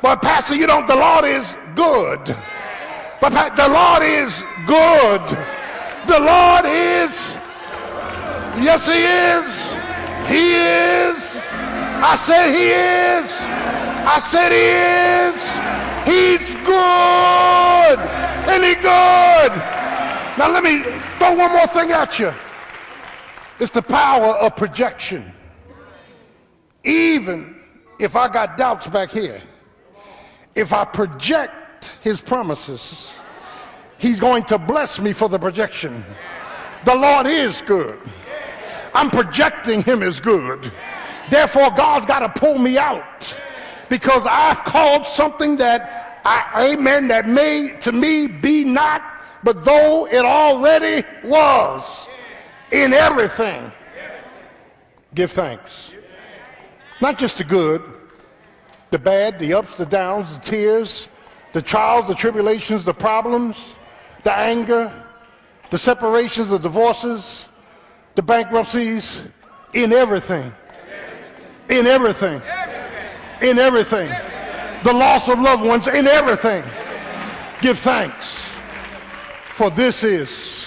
But 0.00 0.22
Pastor, 0.22 0.54
you 0.54 0.66
don't, 0.66 0.86
the 0.86 0.96
Lord 0.96 1.24
is 1.24 1.54
good. 1.74 2.36
But 3.24 3.56
the 3.56 3.68
Lord 3.70 4.02
is 4.02 4.44
good. 4.66 5.22
The 6.06 6.20
Lord 6.20 6.66
is, 6.66 7.32
yes, 8.60 8.86
He 8.86 9.00
is. 9.00 9.46
He 10.28 10.52
is. 10.52 11.48
I 12.04 12.16
said 12.16 12.52
He 12.52 12.68
is. 12.68 13.40
I 14.04 14.18
said 14.18 14.52
He 14.52 14.68
is. 15.24 15.40
He's 16.04 16.54
good. 16.66 17.98
And 18.46 18.62
He 18.62 18.74
good. 18.74 19.52
Now 20.36 20.52
let 20.52 20.62
me 20.62 20.82
throw 21.18 21.34
one 21.34 21.52
more 21.52 21.66
thing 21.68 21.92
at 21.92 22.18
you. 22.18 22.30
It's 23.58 23.70
the 23.70 23.80
power 23.80 24.34
of 24.34 24.54
projection. 24.54 25.32
Even 26.84 27.56
if 27.98 28.16
I 28.16 28.28
got 28.28 28.58
doubts 28.58 28.86
back 28.86 29.10
here, 29.10 29.40
if 30.54 30.74
I 30.74 30.84
project 30.84 31.63
his 32.00 32.20
promises, 32.20 33.18
he's 33.98 34.20
going 34.20 34.44
to 34.44 34.58
bless 34.58 35.00
me 35.00 35.12
for 35.12 35.28
the 35.28 35.38
projection. 35.38 36.04
The 36.84 36.94
Lord 36.94 37.26
is 37.26 37.60
good. 37.62 37.98
I'm 38.94 39.10
projecting 39.10 39.82
him 39.82 40.02
as 40.02 40.20
good. 40.20 40.72
Therefore, 41.30 41.70
God's 41.70 42.06
got 42.06 42.20
to 42.20 42.40
pull 42.40 42.58
me 42.58 42.78
out 42.78 43.34
because 43.88 44.26
I've 44.28 44.58
called 44.64 45.06
something 45.06 45.56
that 45.56 46.20
I, 46.24 46.72
amen, 46.72 47.08
that 47.08 47.28
may 47.28 47.76
to 47.80 47.92
me 47.92 48.26
be 48.26 48.64
not, 48.64 49.02
but 49.42 49.64
though 49.64 50.06
it 50.06 50.24
already 50.24 51.06
was 51.22 52.08
in 52.70 52.94
everything, 52.94 53.70
give 55.14 55.32
thanks. 55.32 55.90
Not 57.00 57.18
just 57.18 57.38
the 57.38 57.44
good, 57.44 57.82
the 58.90 58.98
bad, 58.98 59.38
the 59.38 59.52
ups, 59.54 59.76
the 59.76 59.86
downs, 59.86 60.38
the 60.38 60.44
tears, 60.44 61.08
the 61.54 61.62
trials, 61.62 62.08
the 62.08 62.14
tribulations, 62.14 62.84
the 62.84 62.92
problems, 62.92 63.76
the 64.24 64.36
anger, 64.36 64.92
the 65.70 65.78
separations, 65.78 66.48
the 66.48 66.58
divorces, 66.58 67.48
the 68.16 68.22
bankruptcies, 68.22 69.22
in 69.72 69.92
everything. 69.92 70.52
In 71.68 71.86
everything. 71.86 72.42
In 73.40 73.58
everything. 73.60 74.08
The 74.82 74.92
loss 74.92 75.28
of 75.28 75.38
loved 75.38 75.64
ones, 75.64 75.86
in 75.86 76.08
everything. 76.08 76.64
Give 77.60 77.78
thanks. 77.78 78.44
For 79.54 79.70
this 79.70 80.02
is 80.02 80.66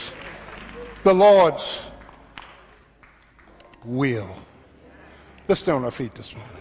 the 1.04 1.14
Lord's 1.14 1.80
will. 3.84 4.34
Let's 5.50 5.60
stay 5.60 5.74
on 5.74 5.84
our 5.84 5.92
feet 5.92 6.16
this 6.16 6.34
morning. 6.34 6.54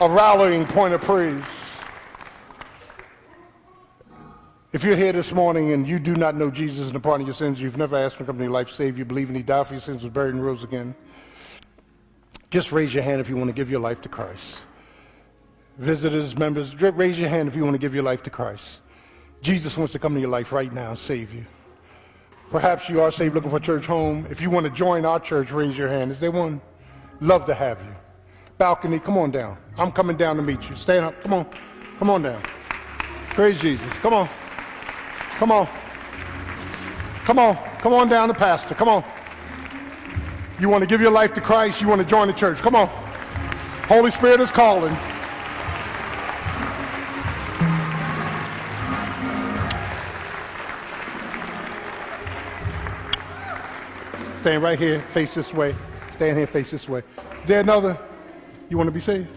A 0.00 0.08
rallying 0.08 0.66
point 0.66 0.92
of 0.92 1.00
praise. 1.00 1.63
If 4.74 4.82
you're 4.82 4.96
here 4.96 5.12
this 5.12 5.30
morning 5.30 5.72
and 5.72 5.86
you 5.86 6.00
do 6.00 6.16
not 6.16 6.34
know 6.34 6.50
Jesus 6.50 6.86
and 6.86 6.96
the 6.96 6.98
pardon 6.98 7.20
of 7.20 7.28
your 7.28 7.34
sins, 7.34 7.60
you've 7.60 7.76
never 7.76 7.96
asked 7.96 8.16
him 8.16 8.26
to 8.26 8.32
come 8.32 8.34
into 8.34 8.46
your 8.46 8.52
life, 8.52 8.68
save 8.68 8.98
you, 8.98 9.04
believe 9.04 9.28
in 9.28 9.36
he 9.36 9.42
died 9.44 9.68
for 9.68 9.74
your 9.74 9.80
sins, 9.80 10.02
was 10.02 10.12
buried 10.12 10.34
and 10.34 10.44
rose 10.44 10.64
again, 10.64 10.96
just 12.50 12.72
raise 12.72 12.92
your 12.92 13.04
hand 13.04 13.20
if 13.20 13.28
you 13.28 13.36
want 13.36 13.48
to 13.48 13.54
give 13.54 13.70
your 13.70 13.78
life 13.78 14.00
to 14.00 14.08
Christ. 14.08 14.64
Visitors, 15.78 16.36
members, 16.36 16.74
raise 16.82 17.20
your 17.20 17.28
hand 17.28 17.46
if 17.46 17.54
you 17.54 17.62
want 17.62 17.74
to 17.74 17.78
give 17.78 17.94
your 17.94 18.02
life 18.02 18.24
to 18.24 18.30
Christ. 18.30 18.80
Jesus 19.42 19.78
wants 19.78 19.92
to 19.92 20.00
come 20.00 20.14
into 20.14 20.22
your 20.22 20.30
life 20.30 20.50
right 20.50 20.72
now 20.72 20.88
and 20.88 20.98
save 20.98 21.32
you. 21.32 21.46
Perhaps 22.50 22.88
you 22.88 23.00
are 23.00 23.12
saved 23.12 23.32
looking 23.32 23.50
for 23.50 23.58
a 23.58 23.60
church 23.60 23.86
home. 23.86 24.26
If 24.28 24.40
you 24.40 24.50
want 24.50 24.66
to 24.66 24.72
join 24.72 25.04
our 25.04 25.20
church, 25.20 25.52
raise 25.52 25.78
your 25.78 25.88
hand. 25.88 26.10
Is 26.10 26.18
there 26.18 26.32
one? 26.32 26.60
Love 27.20 27.46
to 27.46 27.54
have 27.54 27.78
you. 27.80 27.94
Balcony, 28.58 28.98
come 28.98 29.18
on 29.18 29.30
down. 29.30 29.56
I'm 29.78 29.92
coming 29.92 30.16
down 30.16 30.34
to 30.34 30.42
meet 30.42 30.68
you. 30.68 30.74
Stand 30.74 31.04
up. 31.04 31.22
Come 31.22 31.32
on. 31.32 31.46
Come 32.00 32.10
on 32.10 32.22
down. 32.22 32.42
Praise 33.34 33.60
Jesus. 33.60 33.86
Come 34.02 34.14
on. 34.14 34.28
Come 35.38 35.50
on. 35.50 35.68
Come 37.24 37.38
on. 37.38 37.56
Come 37.78 37.92
on 37.92 38.08
down 38.08 38.28
to 38.28 38.34
pastor. 38.34 38.74
Come 38.74 38.88
on. 38.88 39.04
You 40.60 40.68
want 40.68 40.82
to 40.82 40.86
give 40.86 41.00
your 41.00 41.10
life 41.10 41.34
to 41.34 41.40
Christ? 41.40 41.80
You 41.80 41.88
want 41.88 42.00
to 42.00 42.06
join 42.06 42.28
the 42.28 42.32
church? 42.32 42.58
Come 42.58 42.74
on. 42.74 42.88
Holy 43.88 44.10
Spirit 44.10 44.40
is 44.40 44.50
calling. 44.50 44.96
Stand 54.40 54.62
right 54.62 54.78
here, 54.78 55.00
face 55.08 55.34
this 55.34 55.54
way. 55.54 55.74
Stand 56.12 56.36
here, 56.36 56.46
face 56.46 56.70
this 56.70 56.86
way. 56.86 57.02
Is 57.42 57.48
there 57.48 57.60
another? 57.60 57.98
You 58.68 58.76
want 58.76 58.88
to 58.88 58.92
be 58.92 59.00
saved? 59.00 59.28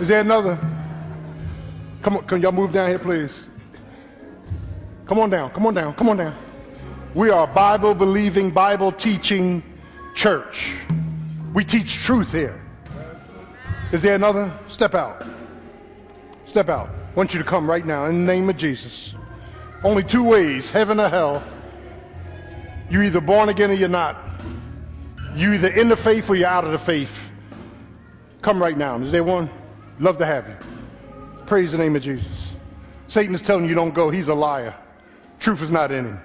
Is 0.00 0.08
there 0.08 0.20
another? 0.20 0.58
Come 2.02 2.16
on, 2.16 2.24
can 2.24 2.42
y'all 2.42 2.50
move 2.50 2.72
down 2.72 2.88
here, 2.88 2.98
please? 2.98 3.32
Come 5.12 5.18
on 5.18 5.28
down, 5.28 5.50
come 5.50 5.66
on 5.66 5.74
down, 5.74 5.92
come 5.92 6.08
on 6.08 6.16
down. 6.16 6.34
We 7.12 7.28
are 7.28 7.44
a 7.44 7.46
Bible 7.46 7.92
believing, 7.92 8.50
Bible 8.50 8.90
teaching 8.90 9.62
church. 10.14 10.74
We 11.52 11.66
teach 11.66 11.96
truth 11.96 12.32
here. 12.32 12.58
Is 13.92 14.00
there 14.00 14.14
another? 14.14 14.50
Step 14.68 14.94
out. 14.94 15.26
Step 16.46 16.70
out. 16.70 16.88
I 16.88 17.14
want 17.14 17.34
you 17.34 17.38
to 17.40 17.44
come 17.44 17.68
right 17.68 17.84
now 17.84 18.06
in 18.06 18.24
the 18.24 18.32
name 18.32 18.48
of 18.48 18.56
Jesus. 18.56 19.12
Only 19.84 20.02
two 20.02 20.24
ways 20.24 20.70
heaven 20.70 20.98
or 20.98 21.10
hell. 21.10 21.44
You're 22.88 23.04
either 23.04 23.20
born 23.20 23.50
again 23.50 23.70
or 23.70 23.74
you're 23.74 23.90
not. 23.90 24.16
You're 25.36 25.52
either 25.52 25.68
in 25.68 25.90
the 25.90 25.96
faith 25.96 26.30
or 26.30 26.36
you're 26.36 26.48
out 26.48 26.64
of 26.64 26.72
the 26.72 26.78
faith. 26.78 27.28
Come 28.40 28.62
right 28.62 28.78
now. 28.78 28.96
Is 28.96 29.12
there 29.12 29.24
one? 29.24 29.50
Love 29.98 30.16
to 30.16 30.24
have 30.24 30.48
you. 30.48 30.56
Praise 31.44 31.72
the 31.72 31.76
name 31.76 31.96
of 31.96 32.02
Jesus. 32.02 32.52
Satan 33.08 33.34
is 33.34 33.42
telling 33.42 33.68
you 33.68 33.74
don't 33.74 33.92
go. 33.92 34.08
He's 34.08 34.28
a 34.28 34.34
liar. 34.34 34.74
Truth 35.42 35.62
is 35.62 35.72
not 35.72 35.90
in 35.90 36.04
him. 36.04 36.20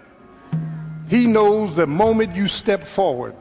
He 1.09 1.25
knows 1.25 1.75
the 1.75 1.87
moment 1.87 2.35
you 2.35 2.47
step 2.47 2.83
forward, 2.83 3.35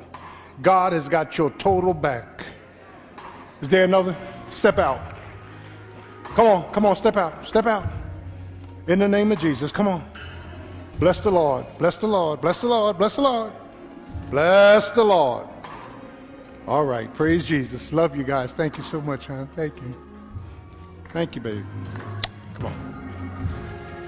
God 0.62 0.94
has 0.94 1.06
got 1.06 1.36
your 1.36 1.50
total 1.50 1.92
back. 1.92 2.46
Is 3.60 3.68
there 3.68 3.84
another? 3.84 4.16
Step 4.52 4.78
out. 4.78 5.00
Come 6.24 6.46
on, 6.46 6.72
come 6.72 6.86
on, 6.86 6.96
step 6.96 7.18
out, 7.18 7.46
step 7.46 7.66
out. 7.66 7.86
In 8.86 9.00
the 9.00 9.08
name 9.08 9.32
of 9.32 9.38
Jesus, 9.38 9.70
come 9.70 9.86
on. 9.86 10.02
Bless 10.98 11.20
the 11.20 11.30
Lord, 11.30 11.66
bless 11.76 11.96
the 11.96 12.06
Lord, 12.06 12.40
bless 12.40 12.62
the 12.62 12.68
Lord, 12.68 12.96
bless 12.96 13.16
the 13.16 13.22
Lord. 13.22 13.52
Bless 14.30 14.90
the 14.92 15.04
Lord. 15.04 15.46
All 16.66 16.86
right, 16.86 17.12
praise 17.12 17.44
Jesus. 17.44 17.92
Love 17.92 18.16
you 18.16 18.24
guys. 18.24 18.54
Thank 18.54 18.78
you 18.78 18.82
so 18.82 19.02
much, 19.02 19.26
huh? 19.26 19.44
Thank 19.54 19.76
you. 19.76 19.92
Thank 21.12 21.34
you, 21.34 21.42
baby. 21.42 21.64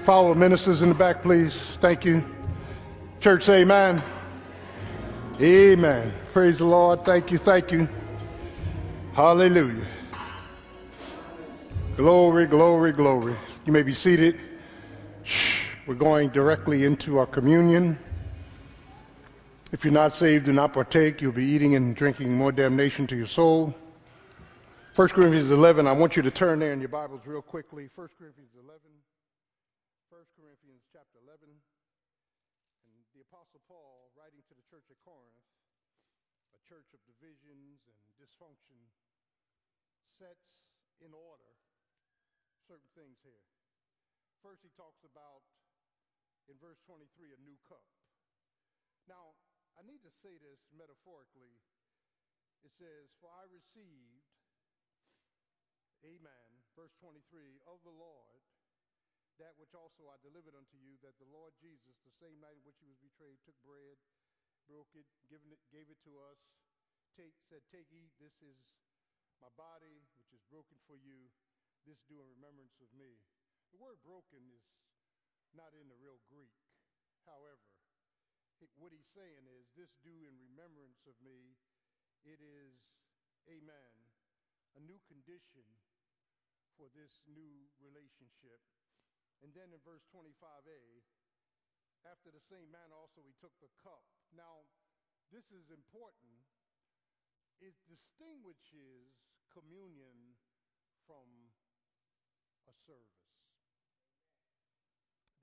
Follow 0.03 0.33
the 0.33 0.39
ministers 0.39 0.81
in 0.81 0.89
the 0.89 0.95
back, 0.95 1.21
please. 1.21 1.55
Thank 1.79 2.05
you. 2.05 2.23
Church, 3.19 3.47
amen. 3.49 4.01
Amen. 5.41 6.13
Praise 6.33 6.59
the 6.59 6.65
Lord. 6.65 7.05
Thank 7.05 7.31
you. 7.31 7.37
Thank 7.37 7.71
you. 7.71 7.87
Hallelujah. 9.13 9.85
Glory, 11.95 12.47
glory, 12.47 12.93
glory. 12.93 13.35
You 13.65 13.73
may 13.73 13.83
be 13.83 13.93
seated. 13.93 14.39
Shh. 15.23 15.67
We're 15.85 15.95
going 15.95 16.29
directly 16.29 16.85
into 16.85 17.17
our 17.17 17.25
communion. 17.25 17.99
If 19.71 19.83
you're 19.83 19.91
not 19.91 20.13
saved, 20.15 20.45
do 20.45 20.53
not 20.53 20.71
partake. 20.71 21.21
You'll 21.21 21.33
be 21.33 21.45
eating 21.45 21.75
and 21.75 21.95
drinking 21.95 22.33
more 22.33 22.51
damnation 22.51 23.05
to 23.07 23.15
your 23.15 23.27
soul. 23.27 23.75
1 24.95 25.09
Corinthians 25.09 25.51
11, 25.51 25.87
I 25.87 25.91
want 25.91 26.15
you 26.15 26.23
to 26.23 26.31
turn 26.31 26.59
there 26.59 26.73
in 26.73 26.79
your 26.79 26.89
Bibles 26.89 27.27
real 27.27 27.41
quickly. 27.41 27.87
1 27.93 28.09
Corinthians 28.17 28.51
11. 28.55 28.79
1 30.09 30.21
Corinthians 30.39 30.83
chapter 30.89 31.21
11. 31.21 31.45
And 31.47 32.95
the 33.13 33.21
Apostle 33.27 33.61
Paul, 33.69 34.09
writing 34.17 34.41
to 34.49 34.53
the 34.57 34.65
church 34.67 34.87
at 34.89 34.99
Corinth, 35.05 35.45
a 36.51 36.61
church 36.65 36.89
of 36.95 36.99
divisions 37.05 37.79
and 37.85 38.09
dysfunction, 38.17 38.79
sets 40.17 40.67
in 40.99 41.13
order 41.13 41.49
certain 42.69 42.89
things 42.97 43.17
here. 43.25 43.41
First, 44.45 44.61
he 44.61 44.69
talks 44.77 45.01
about, 45.01 45.41
in 46.45 46.59
verse 46.61 46.77
23, 46.85 47.33
a 47.33 47.39
new 47.41 47.57
cup. 47.65 47.81
Now, 49.09 49.37
I 49.79 49.81
need 49.87 50.03
to 50.03 50.08
say 50.19 50.35
this 50.39 50.59
metaphorically. 50.75 51.55
It 52.59 52.75
says, 52.75 53.07
For 53.23 53.31
I 53.31 53.47
received 53.47 54.27
Amen. 56.03 56.49
Verse 56.79 56.95
23 57.03 57.59
Of 57.67 57.83
the 57.83 57.91
Lord, 57.91 58.39
that 59.35 59.55
which 59.59 59.75
also 59.75 60.07
I 60.07 60.19
delivered 60.23 60.55
unto 60.55 60.79
you, 60.79 60.95
that 61.03 61.19
the 61.19 61.27
Lord 61.27 61.55
Jesus, 61.59 61.99
the 62.03 62.15
same 62.19 62.39
night 62.39 62.55
in 62.59 62.63
which 62.63 62.79
he 62.79 62.87
was 62.87 62.99
betrayed, 62.99 63.39
took 63.43 63.55
bread, 63.63 63.99
broke 64.67 64.91
it, 64.95 65.07
given 65.27 65.51
it 65.51 65.59
gave 65.71 65.91
it 65.91 65.99
to 66.07 66.15
us, 66.23 66.39
take, 67.15 67.35
said, 67.51 67.63
Take, 67.67 67.91
eat, 67.91 68.15
this 68.19 68.35
is 68.39 68.55
my 69.43 69.51
body, 69.59 70.03
which 70.19 70.31
is 70.31 70.43
broken 70.47 70.79
for 70.87 70.95
you. 70.95 71.31
This 71.87 71.99
do 72.07 72.19
in 72.19 72.27
remembrance 72.27 72.75
of 72.83 72.91
me. 72.95 73.23
The 73.71 73.79
word 73.79 73.99
broken 74.03 74.43
is 74.51 74.63
not 75.55 75.71
in 75.75 75.87
the 75.87 75.99
real 75.99 76.19
Greek. 76.27 76.55
However, 77.23 77.78
what 78.75 78.91
he's 78.91 79.07
saying 79.15 79.47
is, 79.47 79.71
This 79.75 79.95
do 80.03 80.27
in 80.27 80.35
remembrance 80.35 81.07
of 81.07 81.15
me. 81.23 81.55
It 82.27 82.43
is, 82.43 82.75
amen, 83.47 83.95
a 84.75 84.81
new 84.83 84.99
condition 85.07 85.63
for 86.75 86.91
this 86.91 87.23
new 87.27 87.71
relationship. 87.79 88.59
And 89.39 89.55
then 89.55 89.71
in 89.71 89.79
verse 89.87 90.03
25a, 90.11 90.79
after 92.07 92.31
the 92.31 92.43
same 92.43 92.67
manner 92.71 92.95
also 92.95 93.23
he 93.23 93.35
took 93.39 93.55
the 93.63 93.71
cup. 93.79 94.03
Now, 94.35 94.67
this 95.31 95.47
is 95.51 95.71
important. 95.71 96.43
It 97.59 97.75
distinguishes 97.87 99.15
communion 99.51 100.35
from 101.07 101.27
a 102.67 102.75
service. 102.87 103.29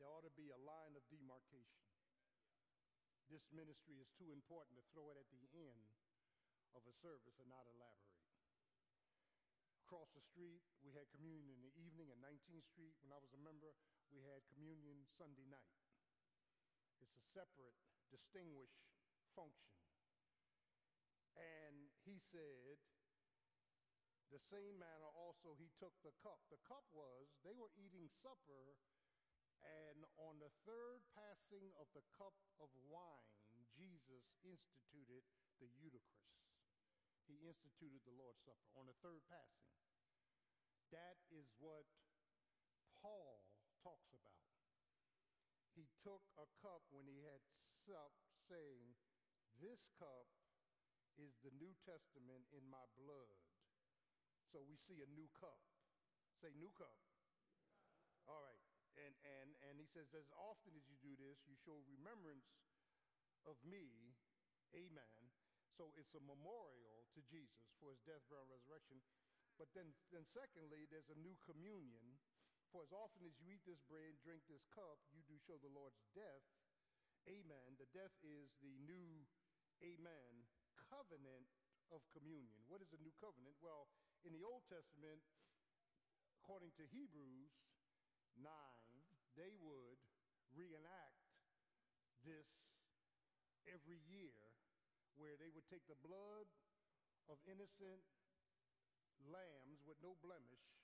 There 0.01 0.09
ought 0.09 0.25
to 0.29 0.33
be 0.37 0.53
a 0.53 0.61
line 0.61 0.97
of 0.97 1.05
demarcation. 1.09 1.86
This 3.27 3.47
ministry 3.51 3.99
is 3.99 4.07
too 4.15 4.31
important 4.31 4.79
to 4.79 4.85
throw 4.95 5.11
it 5.11 5.19
at 5.19 5.27
the 5.35 5.43
end 5.55 5.91
of 6.75 6.87
a 6.87 6.95
service 7.03 7.37
and 7.43 7.51
not 7.51 7.67
elaborate. 7.67 8.23
Across 9.87 10.15
the 10.15 10.23
street, 10.23 10.63
we 10.83 10.95
had 10.95 11.07
communion 11.15 11.59
in 11.59 11.63
the 11.63 11.75
evening 11.79 12.11
at 12.11 12.19
19th 12.19 12.67
Street. 12.67 12.95
When 13.03 13.15
I 13.15 13.23
was 13.23 13.31
a 13.35 13.43
member, 13.43 13.75
we 14.11 14.23
had 14.23 14.43
communion 14.51 15.07
Sunday 15.15 15.47
night. 15.47 15.79
It's 17.03 17.15
a 17.15 17.25
separate, 17.35 17.79
distinguished 18.11 18.83
function. 19.35 19.75
And 21.39 21.91
he 22.03 22.19
said, 22.19 22.79
the 24.35 24.43
same 24.51 24.75
manner 24.79 25.07
also 25.15 25.55
he 25.55 25.71
took 25.79 25.95
the 26.03 26.15
cup. 26.19 26.43
The 26.51 26.59
cup 26.67 26.83
was, 26.91 27.31
they 27.47 27.55
were 27.55 27.71
eating 27.79 28.11
supper, 28.23 28.75
and 29.67 30.07
on 30.23 30.39
the 30.39 30.53
third 30.63 31.03
passing 31.13 31.75
of 31.77 31.91
the 31.93 32.05
cup 32.15 32.35
of 32.63 32.71
wine, 32.87 33.35
Jesus 33.75 34.31
instituted 34.47 35.27
the 35.59 35.69
Eucharist 35.83 36.27
he 37.27 37.43
instituted 37.43 37.99
the 38.07 38.15
Lord's 38.15 38.39
Supper 38.47 38.71
on 38.79 38.87
the 38.87 38.95
third 39.03 39.27
passing. 39.27 39.67
That 40.95 41.19
is 41.35 41.51
what 41.59 41.83
Paul 43.03 43.43
talks 43.83 44.15
about. 44.15 44.47
He 45.75 45.91
took 46.01 46.23
a 46.39 46.47
cup 46.63 46.87
when 46.95 47.11
he 47.11 47.27
had 47.27 47.43
supped, 47.85 48.23
saying, 48.47 48.95
This 49.59 49.83
cup 49.99 50.31
is 51.19 51.35
the 51.43 51.53
New 51.59 51.75
Testament 51.83 52.47
in 52.55 52.63
my 52.71 52.87
blood. 52.95 53.43
So 54.55 54.63
we 54.63 54.79
see 54.79 55.03
a 55.03 55.11
new 55.11 55.27
cup. 55.35 55.59
Say, 56.39 56.55
new 56.55 56.71
cup. 56.79 56.97
All 58.31 58.41
right. 58.41 58.66
And, 58.97 59.13
and, 59.25 59.49
and 59.69 59.75
he 59.77 59.89
says, 59.93 60.09
As 60.17 60.29
often 60.37 60.73
as 60.73 60.85
you 60.89 60.97
do 61.05 61.13
this, 61.21 61.37
you 61.45 61.57
show 61.65 61.77
remembrance 61.85 62.49
of 63.45 63.61
me. 63.65 64.17
Amen. 64.73 65.21
So 65.77 65.93
it's 66.01 66.17
a 66.17 66.25
memorial 66.25 67.05
to 67.13 67.21
Jesus 67.29 67.69
for 67.77 67.93
his 67.93 68.01
death, 68.09 68.25
burial, 68.33 68.49
and 68.49 68.57
resurrection. 68.57 68.97
But 69.61 69.69
then, 69.77 69.93
then 70.13 70.25
secondly, 70.33 70.89
there's 70.89 71.13
a 71.13 71.21
new 71.21 71.37
communion. 71.45 72.17
For 72.73 72.83
as 72.85 72.93
often 72.93 73.25
as 73.25 73.37
you 73.41 73.53
eat 73.53 73.65
this 73.65 73.81
bread 73.89 74.09
and 74.09 74.21
drink 74.21 74.45
this 74.49 74.65
cup, 74.73 75.01
you 75.13 75.23
do 75.29 75.37
show 75.45 75.57
the 75.61 75.73
Lord's 75.73 76.01
death. 76.17 76.45
Amen. 77.29 77.77
The 77.81 77.89
death 77.93 78.13
is 78.25 78.53
the 78.61 78.75
new, 78.85 79.25
amen, 79.83 80.33
covenant 80.91 81.49
of 81.91 82.03
communion. 82.11 82.63
What 82.67 82.83
is 82.83 82.91
a 82.93 83.01
new 83.01 83.15
covenant? 83.19 83.57
Well, 83.63 83.87
in 84.27 84.35
the 84.35 84.43
Old 84.43 84.67
Testament, 84.67 85.23
according 86.43 86.75
to 86.79 86.85
Hebrews 86.91 87.51
9, 88.39 88.47
they 89.37 89.53
would 89.61 90.01
reenact 90.57 91.21
this 92.25 92.49
every 93.69 94.01
year 94.09 94.35
where 95.21 95.37
they 95.37 95.53
would 95.53 95.69
take 95.69 95.85
the 95.87 96.01
blood 96.01 96.49
of 97.29 97.37
innocent 97.49 98.03
lambs 99.29 99.81
with 99.85 99.97
no 100.01 100.17
blemish 100.25 100.77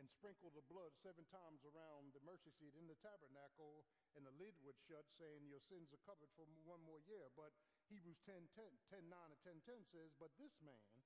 and 0.00 0.08
sprinkle 0.08 0.48
the 0.56 0.64
blood 0.72 0.92
seven 1.04 1.24
times 1.28 1.60
around 1.68 2.16
the 2.16 2.24
mercy 2.24 2.48
seat 2.56 2.72
in 2.72 2.88
the 2.88 2.96
tabernacle, 3.04 3.84
and 4.16 4.24
the 4.24 4.32
lid 4.40 4.56
would 4.64 4.76
shut, 4.88 5.04
saying, 5.20 5.44
Your 5.44 5.60
sins 5.68 5.92
are 5.92 6.00
covered 6.08 6.32
for 6.32 6.48
one 6.64 6.80
more 6.80 7.00
year. 7.04 7.28
But 7.36 7.52
Hebrews 7.92 8.20
10, 8.24 8.48
10, 8.56 8.72
10 8.88 9.04
9 9.12 9.36
and 9.36 9.42
10 9.44 9.60
10 9.68 9.92
says, 9.92 10.16
But 10.16 10.32
this 10.40 10.56
man, 10.64 10.96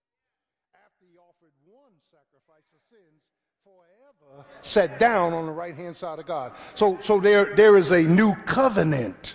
after 0.71 1.03
he 1.03 1.19
offered 1.19 1.55
one 1.67 1.99
sacrifice 2.15 2.67
for 2.71 2.79
sins, 2.87 3.27
forever 3.67 4.45
sat 4.63 5.01
down 5.01 5.33
on 5.33 5.47
the 5.47 5.53
right 5.53 5.75
hand 5.75 5.97
side 5.97 6.21
of 6.21 6.27
God. 6.27 6.53
So, 6.77 6.99
so 7.01 7.19
there, 7.19 7.57
there 7.57 7.77
is 7.77 7.91
a 7.91 8.03
new 8.03 8.35
covenant. 8.45 9.35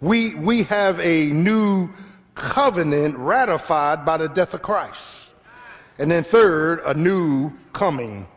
We, 0.00 0.34
we 0.36 0.62
have 0.64 1.00
a 1.00 1.26
new 1.26 1.90
covenant 2.36 3.16
ratified 3.16 4.04
by 4.04 4.18
the 4.18 4.28
death 4.28 4.54
of 4.54 4.62
Christ. 4.62 5.30
And 5.98 6.10
then 6.10 6.22
third, 6.22 6.80
a 6.84 6.94
new 6.94 7.50
coming. 7.72 8.28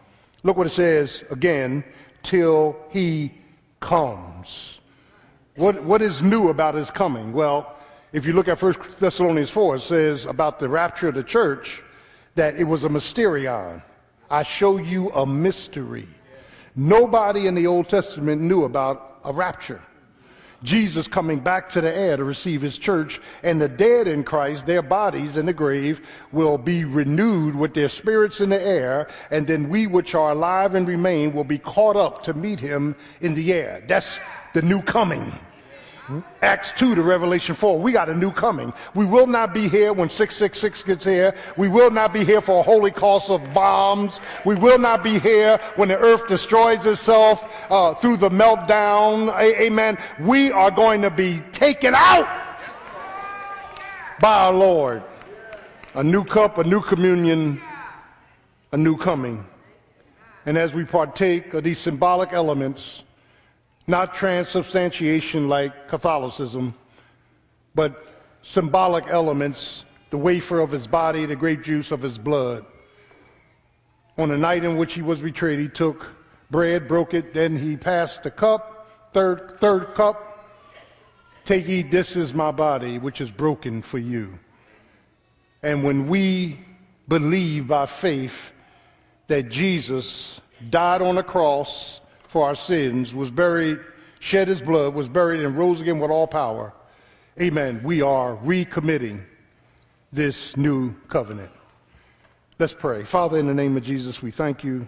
Look 0.42 0.58
what 0.58 0.66
it 0.66 0.72
says 0.72 1.24
again, 1.30 1.84
till 2.24 2.76
he 2.90 3.32
comes. 3.80 4.80
What, 5.56 5.84
what 5.84 6.02
is 6.02 6.24
new 6.24 6.50
about 6.50 6.74
his 6.74 6.90
coming? 6.90 7.34
Well, 7.34 7.76
if 8.14 8.26
you 8.26 8.34
look 8.34 8.48
at 8.48 8.60
1 8.60 8.74
Thessalonians 8.98 9.52
4, 9.52 9.76
it 9.76 9.82
says 9.82 10.26
about 10.26 10.58
the 10.58 10.70
rapture 10.70 11.10
of 11.10 11.16
the 11.16 11.24
church 11.24 11.84
that 12.34 12.56
it 12.56 12.64
was 12.64 12.84
a 12.84 12.90
mysterion. 12.90 13.84
I 14.30 14.44
show 14.44 14.78
you 14.78 15.10
a 15.10 15.26
mystery. 15.26 16.08
Nobody 16.76 17.48
in 17.48 17.56
the 17.56 17.68
Old 17.68 17.90
Testament 17.90 18.42
knew 18.42 18.64
about 18.64 19.20
a 19.24 19.34
rapture. 19.34 19.82
Jesus 20.62 21.08
coming 21.08 21.40
back 21.40 21.70
to 21.70 21.82
the 21.82 21.94
air 21.94 22.18
to 22.18 22.24
receive 22.24 22.62
his 22.62 22.78
church, 22.78 23.22
and 23.44 23.62
the 23.62 23.70
dead 23.70 24.08
in 24.08 24.24
Christ, 24.24 24.66
their 24.66 24.82
bodies 24.82 25.38
in 25.38 25.46
the 25.46 25.54
grave, 25.54 26.06
will 26.32 26.58
be 26.58 26.84
renewed 26.84 27.56
with 27.56 27.74
their 27.74 27.88
spirits 27.88 28.42
in 28.42 28.50
the 28.50 28.62
air, 28.62 29.08
and 29.32 29.48
then 29.48 29.70
we 29.70 29.88
which 29.88 30.16
are 30.16 30.32
alive 30.32 30.76
and 30.76 30.88
remain 30.88 31.34
will 31.34 31.46
be 31.46 31.60
caught 31.60 31.96
up 31.96 32.24
to 32.24 32.34
meet 32.34 32.60
him 32.60 32.96
in 33.22 33.36
the 33.36 33.54
air. 33.54 33.84
That's 33.88 34.20
the 34.54 34.62
new 34.62 34.82
coming. 34.82 35.32
Acts 36.42 36.72
2 36.74 36.96
to 36.96 37.02
Revelation 37.02 37.56
4. 37.56 37.80
We 37.80 37.92
got 37.92 38.10
a 38.10 38.16
new 38.16 38.32
coming. 38.32 38.74
We 38.94 39.06
will 39.06 39.28
not 39.28 39.54
be 39.54 39.68
here 39.68 39.94
when 39.94 40.10
666 40.10 40.84
gets 40.84 41.06
here. 41.06 41.36
We 41.58 41.68
will 41.68 41.92
not 41.92 42.14
be 42.14 42.24
here 42.24 42.42
for 42.42 42.60
a 42.60 42.64
holocaust 42.64 43.30
of 43.30 43.54
bombs. 43.54 44.20
We 44.46 44.56
will 44.56 44.80
not 44.80 45.04
be 45.04 45.20
here 45.20 45.60
when 45.76 45.90
the 45.90 45.98
earth 45.98 46.28
destroys 46.28 46.86
itself 46.86 47.46
uh, 47.70 47.94
through 47.96 48.18
the 48.18 48.30
meltdown. 48.30 49.30
A- 49.38 49.64
amen. 49.64 49.98
We 50.20 50.52
are 50.52 50.72
going 50.72 51.02
to 51.02 51.10
be 51.10 51.42
taken 51.52 51.94
out 51.96 52.28
by 54.20 54.46
our 54.46 54.54
Lord. 54.54 55.04
A 55.96 56.04
new 56.04 56.24
cup, 56.24 56.58
a 56.58 56.64
new 56.64 56.82
communion, 56.82 57.62
a 58.72 58.78
new 58.78 58.96
coming. 58.98 59.46
And 60.46 60.58
as 60.58 60.74
we 60.74 60.86
partake 60.86 61.54
of 61.54 61.64
these 61.64 61.80
symbolic 61.80 62.34
elements, 62.34 63.04
not 63.90 64.14
transubstantiation 64.14 65.50
like 65.50 65.90
Catholicism, 65.90 66.76
but 67.74 68.06
symbolic 68.42 69.08
elements 69.08 69.84
the 70.12 70.18
wafer 70.18 70.60
of 70.60 70.72
his 70.72 70.88
body, 70.88 71.26
the 71.26 71.36
grape 71.36 71.64
juice 71.64 71.92
of 71.92 72.02
his 72.02 72.18
blood. 72.18 72.66
On 74.18 74.30
the 74.30 74.38
night 74.38 74.64
in 74.64 74.78
which 74.78 74.94
he 74.94 75.02
was 75.02 75.22
betrayed, 75.22 75.60
he 75.60 75.68
took 75.68 76.08
bread, 76.52 76.88
broke 76.88 77.14
it, 77.14 77.34
then 77.34 77.58
he 77.58 77.78
passed 77.78 78.24
the 78.24 78.32
cup, 78.32 79.12
third, 79.12 79.60
third 79.60 79.94
cup. 79.96 80.48
Take, 81.44 81.68
eat, 81.68 81.90
this 81.90 82.16
is 82.16 82.34
my 82.34 82.52
body, 82.52 83.00
which 83.00 83.22
is 83.22 83.32
broken 83.32 83.82
for 83.82 83.98
you. 83.98 84.38
And 85.64 85.84
when 85.84 86.08
we 86.08 86.60
believe 87.08 87.68
by 87.68 87.86
faith 87.86 88.52
that 89.28 89.50
Jesus 89.50 90.42
died 90.70 91.02
on 91.02 91.16
the 91.16 91.24
cross 91.24 92.02
for 92.30 92.46
our 92.46 92.54
sins, 92.54 93.16
was 93.16 93.32
buried, 93.32 93.80
shed 94.20 94.48
his 94.48 94.62
blood, 94.62 94.94
was 94.94 95.10
buried, 95.10 95.42
and 95.42 95.58
rose 95.58 95.82
again 95.82 95.98
with 95.98 96.12
all 96.12 96.28
power, 96.28 96.72
amen, 97.42 97.82
we 97.84 98.04
are 98.04 98.38
recommitting 98.38 99.24
this 100.14 100.56
new 100.56 100.94
covenant. 101.08 101.50
Let's 102.60 102.76
pray. 102.76 103.04
Father, 103.04 103.40
in 103.40 103.48
the 103.48 103.54
name 103.54 103.76
of 103.76 103.82
Jesus, 103.82 104.22
we 104.22 104.30
thank 104.30 104.64
you 104.64 104.88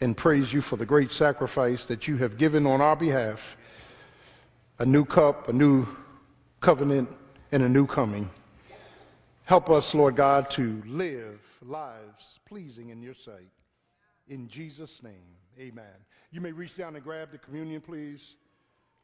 and 0.00 0.16
praise 0.16 0.52
you 0.52 0.60
for 0.60 0.76
the 0.76 0.84
great 0.84 1.12
sacrifice 1.12 1.84
that 1.84 2.08
you 2.08 2.16
have 2.16 2.36
given 2.36 2.66
on 2.66 2.80
our 2.80 2.96
behalf 2.96 3.56
a 4.80 4.84
new 4.84 5.04
cup, 5.04 5.48
a 5.48 5.52
new 5.52 5.86
covenant, 6.60 7.08
and 7.52 7.62
a 7.62 7.68
new 7.68 7.86
coming. 7.86 8.28
Help 9.44 9.70
us, 9.70 9.94
Lord 9.94 10.16
God, 10.16 10.50
to 10.50 10.82
live 10.84 11.38
lives 11.62 12.40
pleasing 12.44 12.88
in 12.88 13.00
your 13.02 13.14
sight. 13.14 13.52
In 14.26 14.48
Jesus' 14.48 15.00
name, 15.04 15.36
amen. 15.58 15.84
You 16.30 16.40
may 16.40 16.52
reach 16.52 16.76
down 16.76 16.94
and 16.94 17.04
grab 17.04 17.30
the 17.32 17.38
communion, 17.38 17.80
please. 17.80 18.36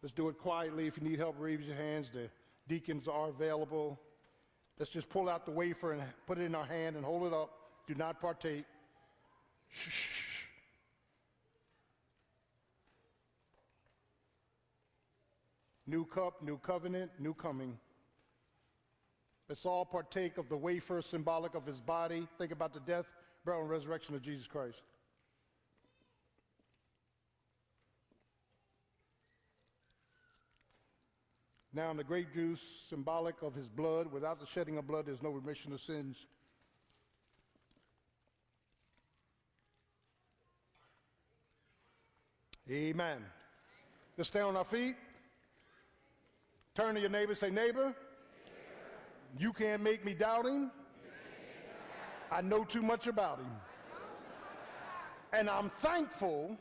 Let's 0.02 0.12
do 0.12 0.28
it 0.28 0.38
quietly. 0.38 0.86
If 0.86 0.98
you 0.98 1.08
need 1.08 1.18
help, 1.18 1.36
raise 1.38 1.60
your 1.60 1.76
hands. 1.76 2.10
The 2.12 2.28
deacons 2.68 3.08
are 3.08 3.28
available. 3.28 3.98
Let's 4.78 4.90
just 4.90 5.08
pull 5.08 5.28
out 5.28 5.44
the 5.44 5.52
wafer 5.52 5.92
and 5.92 6.02
put 6.26 6.38
it 6.38 6.42
in 6.42 6.54
our 6.54 6.64
hand 6.64 6.96
and 6.96 7.04
hold 7.04 7.26
it 7.26 7.32
up. 7.32 7.50
Do 7.86 7.94
not 7.94 8.20
partake. 8.20 8.64
Shh. 9.70 10.08
New 15.86 16.04
cup, 16.04 16.42
new 16.42 16.58
covenant, 16.58 17.10
new 17.18 17.34
coming. 17.34 17.76
Let's 19.48 19.66
all 19.66 19.84
partake 19.84 20.38
of 20.38 20.48
the 20.48 20.56
wafer 20.56 21.02
symbolic 21.02 21.54
of 21.54 21.66
his 21.66 21.80
body. 21.80 22.26
Think 22.38 22.52
about 22.52 22.72
the 22.72 22.80
death, 22.80 23.06
burial, 23.44 23.62
and 23.62 23.70
resurrection 23.70 24.14
of 24.14 24.22
Jesus 24.22 24.46
Christ. 24.46 24.82
Now, 31.74 31.90
in 31.90 31.96
the 31.96 32.04
grape 32.04 32.34
juice, 32.34 32.60
symbolic 32.90 33.40
of 33.42 33.54
his 33.54 33.68
blood, 33.68 34.12
without 34.12 34.38
the 34.38 34.46
shedding 34.46 34.76
of 34.76 34.86
blood, 34.86 35.06
there's 35.06 35.22
no 35.22 35.30
remission 35.30 35.72
of 35.72 35.80
sins. 35.80 36.26
Amen. 42.70 43.24
Let's 44.18 44.28
stay 44.28 44.40
on 44.40 44.56
our 44.56 44.64
feet. 44.64 44.96
Turn 46.74 46.94
to 46.94 47.00
your 47.00 47.10
neighbor, 47.10 47.34
say, 47.34 47.50
neighbor, 47.50 47.94
you 49.38 49.52
can't 49.52 49.82
make 49.82 50.04
me 50.04 50.12
doubting. 50.14 50.70
I 52.30 52.40
know 52.42 52.64
too 52.64 52.82
much 52.82 53.06
about 53.06 53.38
him. 53.38 53.50
And 55.32 55.48
I'm 55.48 55.70
thankful 55.70 56.56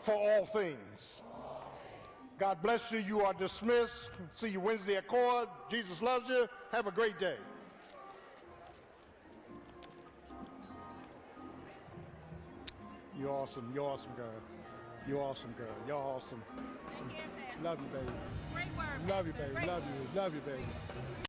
for 0.00 0.14
all 0.14 0.46
things. 0.46 1.21
God 2.42 2.60
bless 2.60 2.90
you. 2.90 2.98
You 2.98 3.20
are 3.20 3.32
dismissed. 3.34 4.10
See 4.34 4.48
you 4.48 4.58
Wednesday 4.58 4.96
at 4.96 5.06
court. 5.06 5.48
Jesus 5.70 6.02
loves 6.02 6.28
you. 6.28 6.48
Have 6.72 6.88
a 6.88 6.90
great 6.90 7.16
day. 7.20 7.36
You're 13.16 13.30
awesome. 13.30 13.70
You're 13.72 13.84
awesome, 13.84 14.10
girl. 14.16 14.26
You're 15.06 15.20
awesome, 15.20 15.54
girl. 15.56 15.68
You're 15.86 15.96
awesome. 15.96 16.42
Love 17.62 17.78
you, 17.78 17.86
baby. 17.96 18.66
Love 19.06 19.26
you, 19.28 19.32
baby. 19.34 19.64
Love 19.64 19.84
you. 19.84 20.20
Love 20.20 20.34
you, 20.34 20.40
baby. 20.40 21.21